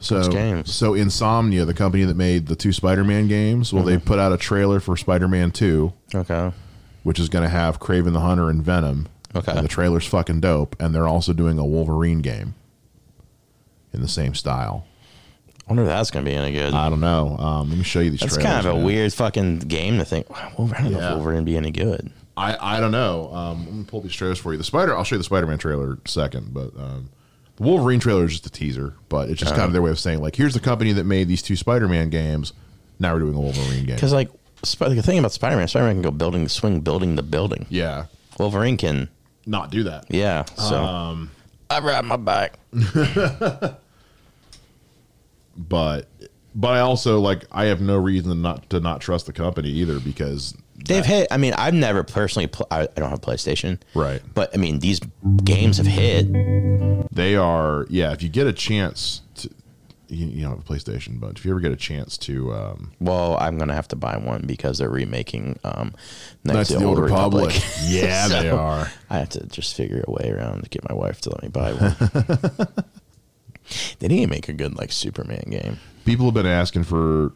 So, 0.00 0.26
games? 0.30 0.72
so 0.72 0.92
Insomniac, 0.92 1.66
the 1.66 1.74
company 1.74 2.04
that 2.04 2.16
made 2.16 2.46
the 2.46 2.56
two 2.56 2.72
Spider-Man 2.72 3.28
games, 3.28 3.72
well, 3.74 3.82
they 3.84 3.98
put 3.98 4.18
out 4.18 4.32
a 4.32 4.36
trailer 4.38 4.80
for 4.80 4.96
Spider-Man 4.96 5.50
Two, 5.50 5.92
Okay. 6.14 6.52
which 7.02 7.18
is 7.18 7.28
going 7.28 7.42
to 7.42 7.48
have 7.50 7.78
Kraven 7.80 8.12
the 8.14 8.20
Hunter 8.20 8.48
and 8.48 8.62
Venom. 8.62 9.08
Okay. 9.36 9.52
And 9.52 9.62
the 9.64 9.68
trailer's 9.68 10.06
fucking 10.06 10.40
dope, 10.40 10.76
and 10.80 10.94
they're 10.94 11.06
also 11.08 11.32
doing 11.34 11.58
a 11.58 11.64
Wolverine 11.66 12.20
game 12.20 12.54
in 13.92 14.00
the 14.00 14.08
same 14.08 14.34
style. 14.34 14.86
I 15.48 15.72
wonder 15.72 15.82
if 15.82 15.88
that's 15.88 16.10
gonna 16.10 16.24
be 16.24 16.32
any 16.34 16.50
good. 16.52 16.72
I 16.72 16.88
don't 16.88 17.00
know. 17.00 17.36
Um, 17.36 17.68
let 17.68 17.76
me 17.76 17.84
show 17.84 18.00
you 18.00 18.08
these. 18.10 18.20
that's 18.20 18.36
trailers, 18.36 18.64
kind 18.64 18.66
of 18.66 18.76
a 18.82 18.84
weird 18.86 19.12
fucking 19.12 19.58
game 19.60 19.98
to 19.98 20.04
think. 20.06 20.30
Wow, 20.30 20.52
Wolverine, 20.56 20.80
I 20.80 20.84
don't 20.84 20.92
know 20.94 20.98
Yeah. 21.00 21.08
if 21.10 21.14
Wolverine 21.16 21.44
be 21.44 21.56
any 21.58 21.70
good. 21.70 22.10
I, 22.38 22.76
I 22.76 22.80
don't 22.80 22.92
know. 22.92 23.32
Um, 23.34 23.64
gonna 23.64 23.84
pull 23.84 24.00
these 24.00 24.12
trailers 24.14 24.38
for 24.38 24.52
you. 24.52 24.58
The 24.58 24.64
Spider, 24.64 24.96
I'll 24.96 25.04
show 25.04 25.16
you 25.16 25.18
the 25.18 25.24
Spider-Man 25.24 25.58
trailer 25.58 25.98
second, 26.06 26.54
but 26.54 26.74
um, 26.78 27.10
the 27.56 27.64
Wolverine 27.64 27.98
trailer 28.00 28.24
is 28.24 28.32
just 28.32 28.46
a 28.46 28.50
teaser. 28.50 28.94
But 29.08 29.28
it's 29.28 29.40
just 29.40 29.54
kind 29.54 29.66
of 29.66 29.72
their 29.72 29.82
way 29.82 29.90
of 29.90 29.98
saying 29.98 30.20
like, 30.20 30.36
here's 30.36 30.54
the 30.54 30.60
company 30.60 30.92
that 30.92 31.04
made 31.04 31.26
these 31.28 31.42
two 31.42 31.56
Spider-Man 31.56 32.10
games. 32.10 32.52
Now 33.00 33.12
we're 33.14 33.20
doing 33.20 33.34
a 33.34 33.40
Wolverine 33.40 33.84
game. 33.86 33.96
Because 33.96 34.12
like, 34.12 34.30
Sp- 34.66 34.90
the 34.94 35.02
thing 35.02 35.18
about 35.18 35.32
Spider-Man, 35.32 35.68
Spider-Man 35.68 35.96
can 35.96 36.02
go 36.02 36.10
building, 36.10 36.48
swing 36.48 36.80
building 36.80 37.16
the 37.16 37.22
building. 37.22 37.66
Yeah, 37.68 38.06
Wolverine 38.38 38.76
can. 38.76 39.08
not 39.46 39.70
do 39.70 39.82
that. 39.84 40.06
Yeah. 40.08 40.44
So 40.56 40.76
Um, 40.76 41.30
I 41.70 41.80
ride 41.80 42.04
my 42.04 42.16
bike. 42.16 42.54
but 45.56 46.08
but 46.54 46.68
I 46.68 46.80
also 46.80 47.20
like 47.20 47.44
I 47.52 47.66
have 47.66 47.80
no 47.80 47.96
reason 47.96 48.40
not 48.42 48.68
to 48.70 48.80
not 48.80 49.00
trust 49.00 49.26
the 49.26 49.32
company 49.32 49.68
either 49.70 50.00
because 50.00 50.54
They've 50.84 51.04
hit. 51.04 51.28
I 51.30 51.36
mean, 51.36 51.52
I've 51.54 51.74
never 51.74 52.02
personally. 52.04 52.46
Pl- 52.46 52.66
I, 52.70 52.82
I 52.82 52.86
don't 53.00 53.10
have 53.10 53.20
PlayStation. 53.20 53.78
Right. 53.94 54.22
But 54.34 54.50
I 54.54 54.58
mean, 54.58 54.78
these 54.78 55.00
games 55.44 55.76
have 55.78 55.86
hit. 55.86 56.26
they 57.14 57.34
are 57.36 57.86
yeah. 57.90 58.12
If 58.12 58.22
you 58.22 58.28
get 58.28 58.46
a 58.46 58.52
chance 58.52 59.22
to, 59.36 59.50
you, 60.08 60.26
you 60.26 60.42
don't 60.42 60.52
have 60.56 60.60
a 60.60 60.62
PlayStation, 60.72 61.18
but 61.20 61.36
if 61.36 61.44
you 61.44 61.50
ever 61.50 61.60
get 61.60 61.72
a 61.72 61.76
chance 61.76 62.16
to, 62.18 62.54
um, 62.54 62.92
Well, 63.00 63.36
I'm 63.38 63.58
gonna 63.58 63.74
have 63.74 63.88
to 63.88 63.96
buy 63.96 64.16
one 64.16 64.42
because 64.46 64.78
they're 64.78 64.88
remaking 64.88 65.58
um, 65.64 65.94
Knights 66.44 66.70
of 66.70 66.80
the 66.80 66.86
Old 66.86 66.98
Republic. 66.98 67.54
Yeah, 67.84 68.28
they 68.28 68.48
are. 68.48 68.90
I 69.10 69.18
have 69.18 69.28
to 69.30 69.46
just 69.48 69.74
figure 69.76 70.02
a 70.06 70.10
way 70.10 70.30
around 70.30 70.62
to 70.62 70.70
get 70.70 70.88
my 70.88 70.94
wife 70.94 71.20
to 71.22 71.30
let 71.30 71.42
me 71.42 71.48
buy 71.48 71.72
one. 71.72 72.68
they 73.98 74.08
need 74.08 74.22
to 74.24 74.30
make 74.30 74.48
a 74.48 74.52
good 74.54 74.76
like 74.76 74.92
Superman 74.92 75.44
game. 75.50 75.78
people 76.06 76.24
have 76.26 76.34
been 76.34 76.46
asking 76.46 76.84
for 76.84 77.32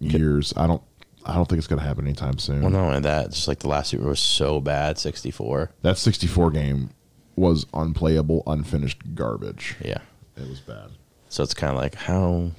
years. 0.00 0.52
I 0.56 0.66
don't. 0.66 0.82
I 1.28 1.34
don't 1.34 1.46
think 1.46 1.58
it's 1.58 1.66
going 1.66 1.80
to 1.80 1.86
happen 1.86 2.06
anytime 2.06 2.38
soon. 2.38 2.62
Well, 2.62 2.70
not 2.70 2.84
only 2.84 3.00
that, 3.00 3.30
just 3.30 3.48
like 3.48 3.58
the 3.58 3.68
last 3.68 3.90
Super 3.90 4.08
was 4.08 4.20
so 4.20 4.60
bad, 4.60 4.98
64. 4.98 5.70
That 5.82 5.98
64 5.98 6.50
game 6.50 6.90
was 7.36 7.66
unplayable, 7.74 8.42
unfinished 8.46 9.14
garbage. 9.14 9.76
Yeah. 9.84 9.98
It 10.36 10.48
was 10.48 10.60
bad. 10.60 10.90
So 11.28 11.42
it's 11.42 11.54
kind 11.54 11.70
of 11.72 11.78
like 11.78 11.94
how. 11.94 12.50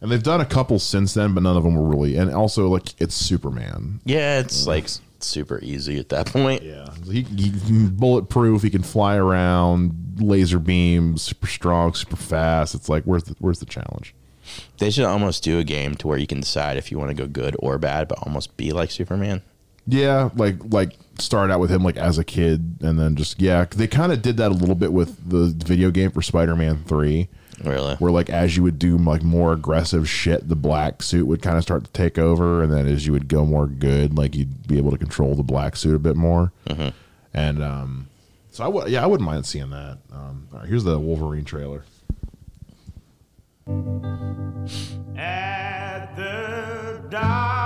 And 0.00 0.10
they've 0.10 0.22
done 0.22 0.40
a 0.40 0.46
couple 0.46 0.78
since 0.78 1.14
then, 1.14 1.34
but 1.34 1.42
none 1.42 1.56
of 1.56 1.62
them 1.62 1.74
were 1.74 1.86
really. 1.86 2.16
And 2.16 2.32
also, 2.32 2.68
like, 2.68 3.00
it's 3.00 3.14
Superman. 3.14 4.00
Yeah, 4.04 4.40
it's 4.40 4.66
like 4.66 4.88
super 5.20 5.58
easy 5.62 5.98
at 5.98 6.08
that 6.10 6.26
point. 6.26 6.62
Yeah. 6.62 6.88
He, 7.04 7.22
he 7.22 7.88
bulletproof. 7.88 8.62
He 8.62 8.70
can 8.70 8.82
fly 8.82 9.16
around, 9.16 10.18
laser 10.18 10.58
beams, 10.58 11.22
super 11.22 11.46
strong, 11.46 11.94
super 11.94 12.16
fast. 12.16 12.74
It's 12.74 12.88
like, 12.88 13.04
where's 13.04 13.24
the 13.24 13.36
where's 13.38 13.60
the 13.60 13.66
challenge? 13.66 14.14
They 14.78 14.90
should 14.90 15.04
almost 15.04 15.42
do 15.42 15.58
a 15.58 15.64
game 15.64 15.94
to 15.96 16.08
where 16.08 16.18
you 16.18 16.26
can 16.26 16.40
decide 16.40 16.76
if 16.76 16.90
you 16.90 16.98
want 16.98 17.10
to 17.10 17.14
go 17.14 17.26
good 17.26 17.56
or 17.58 17.78
bad, 17.78 18.08
but 18.08 18.18
almost 18.22 18.56
be 18.56 18.72
like 18.72 18.90
Superman. 18.90 19.42
Yeah, 19.86 20.30
like 20.34 20.56
like 20.70 20.92
start 21.18 21.50
out 21.50 21.60
with 21.60 21.70
him 21.70 21.82
like 21.84 21.96
as 21.96 22.18
a 22.18 22.24
kid, 22.24 22.78
and 22.80 22.98
then 22.98 23.14
just 23.16 23.40
yeah, 23.40 23.64
they 23.64 23.86
kind 23.86 24.12
of 24.12 24.20
did 24.22 24.36
that 24.38 24.50
a 24.50 24.54
little 24.54 24.74
bit 24.74 24.92
with 24.92 25.28
the 25.28 25.54
video 25.64 25.90
game 25.90 26.10
for 26.10 26.22
Spider-Man 26.22 26.84
Three. 26.84 27.28
Really? 27.64 27.94
where 27.96 28.12
like 28.12 28.28
as 28.28 28.54
you 28.56 28.62
would 28.64 28.78
do 28.78 28.98
like 28.98 29.22
more 29.22 29.52
aggressive 29.54 30.06
shit, 30.08 30.46
the 30.46 30.56
black 30.56 31.02
suit 31.02 31.26
would 31.26 31.40
kind 31.40 31.56
of 31.56 31.62
start 31.62 31.84
to 31.84 31.90
take 31.92 32.18
over, 32.18 32.62
and 32.62 32.70
then 32.72 32.86
as 32.86 33.06
you 33.06 33.12
would 33.12 33.28
go 33.28 33.46
more 33.46 33.66
good, 33.66 34.16
like 34.16 34.34
you'd 34.34 34.66
be 34.68 34.76
able 34.76 34.90
to 34.90 34.98
control 34.98 35.34
the 35.34 35.42
black 35.42 35.74
suit 35.76 35.94
a 35.94 35.98
bit 35.98 36.16
more. 36.16 36.52
And 37.32 37.62
um, 37.62 38.08
so 38.50 38.64
I 38.64 38.68
would, 38.68 38.88
yeah, 38.88 39.02
I 39.02 39.06
wouldn't 39.06 39.24
mind 39.26 39.46
seeing 39.46 39.70
that. 39.70 39.98
Um, 40.12 40.48
all 40.52 40.58
right, 40.60 40.68
here's 40.68 40.84
the 40.84 40.98
Wolverine 40.98 41.44
trailer. 41.44 41.84
At 45.16 46.14
the 46.14 47.02
dark 47.10 47.65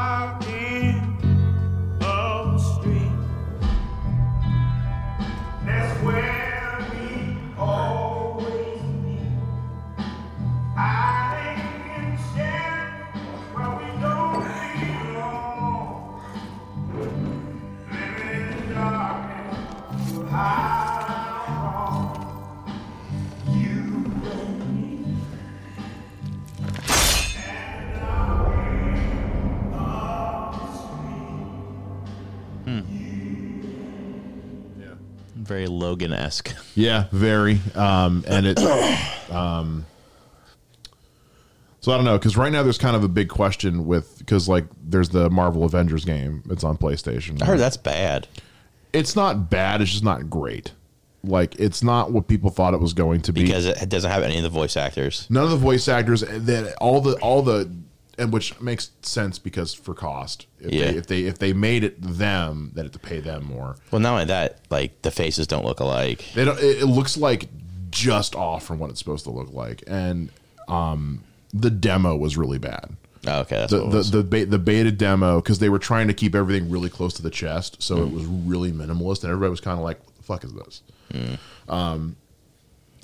Very 35.51 35.67
Logan 35.67 36.13
esque. 36.13 36.55
Yeah, 36.77 37.07
very. 37.11 37.59
Um, 37.75 38.25
and 38.29 38.47
it, 38.47 38.57
um, 39.33 39.85
so 41.81 41.91
I 41.91 41.97
don't 41.97 42.05
know 42.05 42.17
because 42.17 42.37
right 42.37 42.53
now 42.53 42.63
there's 42.63 42.79
kind 42.79 42.95
of 42.95 43.03
a 43.03 43.09
big 43.09 43.29
question 43.29 43.85
with 43.85 44.17
because 44.21 44.49
like 44.49 44.67
there's 44.81 45.09
the 45.09 45.29
Marvel 45.29 45.65
Avengers 45.65 46.05
game. 46.05 46.45
It's 46.51 46.63
on 46.63 46.79
PlayStation. 46.79 47.43
I 47.43 47.47
heard 47.47 47.59
that's 47.59 47.77
bad. 47.77 48.29
It's 48.93 49.17
not 49.17 49.51
bad. 49.51 49.81
It's 49.81 49.91
just 49.91 50.05
not 50.05 50.31
great. 50.31 50.71
Like 51.25 51.59
it's 51.59 51.83
not 51.83 52.13
what 52.13 52.29
people 52.29 52.51
thought 52.51 52.73
it 52.73 52.81
was 52.81 52.93
going 52.93 53.23
to 53.23 53.33
be 53.33 53.43
Because 53.43 53.67
it 53.67 53.89
doesn't 53.89 54.11
have 54.11 54.23
any 54.23 54.37
of 54.37 54.45
the 54.45 54.49
voice 54.51 54.77
actors. 54.77 55.27
none 55.31 55.43
of 55.43 55.51
the 55.51 55.57
voice 55.57 55.89
actors 55.89 56.21
that 56.21 56.77
all 56.81 57.01
the 57.01 57.15
all 57.17 57.43
the 57.43 57.69
and 58.21 58.33
which 58.33 58.61
makes 58.61 58.91
sense 59.03 59.39
because 59.39 59.73
for 59.75 59.95
cost 59.95 60.47
if 60.61 60.73
Yeah. 60.73 60.91
they 60.93 60.97
if 60.99 61.07
they 61.07 61.21
if 61.23 61.39
they 61.39 61.53
made 61.53 61.83
it 61.85 62.01
them 62.01 62.71
they 62.75 62.83
had 62.83 62.93
to 62.93 62.99
pay 62.99 63.21
them 63.21 63.45
more. 63.45 63.77
Well, 63.91 64.01
not 64.01 64.13
only 64.13 64.25
that, 64.27 64.61
like 64.71 65.03
the 65.03 65.11
faces 65.11 65.47
don't 65.47 65.65
look 65.65 65.81
alike. 65.81 66.25
they 66.35 66.45
don't 66.45 66.59
it, 66.59 66.83
it 66.83 66.87
looks 66.87 67.17
like 67.17 67.49
just 67.91 68.35
off 68.37 68.65
from 68.65 68.79
what 68.79 68.91
it's 68.91 68.99
supposed 69.01 69.25
to 69.25 69.31
look 69.31 69.53
like. 69.53 69.83
And 69.87 70.31
um 70.69 71.25
the 71.53 71.71
demo 71.71 72.15
was 72.17 72.37
really 72.37 72.59
bad. 72.59 72.91
Oh, 73.27 73.41
okay, 73.41 73.67
the 73.69 73.87
the 73.89 74.03
the, 74.03 74.23
be- 74.25 74.45
the 74.45 74.59
beta 74.59 74.91
demo 74.93 75.41
because 75.41 75.59
they 75.59 75.69
were 75.69 75.79
trying 75.79 76.09
to 76.09 76.15
keep 76.15 76.35
everything 76.35 76.71
really 76.71 76.89
close 76.89 77.13
to 77.15 77.23
the 77.23 77.31
chest 77.31 77.83
so 77.83 78.03
it 78.03 78.11
was 78.11 78.25
really 78.25 78.73
minimalist 78.73 79.23
and 79.25 79.31
everybody 79.33 79.51
was 79.51 79.61
kind 79.61 79.79
of 79.79 79.85
like 79.85 79.99
what 80.07 80.17
the 80.17 80.23
fuck 80.23 80.45
is 80.45 80.53
this? 80.55 80.83
Um 81.69 82.17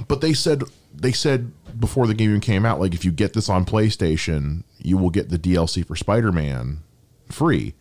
but 0.09 0.21
they 0.21 0.33
said 0.35 0.63
they 0.97 1.13
said 1.13 1.53
before 1.79 2.07
the 2.07 2.15
game 2.15 2.31
even 2.31 2.41
came 2.41 2.65
out 2.65 2.81
like 2.81 2.95
if 2.95 3.05
you 3.05 3.13
get 3.13 3.33
this 3.35 3.49
on 3.49 3.65
PlayStation 3.65 4.63
you 4.79 4.97
will 4.97 5.11
get 5.11 5.31
the 5.31 5.39
DLC 5.39 5.85
for 5.85 5.97
Spider-Man 5.97 6.79
free. 7.29 7.75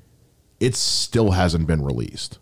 It 0.60 0.76
still 0.76 1.32
hasn't 1.32 1.68
been 1.68 1.84
released. 1.84 2.40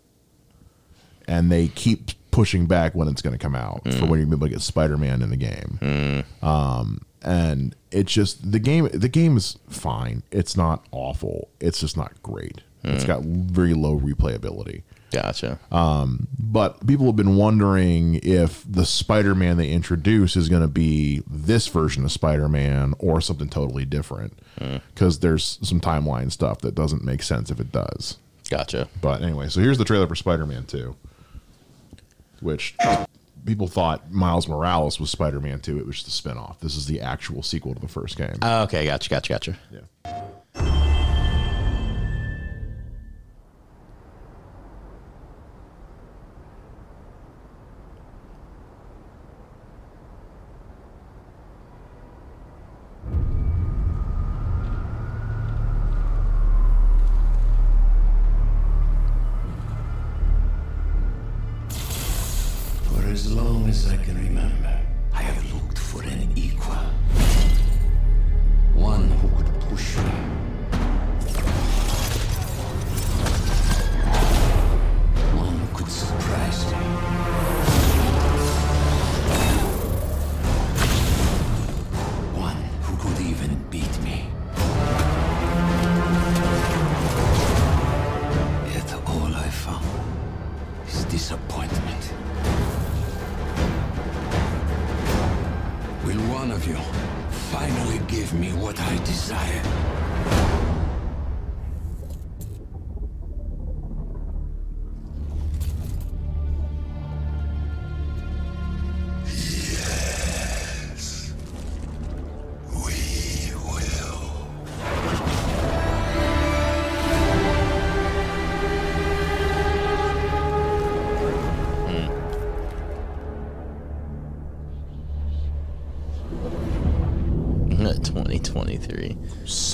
And 1.28 1.50
they 1.50 1.68
keep 1.68 2.12
pushing 2.30 2.66
back 2.66 2.94
when 2.94 3.08
it's 3.08 3.22
going 3.22 3.36
to 3.36 3.38
come 3.38 3.54
out 3.54 3.82
for 3.84 3.90
mm. 3.90 4.08
when 4.08 4.18
you're 4.18 4.28
able 4.28 4.46
to 4.46 4.52
get 4.52 4.62
Spider-Man 4.62 5.22
in 5.22 5.30
the 5.30 5.36
game. 5.36 5.78
Mm. 5.80 6.42
Um 6.42 7.02
and 7.22 7.74
it's 7.90 8.12
just 8.12 8.52
the 8.52 8.58
game 8.58 8.88
the 8.92 9.08
game 9.08 9.36
is 9.36 9.58
fine. 9.68 10.22
It's 10.30 10.56
not 10.56 10.84
awful. 10.90 11.48
It's 11.60 11.80
just 11.80 11.96
not 11.96 12.22
great. 12.22 12.60
It's 12.82 13.04
mm. 13.04 13.06
got 13.06 13.22
very 13.22 13.72
low 13.72 13.98
replayability 13.98 14.82
Gotcha. 15.14 15.58
um, 15.72 16.28
but 16.38 16.86
people 16.86 17.06
have 17.06 17.16
been 17.16 17.36
wondering 17.36 18.20
if 18.22 18.64
the 18.70 18.84
Spider-Man 18.86 19.56
they 19.56 19.70
introduce 19.70 20.36
is 20.36 20.48
going 20.48 20.62
to 20.62 20.68
be 20.68 21.22
this 21.26 21.66
version 21.68 22.04
of 22.04 22.12
Spider-Man 22.12 22.94
or 22.98 23.20
something 23.20 23.48
totally 23.48 23.84
different. 23.84 24.38
Because 24.94 25.18
there's 25.18 25.58
some 25.62 25.80
timeline 25.80 26.30
stuff 26.30 26.60
that 26.60 26.74
doesn't 26.76 27.02
make 27.04 27.22
sense 27.22 27.50
if 27.50 27.58
it 27.58 27.72
does. 27.72 28.18
Gotcha. 28.50 28.88
But 29.00 29.22
anyway, 29.22 29.48
so 29.48 29.60
here's 29.60 29.78
the 29.78 29.84
trailer 29.84 30.06
for 30.06 30.14
Spider-Man 30.14 30.64
2, 30.66 30.94
which 32.40 32.76
people 33.44 33.66
thought 33.66 34.10
Miles 34.12 34.46
Morales 34.48 35.00
was 35.00 35.10
Spider-Man 35.10 35.60
2. 35.60 35.78
It 35.78 35.86
was 35.86 36.02
just 36.02 36.24
a 36.24 36.28
spinoff. 36.28 36.60
This 36.60 36.76
is 36.76 36.86
the 36.86 37.00
actual 37.00 37.42
sequel 37.42 37.74
to 37.74 37.80
the 37.80 37.88
first 37.88 38.16
game. 38.16 38.36
Oh, 38.42 38.62
okay, 38.62 38.84
gotcha, 38.84 39.10
gotcha, 39.10 39.32
gotcha. 39.32 39.58
Yeah. 39.72 40.23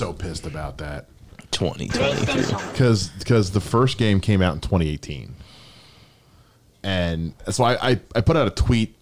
So 0.01 0.15
pissed 0.15 0.47
about 0.47 0.79
that. 0.79 1.09
Twenty 1.51 1.89
twenty 1.89 2.25
three. 2.25 2.71
because 2.73 3.09
because 3.19 3.51
the 3.51 3.61
first 3.61 3.99
game 3.99 4.19
came 4.19 4.41
out 4.41 4.55
in 4.55 4.61
2018, 4.63 5.35
and 6.83 7.35
so 7.51 7.65
I 7.65 7.91
I, 7.91 8.01
I 8.15 8.21
put 8.23 8.35
out 8.35 8.47
a 8.47 8.51
tweet 8.51 8.97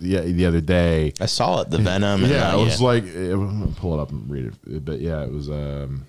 the, 0.00 0.20
the 0.32 0.46
other 0.46 0.62
day. 0.62 1.12
I 1.20 1.26
saw 1.26 1.60
it, 1.60 1.68
the 1.68 1.76
Venom. 1.76 2.24
and, 2.24 2.32
yeah, 2.32 2.54
it 2.56 2.64
was 2.64 2.80
yeah. 2.80 2.86
like 2.86 3.04
it, 3.04 3.34
I'll 3.34 3.74
pull 3.76 3.92
it 3.98 4.00
up 4.00 4.10
and 4.10 4.30
read 4.30 4.46
it, 4.66 4.84
but 4.86 5.00
yeah, 5.00 5.22
it 5.22 5.30
was 5.30 5.50
um 5.50 6.06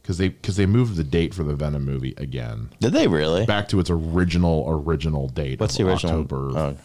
because 0.00 0.18
they 0.18 0.28
because 0.28 0.54
they 0.54 0.66
moved 0.66 0.94
the 0.94 1.02
date 1.02 1.34
for 1.34 1.42
the 1.42 1.56
Venom 1.56 1.84
movie 1.84 2.14
again. 2.18 2.68
Did 2.78 2.92
they 2.92 3.08
really? 3.08 3.46
Back 3.46 3.66
to 3.70 3.80
its 3.80 3.90
original 3.90 4.64
original 4.68 5.28
date. 5.28 5.58
What's 5.58 5.76
of 5.80 5.86
the 5.86 5.90
original? 5.90 6.20
October 6.20 6.56
Oh. 6.56 6.76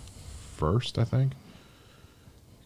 first, 0.56 0.98
I 0.98 1.04
think. 1.04 1.34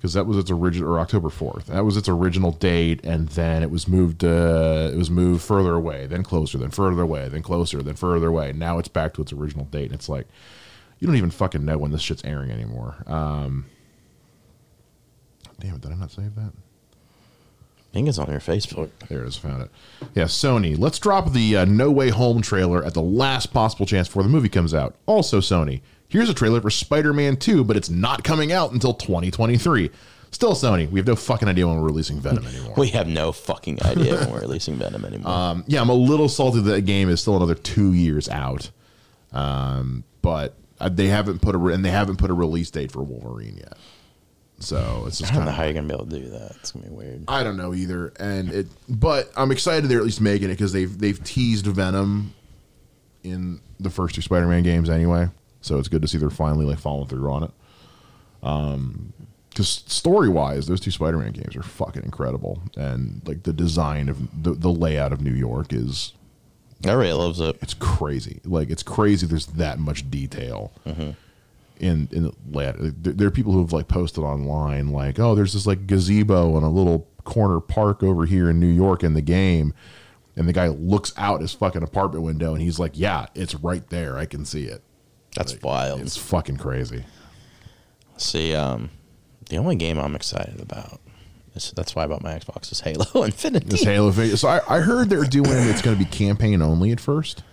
Because 0.04 0.16
that 0.16 0.28
was 0.28 0.36
its 0.36 0.52
original, 0.52 0.92
or 0.92 1.00
October 1.00 1.30
fourth. 1.30 1.68
That 1.68 1.86
was 1.86 1.96
its 1.96 2.10
original 2.10 2.52
date, 2.52 3.00
and 3.06 3.30
then 3.30 3.64
it 3.64 3.72
was 3.72 3.88
moved. 3.88 4.22
Uh, 4.22 4.90
it 4.92 4.98
was 4.98 5.10
moved 5.10 5.42
further 5.42 5.76
away, 5.76 6.08
then 6.08 6.24
closer, 6.24 6.58
then 6.58 6.72
further 6.72 7.04
away, 7.04 7.30
then 7.30 7.42
closer, 7.42 7.82
then 7.82 7.94
further 7.96 8.28
away. 8.28 8.52
Now 8.52 8.80
it's 8.80 8.90
back 8.90 9.14
to 9.14 9.22
its 9.22 9.32
original 9.32 9.64
date, 9.64 9.86
and 9.86 9.94
it's 9.94 10.10
like 10.10 10.28
you 11.00 11.08
don't 11.08 11.16
even 11.16 11.32
fucking 11.32 11.64
know 11.64 11.78
when 11.78 11.92
this 11.92 12.02
shit's 12.02 12.22
airing 12.26 12.52
anymore. 12.52 12.98
Um, 13.08 13.68
damn 15.62 15.76
it! 15.76 15.82
Did 15.82 15.94
I 15.94 15.96
not 15.96 16.12
save 16.12 16.36
that? 16.36 16.52
I 16.52 17.94
think 17.94 18.10
it's 18.10 18.18
on 18.18 18.30
your 18.30 18.42
Facebook. 18.42 18.90
There 19.08 19.24
it 19.24 19.28
is. 19.30 19.38
Found 19.38 19.62
it. 19.62 19.72
Yeah, 20.16 20.26
Sony. 20.26 20.78
Let's 20.78 21.00
drop 21.00 21.32
the 21.32 21.56
uh, 21.56 21.64
No 21.64 21.90
Way 21.90 22.10
Home 22.10 22.42
trailer 22.42 22.84
at 22.84 22.94
the 22.94 23.02
last 23.02 23.54
possible 23.54 23.86
chance 23.86 24.10
before 24.10 24.24
the 24.24 24.28
movie 24.30 24.50
comes 24.50 24.74
out. 24.74 24.96
Also, 25.06 25.40
Sony. 25.40 25.80
Here's 26.14 26.30
a 26.30 26.34
trailer 26.36 26.62
for 26.62 26.70
Spider-Man 26.70 27.38
2, 27.38 27.64
but 27.64 27.76
it's 27.76 27.90
not 27.90 28.24
coming 28.24 28.52
out 28.52 28.72
until 28.72 28.94
2023. 28.94 29.90
Still, 30.30 30.52
Sony. 30.52 30.88
We 30.88 31.00
have 31.00 31.08
no 31.08 31.16
fucking 31.16 31.48
idea 31.48 31.66
when 31.66 31.78
we're 31.80 31.88
releasing 31.88 32.20
Venom 32.20 32.46
anymore. 32.46 32.76
We 32.78 32.90
have 32.90 33.08
no 33.08 33.32
fucking 33.32 33.82
idea 33.84 34.18
when 34.18 34.30
we're 34.30 34.42
releasing 34.42 34.76
Venom 34.76 35.06
anymore. 35.06 35.32
Um, 35.32 35.64
yeah, 35.66 35.82
I'm 35.82 35.90
a 35.90 35.96
little 35.96 36.30
salty 36.30 36.62
that 36.62 36.72
the 36.72 36.82
game 36.82 37.10
is 37.10 37.20
still 37.20 37.36
another 37.36 37.56
two 37.56 37.94
years 37.94 38.30
out. 38.30 38.70
Um, 39.32 40.04
but 40.22 40.54
uh, 40.80 40.90
they 40.90 41.08
haven't 41.08 41.42
put 41.42 41.56
a 41.56 41.58
re- 41.58 41.74
and 41.74 41.84
they 41.84 41.90
haven't 41.90 42.18
put 42.18 42.30
a 42.30 42.36
release 42.36 42.70
date 42.70 42.92
for 42.92 43.02
Wolverine 43.02 43.58
yet. 43.58 43.74
So 44.60 45.06
it's 45.08 45.20
I 45.20 45.22
just 45.22 45.22
don't 45.22 45.30
kind 45.30 45.46
know 45.46 45.50
of 45.50 45.58
how 45.58 45.64
you're 45.64 45.74
gonna 45.74 45.88
be 45.88 45.96
able 45.96 46.06
to 46.06 46.20
do 46.20 46.30
that. 46.30 46.58
It's 46.60 46.74
gonna 46.74 46.86
be 46.86 46.92
weird. 46.92 47.24
I 47.28 47.42
don't 47.42 47.58
know 47.58 47.74
either, 47.74 48.14
and 48.20 48.52
it. 48.52 48.68
But 48.88 49.32
I'm 49.36 49.50
excited 49.50 49.90
they're 49.90 49.98
at 49.98 50.04
least 50.04 50.22
making 50.22 50.50
it 50.50 50.54
because 50.54 50.74
they've 50.74 50.96
they've 50.96 51.22
teased 51.24 51.66
Venom 51.66 52.36
in 53.24 53.62
the 53.80 53.90
first 53.90 54.14
two 54.14 54.22
Spider-Man 54.22 54.62
games 54.62 54.92
anyway. 54.92 55.30
So 55.64 55.80
it's 55.80 55.88
good 55.88 56.02
to 56.04 56.08
see 56.08 56.18
they're 56.20 56.30
finally 56.30 56.66
like 56.66 56.78
following 56.80 57.08
through 57.08 57.32
on 57.32 57.44
it. 57.44 57.52
Um, 58.44 59.14
because 59.50 59.70
story 59.70 60.30
wise, 60.30 60.66
those 60.68 60.80
two 60.80 60.90
Spider-Man 60.92 61.32
games 61.32 61.56
are 61.56 61.62
fucking 61.64 62.04
incredible, 62.04 62.62
and 62.76 63.22
like 63.26 63.44
the 63.44 63.54
design 63.54 64.10
of 64.10 64.44
the 64.44 64.52
the 64.54 64.72
layout 64.72 65.14
of 65.14 65.22
New 65.22 65.34
York 65.34 65.72
is 65.72 66.14
Everybody 66.86 67.14
loves 67.14 67.40
it. 67.40 67.58
it's 67.62 67.74
crazy. 67.76 68.42
Like 68.44 68.70
it's 68.70 68.84
crazy. 68.84 69.26
There's 69.26 69.46
that 69.46 69.80
much 69.80 70.10
detail 70.10 70.72
in 71.80 72.10
in 72.12 72.24
the 72.24 72.34
layout. 72.52 72.76
There, 72.80 73.14
there 73.14 73.28
are 73.28 73.32
people 73.32 73.54
who 73.54 73.62
have 73.62 73.72
like 73.74 73.88
posted 73.88 74.24
online 74.24 74.90
like, 74.90 75.20
oh, 75.20 75.36
there's 75.36 75.54
this 75.54 75.68
like 75.68 75.88
gazebo 75.88 76.58
in 76.58 76.64
a 76.64 76.70
little 76.70 77.08
corner 77.24 77.60
park 77.60 78.04
over 78.04 78.26
here 78.26 78.50
in 78.50 78.60
New 78.60 78.68
York 78.68 79.04
in 79.04 79.14
the 79.14 79.22
game, 79.22 79.74
and 80.36 80.48
the 80.48 80.54
guy 80.54 80.68
looks 80.68 81.14
out 81.16 81.42
his 81.42 81.54
fucking 81.54 81.84
apartment 81.84 82.26
window 82.26 82.54
and 82.54 82.62
he's 82.62 82.80
like, 82.80 82.94
yeah, 82.96 83.28
it's 83.36 83.56
right 83.56 83.88
there. 83.90 84.18
I 84.18 84.26
can 84.26 84.46
see 84.46 84.64
it. 84.66 84.84
That's 85.36 85.60
wild. 85.62 86.02
It's 86.02 86.18
fucking 86.18 86.58
crazy. 86.58 87.04
See, 88.18 88.54
um, 88.54 88.90
the 89.50 89.58
only 89.58 89.76
game 89.76 89.98
I'm 89.98 90.16
excited 90.16 90.62
about. 90.62 91.00
Is, 91.56 91.72
that's 91.76 91.96
why 91.96 92.04
I 92.04 92.08
bought 92.08 92.24
my 92.24 92.34
Xbox 92.34 92.72
is 92.72 92.82
Halo 92.82 93.06
Infinity. 93.24 93.68
This 93.68 93.84
Halo 93.84 94.10
video. 94.10 94.36
So 94.36 94.48
I, 94.48 94.62
I 94.68 94.80
heard 94.80 95.10
they're 95.10 95.24
doing 95.24 95.50
it's 95.52 95.82
going 95.82 95.98
to 95.98 96.04
be 96.04 96.10
campaign 96.10 96.62
only 96.62 96.92
at 96.92 97.00
first. 97.00 97.44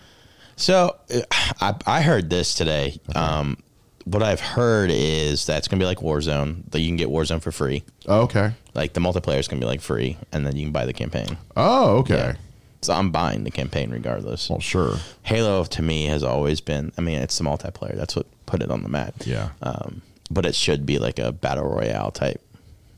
So 0.57 0.97
uh, 1.13 1.21
I, 1.61 1.75
I 1.87 2.03
heard 2.03 2.31
this 2.31 2.55
today. 2.55 3.01
Um, 3.15 3.57
what 4.05 4.23
I've 4.23 4.41
heard 4.41 4.91
is 4.91 5.47
that 5.47 5.59
it's 5.59 5.69
gonna 5.69 5.81
be 5.81 5.87
like 5.87 5.99
Warzone. 5.99 6.71
That 6.71 6.81
you 6.81 6.89
can 6.89 6.97
get 6.97 7.09
Warzone 7.09 7.43
for 7.43 7.53
free. 7.53 7.83
Oh, 8.07 8.23
okay. 8.23 8.53
Like 8.75 8.93
the 8.93 9.01
multiplayer 9.01 9.39
is 9.39 9.49
gonna 9.49 9.61
be 9.61 9.67
like 9.67 9.81
free, 9.81 10.17
and 10.33 10.47
then 10.47 10.57
you 10.57 10.65
can 10.65 10.73
buy 10.73 10.87
the 10.87 10.93
campaign. 10.93 11.37
Oh, 11.57 11.99
okay. 11.99 12.15
Yeah. 12.15 12.35
So 12.83 12.95
I'm 12.95 13.11
buying 13.11 13.45
the 13.45 13.51
campaign 13.51 13.91
regardless. 13.91 14.49
Well, 14.49 14.61
sure. 14.61 14.97
Halo 15.23 15.65
to 15.65 15.83
me 15.83 16.07
has 16.07 16.23
always 16.23 16.61
been. 16.61 16.93
I 16.97 17.03
mean, 17.03 17.19
it's 17.19 17.37
the 17.37 17.45
multiplayer. 17.45 17.95
That's 17.95 18.17
what 18.17 18.27
put 18.47 18.63
it 18.63 18.71
on 18.71 18.83
the 18.83 18.89
map. 18.89 19.15
Yeah. 19.25 19.51
Um, 19.63 20.03
but 20.31 20.47
it 20.47 20.55
should 20.55 20.87
be 20.87 20.99
like 20.99 21.19
a 21.19 21.33
battle 21.33 21.69
royale 21.69 22.11
type. 22.11 22.41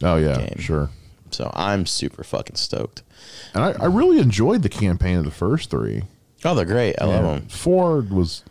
Oh 0.03 0.17
yeah, 0.17 0.37
game. 0.39 0.59
sure. 0.59 0.91
So 1.31 1.51
I'm 1.55 1.87
super 1.87 2.23
fucking 2.25 2.57
stoked. 2.57 3.03
And 3.55 3.65
I, 3.65 3.73
I 3.73 3.87
really 3.87 4.19
enjoyed 4.19 4.63
the 4.63 4.69
campaign 4.69 5.17
of 5.17 5.25
the 5.25 5.31
first 5.31 5.71
three. 5.71 6.03
Oh, 6.45 6.55
they're 6.55 6.65
great. 6.65 7.01
I 7.01 7.07
love 7.07 7.25
them. 7.25 7.49
Four 7.49 8.01
was 8.01 8.45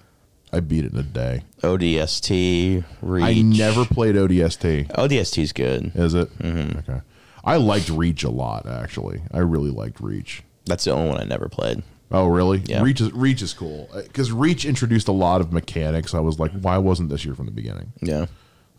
I 0.54 0.60
beat 0.60 0.86
it 0.86 0.94
in 0.94 1.00
a 1.00 1.04
day. 1.04 1.44
ODST, 1.62 2.84
Reach. 3.02 3.24
I 3.24 3.42
never 3.42 3.86
played 3.86 4.16
ODST. 4.16 4.88
ODST 4.94 5.42
is 5.42 5.54
good. 5.54 5.92
Is 5.96 6.14
it? 6.14 6.38
Mm-hmm. 6.40 6.80
Okay. 6.80 7.02
I 7.44 7.58
liked 7.58 7.90
Reach 7.90 8.24
a 8.24 8.30
lot, 8.30 8.68
actually. 8.68 9.22
I 9.32 9.40
really 9.40 9.72
liked 9.72 10.00
Reach. 10.00 10.44
That's 10.66 10.84
the 10.84 10.92
only 10.92 11.10
one 11.10 11.20
I 11.20 11.24
never 11.26 11.50
played. 11.50 11.84
Oh, 12.12 12.28
really? 12.28 12.60
Yeah. 12.66 12.82
Reach 12.84 13.00
is 13.02 13.12
Reach 13.14 13.42
is 13.42 13.54
cool 13.54 13.90
uh, 13.94 14.02
because 14.02 14.32
Reach 14.32 14.66
introduced 14.66 15.08
a 15.08 15.12
lot 15.14 15.40
of 15.42 15.54
mechanics. 15.54 16.14
I 16.14 16.20
was 16.20 16.40
like, 16.40 16.52
why 16.52 16.78
wasn't 16.78 17.10
this 17.10 17.24
here 17.24 17.34
from 17.36 17.46
the 17.46 17.52
beginning? 17.54 17.94
Yeah. 18.02 18.26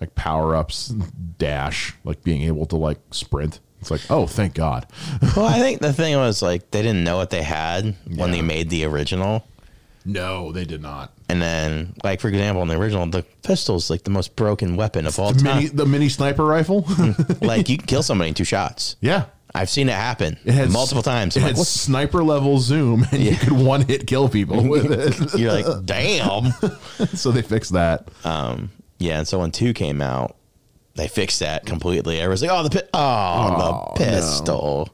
Like 0.01 0.14
power 0.14 0.55
ups, 0.55 0.89
dash, 1.39 1.95
like 2.05 2.22
being 2.24 2.43
able 2.43 2.66
to 2.66 2.76
like 2.76 2.99
sprint. 3.11 3.61
It's 3.80 3.91
like, 3.91 4.03
oh, 4.11 4.26
thank 4.26 4.55
God. 4.55 4.87
well, 5.37 5.47
I 5.47 5.59
think 5.61 5.80
the 5.80 5.93
thing 5.93 6.16
was 6.16 6.43
like 6.43 6.70
they 6.70 6.83
didn't 6.83 7.05
know 7.05 7.16
what 7.16 7.30
they 7.30 7.43
had 7.43 7.97
when 8.14 8.30
they 8.33 8.43
made 8.43 8.68
the 8.70 8.85
original. 8.85 9.47
No, 10.05 10.51
they 10.53 10.64
did 10.64 10.83
not. 10.83 11.12
And 11.28 11.41
then, 11.41 11.95
like 12.05 12.20
for 12.20 12.28
example, 12.28 12.62
in 12.62 12.68
the 12.68 12.76
original, 12.76 13.07
the 13.07 13.22
pistol's 13.45 13.89
like 13.89 14.03
the 14.03 14.11
most 14.11 14.35
broken 14.37 14.76
weapon 14.76 15.07
of 15.07 15.18
all 15.18 15.33
The 15.33 15.43
time. 15.43 15.57
mini, 15.57 15.68
the 15.68 15.87
mini 15.87 16.09
sniper 16.09 16.45
rifle. 16.45 16.83
Mm-hmm. 16.83 17.45
like 17.45 17.68
you 17.68 17.78
can 17.78 17.87
kill 17.87 18.03
somebody 18.03 18.28
in 18.28 18.35
two 18.35 18.45
shots. 18.45 18.97
yeah. 19.01 19.24
I've 19.55 19.68
seen 19.68 19.88
it 19.90 19.92
happen 19.94 20.36
had 20.46 20.70
multiple 20.70 21.03
times. 21.03 21.36
It 21.36 21.40
I'm 21.40 21.42
had 21.42 21.50
like, 21.53 21.59
what? 21.59 21.66
sniper 21.66 22.24
level 22.24 22.59
zoom, 22.59 23.05
and 23.12 23.22
you 23.22 23.36
could 23.36 23.53
one 23.53 23.82
hit 23.82 24.07
kill 24.07 24.28
people 24.28 24.62
with 24.68 24.90
it. 24.90 25.38
You're 25.38 25.53
like, 25.53 25.66
damn. 25.84 26.53
so 27.14 27.30
they 27.32 27.42
fixed 27.42 27.72
that. 27.74 28.09
Um, 28.24 28.70
yeah, 28.98 29.18
and 29.18 29.28
so 29.28 29.40
when 29.40 29.50
two 29.50 29.72
came 29.74 30.00
out, 30.00 30.36
they 30.94 31.09
fixed 31.09 31.40
that 31.40 31.66
completely. 31.66 32.18
Everyone's 32.20 32.42
like, 32.42 32.50
"Oh, 32.50 32.62
the 32.62 32.70
pi- 32.70 32.88
oh, 32.94 33.57
Oh, 33.57 33.94
the 33.98 34.05
pistol," 34.05 34.88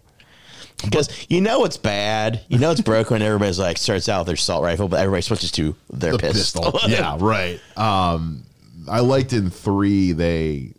because 0.85 1.09
you 1.29 1.41
know 1.41 1.65
it's 1.65 1.77
bad. 1.77 2.41
You 2.49 2.59
know 2.59 2.71
it's 2.71 2.81
broken. 2.81 3.15
when 3.15 3.23
Everybody's 3.23 3.59
like 3.59 3.79
starts 3.79 4.09
out 4.09 4.21
with 4.21 4.27
their 4.27 4.35
assault 4.35 4.63
rifle, 4.65 4.89
but 4.89 5.01
everybody 5.01 5.23
switches 5.23 5.51
to 5.53 5.75
their 5.91 6.13
the 6.13 6.19
pistol. 6.19 6.73
pistol. 6.73 6.91
yeah, 6.91 7.17
right. 7.19 7.61
Um, 7.77 8.45
I 8.89 9.01
liked 9.01 9.33
in 9.33 9.51
three 9.51 10.13
they 10.13 10.73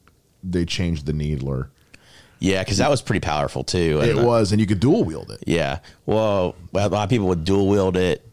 they 0.44 0.66
changed 0.66 1.06
the 1.06 1.14
needler. 1.14 1.70
Yeah, 2.40 2.64
because 2.64 2.78
that 2.78 2.90
was 2.90 3.02
pretty 3.02 3.20
powerful 3.20 3.64
too. 3.64 4.00
It 4.02 4.18
and, 4.18 4.26
was, 4.26 4.52
and 4.52 4.62
you 4.62 4.68
could 4.68 4.80
dual 4.80 5.04
wield 5.04 5.30
it. 5.32 5.44
Yeah. 5.46 5.80
Well, 6.06 6.56
a 6.74 6.88
lot 6.90 7.04
of 7.04 7.10
people 7.10 7.28
would 7.28 7.44
dual 7.44 7.68
wield 7.68 7.98
it, 7.98 8.26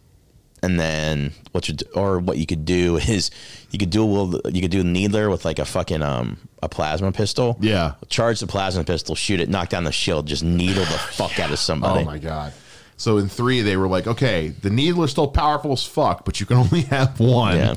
and 0.62 0.78
then 0.78 1.32
what 1.52 1.68
you 1.68 1.76
or 1.94 2.18
what 2.20 2.38
you 2.38 2.46
could 2.46 2.64
do 2.64 2.96
is 3.08 3.30
you 3.70 3.78
could 3.78 3.90
dual 3.90 4.08
wield. 4.08 4.54
You 4.54 4.62
could 4.62 4.70
do 4.70 4.84
needler 4.84 5.28
with 5.28 5.44
like 5.44 5.58
a 5.58 5.64
fucking 5.64 6.02
um 6.02 6.38
a 6.62 6.68
plasma 6.68 7.12
pistol. 7.12 7.56
Yeah. 7.60 7.94
Charge 8.08 8.40
the 8.40 8.46
plasma 8.46 8.84
pistol, 8.84 9.14
shoot 9.14 9.40
it, 9.40 9.48
knock 9.48 9.70
down 9.70 9.84
the 9.84 9.92
shield, 9.92 10.26
just 10.26 10.44
needle 10.44 10.84
the 10.84 10.98
fuck 10.98 11.38
out 11.40 11.50
of 11.50 11.58
somebody. 11.58 12.02
Oh 12.02 12.04
my 12.04 12.18
god. 12.18 12.52
So 12.96 13.18
in 13.18 13.28
three, 13.28 13.60
they 13.62 13.76
were 13.76 13.88
like, 13.88 14.06
okay, 14.06 14.48
the 14.48 14.70
needler's 14.70 15.10
still 15.10 15.28
powerful 15.28 15.72
as 15.72 15.84
fuck, 15.84 16.24
but 16.24 16.40
you 16.40 16.46
can 16.46 16.56
only 16.64 16.82
have 16.82 17.18
one. 17.20 17.56
Yeah. 17.56 17.74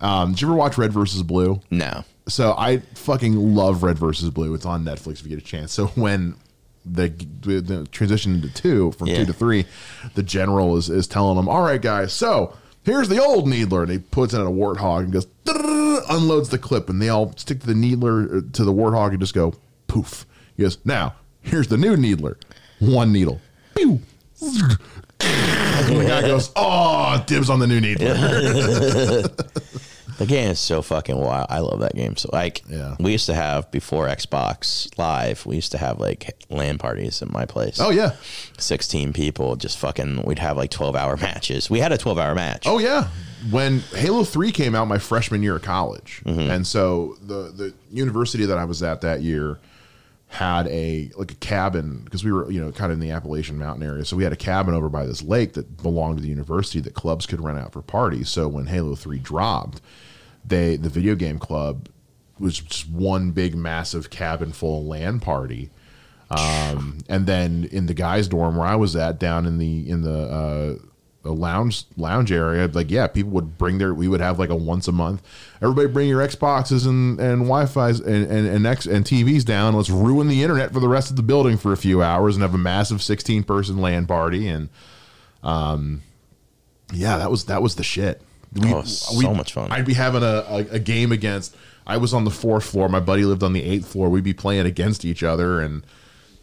Um, 0.00 0.32
did 0.32 0.42
you 0.42 0.48
ever 0.48 0.56
watch 0.56 0.76
Red 0.76 0.92
versus 0.92 1.22
Blue? 1.22 1.60
No. 1.70 2.04
So 2.28 2.52
I 2.58 2.78
fucking 2.94 3.34
love 3.54 3.82
Red 3.84 3.98
versus 3.98 4.30
Blue. 4.30 4.54
It's 4.54 4.66
on 4.66 4.84
Netflix 4.84 5.20
if 5.20 5.22
you 5.24 5.28
get 5.30 5.38
a 5.38 5.46
chance. 5.46 5.72
So 5.72 5.86
when 5.94 6.34
the, 6.84 7.08
the 7.42 7.86
transition 7.92 8.34
into 8.34 8.52
two 8.52 8.92
from 8.92 9.06
Yeah. 9.08 9.18
two 9.18 9.26
to 9.26 9.32
three, 9.32 9.66
the 10.14 10.22
general 10.22 10.76
is, 10.76 10.88
is 10.90 11.06
telling 11.06 11.36
them, 11.36 11.48
"All 11.48 11.62
right, 11.62 11.80
guys, 11.82 12.12
so 12.12 12.56
here's 12.84 13.08
the 13.08 13.20
old 13.24 13.48
needler," 13.48 13.82
and 13.82 13.90
he 13.90 13.98
puts 13.98 14.34
it 14.34 14.40
in 14.40 14.46
a 14.46 14.50
warthog 14.50 15.00
and 15.04 15.12
goes 15.12 15.26
unloads 16.08 16.48
the 16.50 16.58
clip, 16.58 16.88
and 16.88 17.00
they 17.00 17.08
all 17.08 17.32
stick 17.36 17.60
to 17.60 17.66
the 17.66 17.74
needler 17.74 18.36
uh, 18.38 18.40
to 18.52 18.64
the 18.64 18.72
warthog 18.72 19.10
and 19.10 19.20
just 19.20 19.34
go 19.34 19.54
poof. 19.88 20.26
He 20.56 20.62
goes, 20.62 20.78
now 20.84 21.14
here's 21.42 21.68
the 21.68 21.76
new 21.76 21.96
needler, 21.96 22.38
one 22.78 23.12
needle. 23.12 23.40
And 25.20 25.96
the 26.00 26.04
guy 26.06 26.20
goes, 26.22 26.50
"Oh, 26.56 27.22
dibs 27.26 27.50
on 27.50 27.58
the 27.58 27.66
new 27.66 27.80
needler." 27.80 29.22
The 30.18 30.24
game 30.24 30.50
is 30.50 30.58
so 30.58 30.80
fucking 30.80 31.18
wild. 31.18 31.48
I 31.50 31.58
love 31.58 31.80
that 31.80 31.94
game. 31.94 32.16
So 32.16 32.30
like, 32.32 32.62
Yeah. 32.70 32.96
we 32.98 33.12
used 33.12 33.26
to 33.26 33.34
have 33.34 33.70
before 33.70 34.06
Xbox 34.08 34.88
Live. 34.96 35.44
We 35.44 35.56
used 35.56 35.72
to 35.72 35.78
have 35.78 35.98
like 36.00 36.34
LAN 36.48 36.78
parties 36.78 37.20
at 37.20 37.30
my 37.30 37.44
place. 37.44 37.78
oh 37.80 37.90
yeah, 37.90 38.12
sixteen 38.56 39.12
people. 39.12 39.56
Just 39.56 39.76
fucking. 39.76 40.22
We'd 40.24 40.38
have 40.38 40.56
like 40.56 40.70
twelve 40.70 40.96
hour 40.96 41.16
matches. 41.20 41.68
We 41.68 41.80
had 41.80 41.92
a 41.92 41.98
twelve 41.98 42.18
hour 42.18 42.34
match. 42.34 42.62
oh 42.66 42.78
yeah. 42.78 43.08
When 43.50 43.80
Halo 43.94 44.24
Three 44.24 44.52
came 44.52 44.74
out, 44.74 44.88
my 44.88 44.96
freshman 44.98 45.42
year 45.42 45.56
of 45.56 45.62
college, 45.62 46.22
mm-hmm. 46.24 46.50
and 46.50 46.66
so 46.66 47.18
the 47.20 47.52
the 47.54 47.74
university 47.92 48.46
that 48.46 48.56
I 48.56 48.64
was 48.64 48.82
at 48.82 49.02
that 49.02 49.20
year 49.20 49.58
had 50.28 50.66
a 50.68 51.10
like 51.16 51.32
a 51.32 51.36
cabin 51.36 52.02
because 52.04 52.24
we 52.24 52.32
were 52.32 52.50
you 52.50 52.60
know 52.60 52.72
kind 52.72 52.90
of 52.90 52.96
in 52.96 53.00
the 53.00 53.10
Appalachian 53.10 53.58
Mountain 53.58 53.86
area, 53.86 54.04
so 54.04 54.16
we 54.16 54.24
had 54.24 54.32
a 54.32 54.36
cabin 54.36 54.74
over 54.74 54.88
by 54.88 55.06
this 55.06 55.22
lake 55.22 55.54
that 55.54 55.82
belonged 55.82 56.18
to 56.18 56.22
the 56.22 56.28
university 56.28 56.80
that 56.80 56.94
clubs 56.94 57.26
could 57.26 57.40
rent 57.40 57.58
out 57.58 57.72
for 57.72 57.82
parties. 57.82 58.28
So 58.28 58.48
when 58.48 58.66
Halo 58.66 58.94
Three 58.94 59.18
dropped, 59.18 59.80
they 60.44 60.76
the 60.76 60.88
video 60.88 61.14
game 61.14 61.38
club 61.38 61.88
was 62.38 62.58
just 62.58 62.90
one 62.90 63.30
big 63.30 63.54
massive 63.54 64.10
cabin 64.10 64.52
full 64.52 64.80
of 64.80 64.86
LAN 64.86 65.20
party. 65.20 65.70
Um, 66.28 66.98
and 67.08 67.26
then 67.26 67.68
in 67.70 67.86
the 67.86 67.94
guys' 67.94 68.28
dorm 68.28 68.56
where 68.56 68.66
I 68.66 68.74
was 68.74 68.96
at, 68.96 69.20
down 69.20 69.46
in 69.46 69.58
the 69.58 69.88
in 69.88 70.02
the 70.02 70.18
uh, 70.18 70.85
the 71.26 71.34
lounge 71.34 71.84
lounge 71.96 72.30
area, 72.30 72.68
like 72.72 72.90
yeah, 72.90 73.06
people 73.08 73.32
would 73.32 73.58
bring 73.58 73.78
their. 73.78 73.92
We 73.92 74.06
would 74.08 74.20
have 74.20 74.38
like 74.38 74.48
a 74.50 74.56
once 74.56 74.86
a 74.86 74.92
month. 74.92 75.22
Everybody 75.60 75.88
bring 75.88 76.08
your 76.08 76.26
Xboxes 76.26 76.86
and 76.86 77.18
and 77.20 77.42
Wi-Fi's 77.42 78.00
and 78.00 78.30
and 78.30 78.46
and, 78.46 78.66
X, 78.66 78.86
and 78.86 79.04
TVs 79.04 79.44
down. 79.44 79.74
Let's 79.74 79.90
ruin 79.90 80.28
the 80.28 80.42
internet 80.42 80.72
for 80.72 80.80
the 80.80 80.88
rest 80.88 81.10
of 81.10 81.16
the 81.16 81.22
building 81.22 81.56
for 81.56 81.72
a 81.72 81.76
few 81.76 82.02
hours 82.02 82.36
and 82.36 82.42
have 82.42 82.54
a 82.54 82.58
massive 82.58 83.02
sixteen 83.02 83.42
person 83.42 83.78
LAN 83.78 84.06
party. 84.06 84.46
And 84.46 84.68
um, 85.42 86.02
yeah, 86.92 87.18
that 87.18 87.30
was 87.30 87.46
that 87.46 87.60
was 87.62 87.74
the 87.74 87.84
shit. 87.84 88.22
We, 88.52 88.72
Oh, 88.72 88.82
so 88.82 89.34
much 89.34 89.52
fun. 89.52 89.70
I'd 89.72 89.84
be 89.84 89.94
having 89.94 90.22
a, 90.22 90.44
a, 90.48 90.56
a 90.72 90.78
game 90.78 91.12
against. 91.12 91.56
I 91.86 91.98
was 91.98 92.14
on 92.14 92.24
the 92.24 92.30
fourth 92.30 92.64
floor. 92.64 92.88
My 92.88 93.00
buddy 93.00 93.24
lived 93.24 93.42
on 93.42 93.52
the 93.52 93.62
eighth 93.62 93.86
floor. 93.86 94.08
We'd 94.08 94.24
be 94.24 94.32
playing 94.32 94.66
against 94.66 95.04
each 95.04 95.22
other, 95.22 95.60
and 95.60 95.84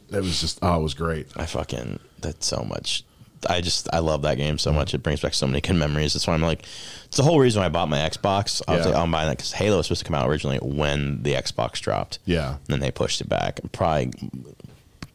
it 0.09 0.21
was 0.21 0.39
just 0.41 0.59
oh, 0.61 0.79
it 0.79 0.83
was 0.83 0.93
great. 0.93 1.27
I 1.35 1.45
fucking 1.45 1.99
that's 2.19 2.45
so 2.45 2.65
much. 2.67 3.03
I 3.49 3.61
just 3.61 3.87
I 3.93 3.99
love 3.99 4.21
that 4.23 4.37
game 4.37 4.57
so 4.57 4.71
much. 4.71 4.93
It 4.93 4.99
brings 5.03 5.21
back 5.21 5.33
so 5.33 5.47
many 5.47 5.61
good 5.61 5.75
memories. 5.75 6.13
That's 6.13 6.27
why 6.27 6.33
I'm 6.33 6.41
like, 6.41 6.65
it's 7.05 7.17
the 7.17 7.23
whole 7.23 7.39
reason 7.39 7.59
why 7.61 7.65
I 7.67 7.69
bought 7.69 7.89
my 7.89 7.97
Xbox. 7.99 8.61
I 8.67 8.75
was 8.77 8.85
Yeah. 8.85 8.91
like, 8.93 9.01
I'm 9.01 9.11
buying 9.11 9.27
that 9.27 9.37
because 9.37 9.53
Halo 9.53 9.77
was 9.77 9.87
supposed 9.87 10.01
to 10.01 10.05
come 10.05 10.15
out 10.15 10.29
originally 10.29 10.57
when 10.61 11.23
the 11.23 11.33
Xbox 11.33 11.79
dropped. 11.81 12.19
Yeah. 12.25 12.49
and 12.55 12.59
then 12.67 12.79
they 12.79 12.91
pushed 12.91 13.21
it 13.21 13.29
back. 13.29 13.59
Probably 13.71 14.11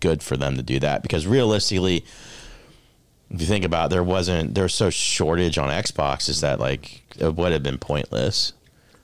good 0.01 0.23
for 0.23 0.37
them 0.37 0.57
to 0.57 0.63
do 0.63 0.79
that 0.81 1.03
because 1.03 1.27
realistically, 1.27 2.05
if 3.31 3.41
you 3.41 3.47
think 3.47 3.65
about, 3.65 3.87
it, 3.87 3.91
there 3.91 4.03
wasn't 4.05 4.55
there's 4.55 4.75
so 4.75 4.91
shortage 4.91 5.59
on 5.59 5.69
Xbox 5.71 6.29
is 6.29 6.41
that 6.41 6.59
like 6.61 7.03
it 7.19 7.35
would 7.35 7.53
have 7.53 7.63
been 7.63 7.79
pointless. 7.79 8.53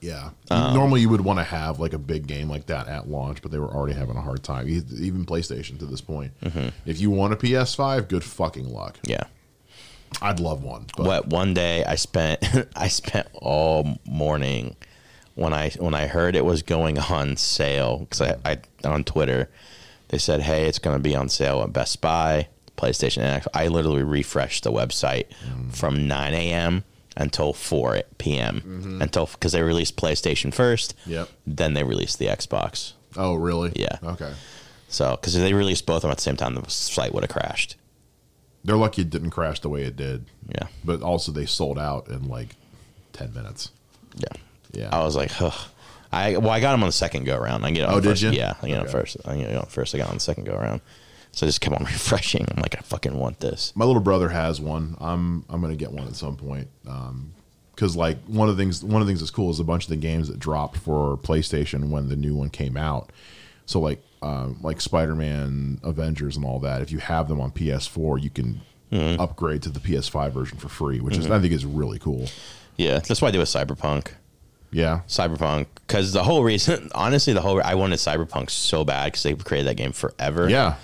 Yeah. 0.05 0.29
Um, 0.51 0.73
Normally, 0.75 1.01
you 1.01 1.09
would 1.09 1.21
want 1.21 1.39
to 1.39 1.43
have 1.43 1.79
like 1.79 1.93
a 1.93 1.97
big 1.97 2.27
game 2.27 2.49
like 2.49 2.67
that 2.67 2.87
at 2.87 3.07
launch, 3.09 3.41
but 3.41 3.51
they 3.51 3.57
were 3.57 3.73
already 3.73 3.95
having 3.95 4.15
a 4.15 4.21
hard 4.21 4.43
time. 4.43 4.67
Even 4.69 5.25
PlayStation 5.25 5.79
to 5.79 5.85
this 5.85 6.01
point. 6.01 6.31
If 6.85 6.99
you 7.01 7.09
want 7.09 7.33
a 7.33 7.35
PS5, 7.35 8.07
good 8.07 8.23
fucking 8.23 8.71
luck. 8.71 8.97
Mm-hmm. 8.97 9.11
Yeah. 9.11 9.23
I'd 10.21 10.39
love 10.39 10.63
one. 10.63 10.85
But 10.95 11.05
what 11.05 11.27
one 11.27 11.53
day 11.53 11.83
I 11.83 11.95
spent 11.95 12.39
I 12.75 12.87
spent 12.87 13.27
all 13.33 13.97
morning 14.05 14.75
when 15.33 15.53
I 15.53 15.71
when 15.71 15.93
I 15.93 16.07
heard 16.07 16.35
it 16.35 16.45
was 16.45 16.61
going 16.61 16.97
on 16.99 17.35
sale 17.35 17.99
because 17.99 18.21
I, 18.21 18.35
I 18.45 18.59
on 18.87 19.03
Twitter 19.03 19.49
they 20.09 20.17
said 20.17 20.41
hey 20.41 20.67
it's 20.67 20.79
going 20.79 20.95
to 20.95 21.01
be 21.03 21.15
on 21.15 21.27
sale 21.27 21.61
at 21.63 21.73
Best 21.73 21.99
Buy 21.99 22.47
PlayStation 22.77 23.23
and 23.23 23.43
I 23.53 23.67
literally 23.67 24.03
refreshed 24.03 24.63
the 24.63 24.71
website 24.71 25.25
from 25.73 26.07
9 26.07 26.33
a.m. 26.33 26.83
until 27.17 27.53
4 27.53 28.01
p.m. 28.17 28.61
Mm-hmm. 28.65 29.01
until 29.01 29.25
because 29.27 29.51
they 29.53 29.61
released 29.61 29.95
PlayStation 29.97 30.53
first 30.53 30.93
Yep. 31.05 31.29
then 31.47 31.73
they 31.73 31.83
released 31.83 32.19
the 32.19 32.27
Xbox 32.27 32.93
Oh, 33.17 33.35
really? 33.35 33.71
Yeah. 33.75 33.97
Okay. 34.03 34.33
so 34.89 35.15
because 35.15 35.35
if 35.35 35.41
they 35.41 35.53
released 35.53 35.85
both 35.85 35.97
of 35.97 36.01
them 36.03 36.11
at 36.11 36.17
the 36.17 36.23
same 36.23 36.35
time 36.37 36.55
the 36.55 36.69
site 36.69 37.13
would 37.13 37.23
have 37.23 37.31
crashed 37.31 37.75
They're 38.63 38.75
lucky 38.77 39.03
it 39.03 39.09
didn't 39.09 39.29
crash 39.31 39.59
the 39.59 39.69
way 39.69 39.83
it 39.83 39.95
did. 39.95 40.25
Yeah. 40.49 40.67
But 40.83 41.01
also, 41.01 41.31
they 41.31 41.45
sold 41.45 41.77
out 41.79 42.07
in 42.09 42.27
like 42.27 42.55
10 43.13 43.33
minutes. 43.33 43.69
Yeah. 44.15 44.35
Yeah. 44.73 44.89
I 44.91 45.03
was 45.03 45.15
like, 45.15 45.31
huh. 45.31 45.51
I 46.11 46.37
well, 46.37 46.49
I 46.49 46.59
got 46.59 46.71
them 46.71 46.81
on 46.83 46.89
the 46.89 46.93
second 46.93 47.25
go 47.25 47.37
around. 47.37 47.63
I 47.63 47.71
get 47.71 47.81
it 47.81 47.83
oh, 47.85 47.87
on 47.89 47.93
Oh, 47.97 47.99
did 48.01 48.09
first, 48.09 48.21
you? 48.23 48.31
Yeah, 48.31 48.53
I 48.61 48.67
get 48.67 48.77
it 48.77 48.79
on 48.81 48.87
first. 48.87 49.17
I 49.25 49.35
get 49.37 49.55
on 49.55 49.65
first. 49.67 49.93
I 49.95 49.97
got 49.99 50.09
on 50.09 50.15
the 50.15 50.19
second 50.19 50.45
go 50.45 50.55
around. 50.55 50.81
So 51.35 51.45
I 51.45 51.49
just 51.49 51.61
kept 51.61 51.75
on 51.75 51.83
refreshing. 51.85 52.45
I'm 52.49 52.61
like, 52.61 52.75
I 52.75 52.79
fucking 52.81 53.15
want 53.17 53.39
this. 53.41 53.71
My 53.75 53.85
little 53.85 54.01
brother 54.01 54.29
has 54.29 54.59
one. 54.59 54.97
I'm 54.99 55.45
I'm 55.49 55.61
gonna 55.61 55.75
get 55.75 55.91
one 55.91 56.07
at 56.07 56.15
some 56.15 56.35
point. 56.37 56.67
Um, 56.87 57.33
because 57.75 57.95
like 57.95 58.17
one 58.25 58.47
of 58.49 58.55
the 58.55 58.61
things 58.63 58.83
one 58.83 59.01
of 59.01 59.07
the 59.07 59.11
things 59.11 59.19
that's 59.19 59.31
cool 59.31 59.51
is 59.51 59.59
a 59.59 59.63
bunch 59.65 59.83
of 59.83 59.89
the 59.89 59.97
games 59.97 60.29
that 60.29 60.39
dropped 60.39 60.77
for 60.77 61.17
PlayStation 61.17 61.89
when 61.89 62.07
the 62.09 62.15
new 62.15 62.33
one 62.33 62.49
came 62.49 62.77
out. 62.77 63.11
So 63.65 63.79
like 63.79 64.01
um, 64.21 64.57
like 64.63 64.79
Spider 64.81 65.13
Man, 65.13 65.79
Avengers, 65.83 66.35
and 66.37 66.45
all 66.45 66.59
that. 66.61 66.81
If 66.81 66.91
you 66.91 66.99
have 66.99 67.27
them 67.27 67.39
on 67.39 67.51
PS4, 67.51 68.21
you 68.23 68.29
can 68.31 68.61
Mm-hmm. 68.91 69.19
upgrade 69.19 69.63
to 69.63 69.69
the 69.69 69.79
PS5 69.79 70.31
version 70.31 70.57
for 70.59 70.69
free, 70.69 70.99
which 71.01 71.17
is 71.17 71.29
I 71.29 71.39
think 71.39 71.51
is 71.51 71.65
really 71.65 71.97
cool. 71.97 72.27
Yeah, 72.77 72.99
that's 72.99 73.19
what 73.19 73.29
I 73.29 73.31
did 73.31 73.39
with 73.39 73.49
Cyberpunk. 73.49 74.11
Yeah, 74.71 75.01
Cyberpunk, 75.07 75.65
because 75.87 76.13
the 76.13 76.23
whole 76.23 76.43
reason, 76.43 76.91
honestly, 76.95 77.33
the 77.33 77.41
whole 77.41 77.59
I 77.63 77.73
wanted 77.73 77.95
Cyberpunk 77.97 78.51
so 78.51 78.85
bad 78.85 79.05
because 79.07 79.23
they 79.23 79.33
created 79.33 79.67
that 79.67 79.75
game 79.75 79.91
forever. 79.91 80.47
yeah. 80.49 80.75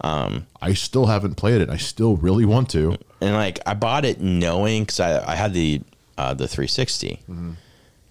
Um, 0.00 0.46
I 0.62 0.74
still 0.74 1.06
haven't 1.06 1.34
played 1.34 1.60
it. 1.60 1.70
I 1.70 1.76
still 1.76 2.16
really 2.16 2.44
want 2.44 2.70
to. 2.70 2.96
and 3.20 3.34
like 3.34 3.58
I 3.66 3.74
bought 3.74 4.04
it 4.04 4.20
knowing 4.20 4.82
because 4.84 5.00
I, 5.00 5.32
I 5.32 5.34
had 5.34 5.52
the 5.52 5.80
uh, 6.16 6.34
the 6.34 6.46
360 6.48 7.20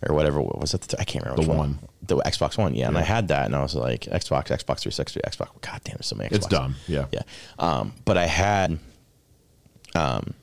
or 0.07 0.13
whatever 0.13 0.39
what 0.41 0.59
was 0.59 0.73
it 0.73 0.81
the, 0.81 0.99
I 0.99 1.03
can't 1.05 1.25
remember 1.25 1.43
Mm-hmm. 1.43 1.51
The 1.51 1.57
which 1.57 1.57
one. 1.57 1.79
the 2.03 2.15
Xbox 2.29 2.57
One 2.57 2.75
yeah, 2.75 2.87
and 2.87 2.97
I 2.97 3.01
had 3.01 3.29
that 3.29 3.45
and 3.47 3.55
I 3.55 3.61
was 3.61 3.73
like 3.73 4.01
Xbox 4.01 4.45
Xbox 4.47 4.81
360 4.81 5.21
Xbox 5.21 5.47
God 5.61 5.81
damn 5.83 5.95
there's 5.95 6.05
so 6.07 6.15
many 6.15 6.29
Xbox 6.29 6.35
It's 6.35 6.47
dumb. 6.47 6.75
Yeah. 6.87 7.05
yeah 7.11 7.21
um, 7.59 7.93
but 8.05 8.17
I 8.17 8.25
had 8.27 8.79
um 9.95 10.33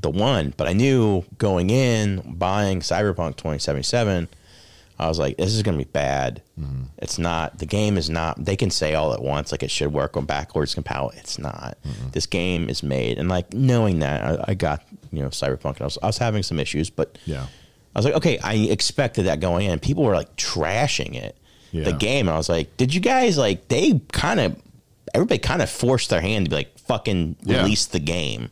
the 0.00 0.10
one 0.10 0.54
but 0.56 0.66
I 0.66 0.72
knew 0.72 1.24
going 1.38 1.70
in 1.70 2.22
buying 2.38 2.80
Cyberpunk 2.80 3.36
2077 3.36 4.28
I 5.02 5.08
was 5.08 5.18
like 5.18 5.36
this 5.36 5.52
is 5.54 5.62
gonna 5.62 5.78
be 5.78 5.84
bad 5.84 6.42
Mm-hmm. 6.60 6.82
it's 6.98 7.18
not 7.18 7.58
the 7.58 7.66
game 7.66 7.96
is 7.96 8.08
not 8.10 8.44
they 8.44 8.56
can 8.56 8.70
say 8.70 8.94
all 8.94 9.12
at 9.14 9.22
once 9.22 9.52
like 9.52 9.62
it 9.62 9.70
should 9.70 9.92
work 9.92 10.16
on 10.16 10.26
backwards 10.26 10.74
compatible 10.74 11.10
it's 11.16 11.38
not 11.38 11.76
Mm-hmm. 11.86 12.10
this 12.12 12.26
game 12.26 12.68
is 12.68 12.82
made 12.82 13.18
and 13.18 13.28
like 13.28 13.52
knowing 13.54 14.00
that 14.00 14.22
I, 14.40 14.44
I 14.48 14.54
got 14.54 14.82
you 15.10 15.22
know 15.22 15.28
cyberpunk 15.28 15.72
and 15.76 15.80
I 15.82 15.84
was, 15.84 15.98
I 16.02 16.06
was 16.06 16.18
having 16.18 16.42
some 16.42 16.58
issues 16.60 16.90
but 16.90 17.16
Yeah. 17.26 17.46
i 17.94 17.98
was 17.98 18.04
like 18.04 18.14
okay 18.14 18.38
i 18.38 18.54
expected 18.54 19.24
that 19.26 19.40
going 19.40 19.66
in 19.66 19.78
people 19.78 20.04
were 20.04 20.14
like 20.14 20.34
trashing 20.36 21.14
it 21.16 21.36
Yeah. 21.72 21.84
the 21.84 21.92
game 21.94 22.28
i 22.28 22.36
was 22.36 22.48
like 22.50 22.76
did 22.76 22.94
you 22.94 23.00
guys 23.00 23.38
like 23.38 23.68
they 23.68 24.00
kind 24.12 24.38
of 24.40 24.60
everybody 25.14 25.38
kind 25.38 25.62
of 25.62 25.70
forced 25.70 26.10
their 26.10 26.20
hand 26.20 26.46
to 26.46 26.50
be 26.50 26.56
like 26.56 26.78
fucking 26.80 27.36
Yeah. 27.42 27.62
release 27.62 27.86
the 27.86 27.98
game 28.00 28.50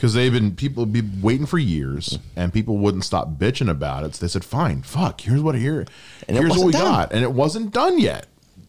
because 0.00 0.14
they've 0.14 0.32
been 0.32 0.56
people 0.56 0.86
be 0.86 1.02
waiting 1.20 1.44
for 1.44 1.58
years 1.58 2.18
and 2.34 2.54
people 2.54 2.78
wouldn't 2.78 3.04
stop 3.04 3.32
bitching 3.32 3.68
about 3.68 4.02
it. 4.02 4.14
So 4.14 4.24
they 4.24 4.30
said 4.30 4.46
fine 4.46 4.80
fuck 4.80 5.20
here's 5.20 5.42
what 5.42 5.54
here 5.56 5.84
And 6.26 6.38
here's 6.38 6.56
what 6.56 6.64
we 6.64 6.72
done. 6.72 6.82
got. 6.82 7.12
And 7.12 7.22
it 7.22 7.32
wasn't 7.32 7.70
done 7.70 7.98
yet. 7.98 8.26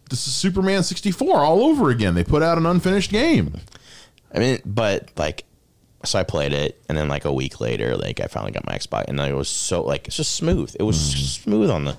This 0.10 0.28
is 0.28 0.34
superman 0.34 0.84
64 0.84 1.38
all 1.38 1.64
over 1.64 1.90
again. 1.90 2.16
They 2.16 2.26
put 2.26 2.44
out 2.44 2.58
an 2.58 2.66
unfinished 2.66 3.12
game. 3.12 3.62
I 4.36 4.40
mean, 4.40 4.60
but 4.66 5.10
like, 5.16 5.46
so 6.04 6.20
I 6.20 6.24
played 6.24 6.52
it, 6.52 6.82
and 6.90 6.98
then 6.98 7.08
like 7.08 7.24
a 7.24 7.32
week 7.32 7.62
later, 7.62 7.96
like 7.96 8.20
I 8.20 8.26
finally 8.26 8.52
got 8.52 8.66
my 8.66 8.74
Xbox, 8.74 9.06
and 9.08 9.18
it 9.20 9.34
was 9.34 9.48
so 9.48 9.84
like 9.84 10.08
it's 10.08 10.18
just 10.18 10.36
smooth. 10.36 10.76
It 10.78 10.84
was 10.84 10.98
mm. 10.98 11.44
smooth 11.44 11.70
on 11.70 11.86
the 11.86 11.96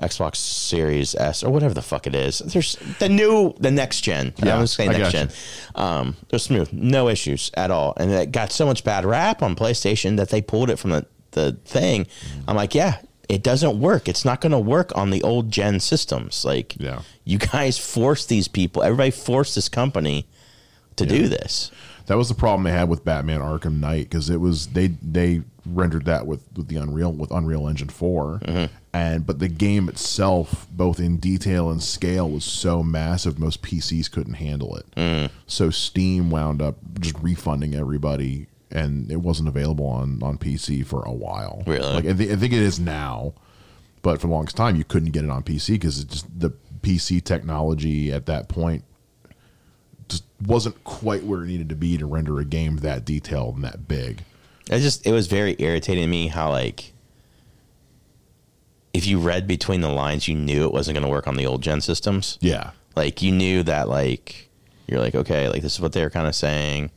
Xbox 0.00 0.36
Series 0.36 1.14
S 1.14 1.42
or 1.44 1.50
whatever 1.52 1.74
the 1.74 1.82
fuck 1.82 2.06
it 2.06 2.14
is. 2.14 2.38
There's 2.38 2.76
the 2.98 3.08
new, 3.08 3.54
the 3.60 3.70
next 3.70 4.00
gen. 4.02 4.32
Yeah, 4.38 4.56
I 4.56 4.60
was 4.60 4.72
saying 4.72 4.92
next 4.92 5.12
gen. 5.12 5.30
Um, 5.74 6.16
it 6.26 6.32
was 6.32 6.42
smooth, 6.42 6.72
no 6.72 7.08
issues 7.08 7.50
at 7.54 7.70
all, 7.70 7.94
and 7.96 8.10
it 8.10 8.32
got 8.32 8.52
so 8.52 8.66
much 8.66 8.82
bad 8.84 9.04
rap 9.04 9.42
on 9.42 9.54
PlayStation 9.56 10.16
that 10.16 10.30
they 10.30 10.40
pulled 10.42 10.70
it 10.70 10.76
from 10.76 10.90
the 10.90 11.06
the 11.32 11.52
thing. 11.64 12.06
I'm 12.48 12.56
like, 12.56 12.74
yeah. 12.74 12.98
It 13.28 13.44
doesn't 13.44 13.78
work. 13.78 14.08
It's 14.08 14.24
not 14.24 14.40
going 14.40 14.50
to 14.50 14.58
work 14.58 14.90
on 14.96 15.10
the 15.10 15.22
old 15.22 15.52
gen 15.52 15.78
systems. 15.78 16.44
Like, 16.44 16.74
Yeah. 16.80 17.02
you 17.24 17.38
guys 17.38 17.78
forced 17.78 18.28
these 18.28 18.48
people. 18.48 18.82
Everybody 18.82 19.12
forced 19.12 19.54
this 19.54 19.68
company 19.68 20.26
to 20.96 21.06
do 21.06 21.28
this. 21.28 21.70
That 22.10 22.16
was 22.16 22.28
the 22.28 22.34
problem 22.34 22.64
they 22.64 22.72
had 22.72 22.88
with 22.88 23.04
batman 23.04 23.40
arkham 23.40 23.78
knight 23.78 24.04
because 24.04 24.28
it 24.28 24.38
was 24.38 24.66
they 24.68 24.88
they 24.88 25.42
rendered 25.64 26.04
that 26.06 26.26
with 26.26 26.44
with 26.56 26.66
the 26.68 26.76
unreal 26.76 27.12
with 27.12 27.30
unreal 27.30 27.68
engine 27.68 27.88
4 27.88 28.40
mm-hmm. 28.42 28.74
and 28.92 29.26
but 29.26 29.38
the 29.38 29.48
game 29.48 29.88
itself 29.88 30.66
both 30.72 30.98
in 30.98 31.18
detail 31.18 31.70
and 31.70 31.82
scale 31.82 32.28
was 32.28 32.44
so 32.44 32.82
massive 32.82 33.38
most 33.38 33.62
pcs 33.62 34.10
couldn't 34.10 34.34
handle 34.34 34.76
it. 34.76 34.86
Mm. 34.96 35.30
So 35.46 35.70
steam 35.70 36.30
wound 36.30 36.60
up 36.60 36.76
just 36.98 37.16
refunding 37.20 37.74
everybody 37.74 38.46
and 38.70 39.10
it 39.10 39.16
wasn't 39.18 39.48
available 39.48 39.86
on 39.86 40.22
on 40.22 40.38
pc 40.38 40.84
for 40.86 41.02
a 41.02 41.12
while. 41.12 41.62
Really? 41.66 41.92
like 41.92 42.06
i, 42.06 42.12
thi- 42.12 42.32
I 42.32 42.36
think 42.36 42.52
it 42.52 42.62
is 42.62 42.80
now 42.80 43.34
but 44.02 44.20
for 44.20 44.26
the 44.26 44.32
longest 44.32 44.56
time 44.56 44.76
you 44.76 44.84
couldn't 44.84 45.10
get 45.10 45.24
it 45.24 45.30
on 45.30 45.42
PC 45.42 45.74
because 45.74 46.02
just 46.04 46.40
the 46.40 46.50
PC 46.80 47.22
technology 47.22 48.10
at 48.10 48.24
that 48.26 48.48
point 48.48 48.82
just 50.10 50.24
wasn't 50.46 50.82
quite 50.84 51.24
where 51.24 51.42
it 51.42 51.46
needed 51.46 51.68
to 51.70 51.74
be 51.74 51.96
to 51.96 52.04
render 52.06 52.38
a 52.40 52.44
game 52.44 52.76
that 52.78 53.04
detailed 53.04 53.54
and 53.56 53.64
that 53.64 53.88
big. 53.88 54.24
It 54.70 54.80
just 54.80 55.06
it 55.06 55.12
was 55.12 55.26
very 55.26 55.56
irritating 55.58 56.04
to 56.04 56.08
me 56.10 56.28
how 56.28 56.50
like 56.50 56.92
if 58.92 59.06
you 59.06 59.18
read 59.20 59.46
between 59.46 59.80
the 59.80 59.88
lines, 59.88 60.26
you 60.28 60.34
knew 60.34 60.64
it 60.64 60.72
wasn't 60.72 60.94
going 60.96 61.04
to 61.04 61.10
work 61.10 61.26
on 61.28 61.36
the 61.36 61.46
old 61.46 61.62
gen 61.62 61.80
systems. 61.80 62.38
Yeah. 62.40 62.70
Like 62.96 63.22
you 63.22 63.30
knew 63.32 63.62
that 63.62 63.88
like 63.88 64.48
you're 64.86 65.00
like 65.00 65.14
okay, 65.14 65.48
like 65.48 65.62
this 65.62 65.74
is 65.74 65.80
what 65.80 65.92
they're 65.92 66.10
kind 66.10 66.26
of 66.26 66.34
saying. 66.34 66.90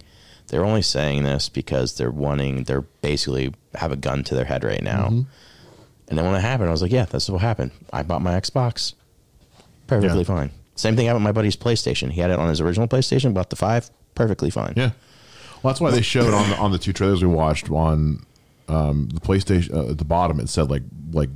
They're 0.47 0.65
only 0.65 0.81
saying 0.81 1.23
this 1.23 1.49
because 1.49 1.95
they're 1.97 2.11
wanting 2.11 2.63
they're 2.63 2.81
basically 2.81 3.53
have 3.75 3.91
a 3.91 3.95
gun 3.95 4.23
to 4.25 4.35
their 4.35 4.45
head 4.45 4.63
right 4.63 4.83
now. 4.83 5.07
Mhm. 5.09 5.25
And 6.09 6.17
then 6.17 6.25
when 6.25 6.35
it 6.35 6.41
happened, 6.41 6.67
I 6.69 6.71
was 6.71 6.81
like, 6.81 6.91
yeah, 6.91 7.05
that's 7.05 7.29
what 7.29 7.41
happened. 7.41 7.71
I 7.91 8.03
bought 8.03 8.21
my 8.21 8.33
Xbox. 8.39 8.93
Perfectly 9.87 10.19
Yeah. 10.19 10.23
fine. 10.25 10.51
Same 10.75 10.95
thing 10.95 11.05
happened 11.05 11.23
with 11.23 11.29
my 11.35 11.39
buddy's 11.39 11.55
PlayStation. 11.55 12.11
He 12.11 12.21
had 12.21 12.31
it 12.31 12.39
on 12.39 12.49
his 12.49 12.59
original 12.59 12.87
PlayStation, 12.87 13.33
bought 13.33 13.49
the 13.49 13.55
5, 13.55 13.91
perfectly 14.15 14.49
fine. 14.49 14.73
Yeah. 14.75 14.91
Well, 15.61 15.71
that's 15.71 15.79
why 15.79 15.91
they 15.91 16.01
showed 16.01 16.33
on 16.33 16.49
the, 16.49 16.57
on 16.57 16.71
the 16.71 16.77
two 16.79 16.91
trailers 16.93 17.21
we 17.21 17.27
watched 17.29 17.69
on 17.69 18.25
um, 18.67 19.09
the 19.13 19.21
PlayStation 19.21 19.73
uh, 19.73 19.91
at 19.91 19.97
the 19.97 20.05
bottom. 20.05 20.39
It 20.39 20.49
said 20.49 20.69
like 20.69 20.83
like 21.11 21.29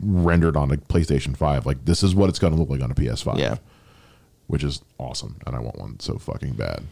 rendered 0.00 0.56
on 0.56 0.70
a 0.70 0.76
PlayStation 0.76 1.36
Five. 1.36 1.66
Like 1.66 1.84
this 1.84 2.02
is 2.02 2.14
what 2.14 2.28
it's 2.28 2.38
going 2.38 2.52
to 2.52 2.58
look 2.58 2.68
like 2.68 2.80
on 2.80 2.90
a 2.90 2.94
PS5. 2.94 3.38
Yeah. 3.38 3.56
which 4.46 4.62
is 4.62 4.82
awesome, 4.98 5.36
and 5.46 5.56
I 5.56 5.58
want 5.60 5.78
one 5.78 5.98
so 6.00 6.16
fucking 6.18 6.52
bad. 6.52 6.84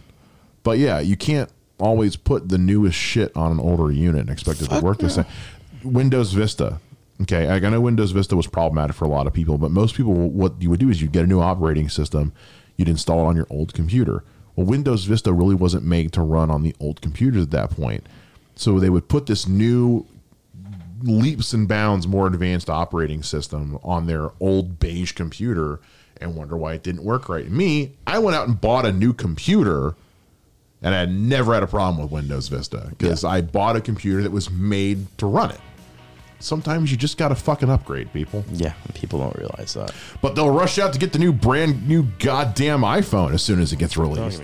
But 0.63 0.79
yeah, 0.79 0.99
you 1.01 1.17
can't 1.17 1.51
always 1.79 2.17
put 2.17 2.49
the 2.49 2.59
newest 2.59 2.97
shit 2.99 3.35
on 3.37 3.53
an 3.53 3.61
older 3.61 3.93
unit 3.93 4.23
and 4.23 4.31
expect 4.31 4.61
it 4.61 4.69
to 4.71 4.81
work 4.81 4.99
the 4.99 5.11
same. 5.11 5.27
Windows 5.85 6.33
Vista. 6.33 6.81
Okay, 7.23 7.49
I 7.49 7.59
know 7.59 7.81
Windows 7.81 8.13
Vista 8.13 8.35
was 8.35 8.47
problematic 8.47 8.97
for 8.97 9.05
a 9.05 9.09
lot 9.09 9.27
of 9.27 9.35
people, 9.35 9.59
but 9.59 9.71
most 9.71 9.95
people, 9.95 10.15
what 10.15 10.55
you 10.61 10.71
would 10.71 10.81
do 10.81 10.89
is 10.89 11.03
you'd 11.03 11.13
get 11.13 11.25
a 11.25 11.27
new 11.27 11.41
operating 11.41 11.89
system, 11.89 12.33
you'd 12.77 12.89
install 12.89 13.21
it 13.21 13.29
on 13.29 13.37
your 13.37 13.47
old 13.51 13.75
computer. 13.75 14.25
Well, 14.57 14.67
Windows 14.67 15.05
Vista 15.05 15.33
really 15.33 15.55
wasn't 15.55 15.85
made 15.85 16.13
to 16.15 16.23
run 16.23 16.51
on 16.51 16.63
the 16.63 16.75
old 16.81 17.03
computers 17.03 17.43
at 17.43 17.51
that 17.51 17.71
point. 17.71 18.07
So 18.55 18.79
they 18.79 18.91
would 18.91 19.09
put 19.09 19.27
this 19.27 19.47
new 19.47 20.07
leaps 21.03 21.53
and 21.53 21.69
bounds 21.69 22.07
more 22.07 22.27
advanced 22.27 22.69
operating 22.69 23.23
system 23.23 23.79
on 23.83 24.07
their 24.07 24.31
old 24.41 24.79
beige 24.79 25.13
computer 25.13 25.81
and 26.21 26.37
wonder 26.37 26.57
why 26.57 26.75
it 26.75 26.83
didn't 26.83 27.05
work 27.05 27.29
right. 27.29 27.51
Me, 27.51 27.93
I 28.07 28.19
went 28.19 28.37
out 28.37 28.49
and 28.49 28.61
bought 28.61 28.87
a 28.87 28.93
new 28.93 29.13
computer 29.13 29.95
and 30.83 30.95
I 30.95 31.01
had 31.01 31.13
never 31.13 31.55
had 31.55 31.63
a 31.63 31.67
problem 31.67 32.03
with 32.03 32.11
Windows 32.11 32.49
Vista 32.49 32.87
because 32.91 33.25
I 33.25 33.43
bought 33.43 33.77
a 33.77 33.81
computer 33.81 34.23
that 34.23 34.33
was 34.33 34.51
made 34.51 35.07
to 35.19 35.27
run 35.27 35.51
it. 35.51 35.61
Sometimes 36.41 36.91
you 36.91 36.97
just 36.97 37.19
got 37.19 37.29
to 37.29 37.35
fucking 37.35 37.71
upgrade, 37.71 38.13
people. 38.13 38.45
Yeah, 38.53 38.73
people 38.95 39.21
don't 39.21 39.37
realize 39.37 39.75
that. 39.75 39.95
But 40.21 40.35
they'll 40.35 40.51
rush 40.51 40.79
out 40.79 40.93
to 40.95 40.99
get 40.99 41.13
the 41.13 41.19
new 41.19 41.33
brand 41.33 41.87
new 41.87 42.05
goddamn 42.19 42.81
iPhone 42.81 43.33
as 43.35 43.43
soon 43.43 43.61
as 43.61 43.73
it 43.73 43.79
gets 43.79 43.97
released. 43.97 44.43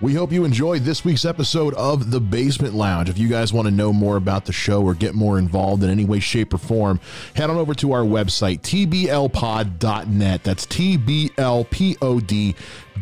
We 0.00 0.12
hope 0.12 0.32
you 0.32 0.44
enjoyed 0.44 0.82
this 0.82 1.04
week's 1.04 1.24
episode 1.24 1.72
of 1.74 2.10
The 2.10 2.20
Basement 2.20 2.74
Lounge. 2.74 3.08
If 3.08 3.16
you 3.16 3.28
guys 3.28 3.52
want 3.52 3.68
to 3.68 3.70
know 3.72 3.92
more 3.92 4.16
about 4.16 4.44
the 4.44 4.52
show 4.52 4.82
or 4.82 4.92
get 4.92 5.14
more 5.14 5.38
involved 5.38 5.82
in 5.82 5.88
any 5.88 6.04
way, 6.04 6.18
shape, 6.18 6.52
or 6.52 6.58
form, 6.58 7.00
head 7.34 7.48
on 7.48 7.56
over 7.56 7.74
to 7.74 7.92
our 7.92 8.02
website, 8.02 8.60
tblpod.net. 8.60 10.42
That's 10.42 10.66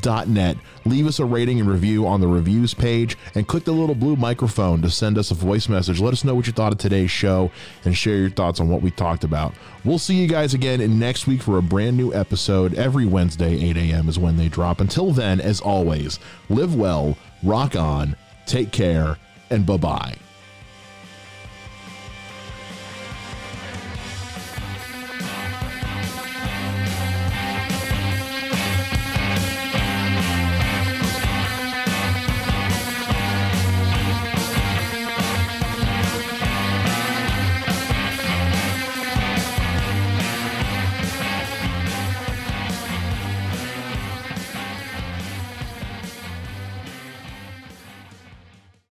tblpod.net. 0.03 0.57
Leave 0.85 1.07
us 1.07 1.19
a 1.19 1.25
rating 1.25 1.61
and 1.61 1.69
review 1.69 2.07
on 2.07 2.21
the 2.21 2.27
reviews 2.27 2.75
page 2.75 3.17
and 3.35 3.47
click 3.47 3.65
the 3.65 3.73
little 3.73 3.95
blue 3.95 4.17
microphone 4.17 4.83
to 4.83 4.91
send 4.91 5.19
us 5.19 5.31
a 5.31 5.35
voice 5.35 5.69
message. 5.69 6.01
Let 6.01 6.13
us 6.13 6.25
know 6.25 6.35
what 6.35 6.47
you 6.47 6.53
thought 6.53 6.73
of 6.73 6.79
today's 6.79 7.11
show 7.11 7.51
and 7.85 7.97
share 7.97 8.17
your 8.17 8.31
thoughts 8.31 8.61
on 8.61 8.69
what 8.69 8.83
we 8.83 8.91
talked 8.91 9.25
about. 9.25 9.55
We'll 9.85 9.99
see 9.99 10.15
you 10.15 10.29
guys 10.29 10.55
again 10.55 10.81
in 10.81 10.99
next 10.99 11.27
week 11.27 11.43
for 11.43 11.59
a 11.59 11.63
brand 11.63 11.97
new 11.97 12.13
episode. 12.15 12.75
Every 12.75 13.07
Wednesday, 13.07 13.55
8 13.71 13.77
a.m. 13.77 14.09
is 14.09 14.19
when 14.19 14.37
they 14.37 14.49
drop. 14.49 14.81
Until 14.81 15.13
then, 15.13 15.41
as 15.41 15.61
always, 15.61 16.19
live 16.49 16.75
well, 16.75 17.17
rock 17.43 17.77
on, 17.77 18.17
take 18.47 18.73
care, 18.73 19.19
and 19.51 19.67
bye 19.67 19.77
bye. 19.77 20.17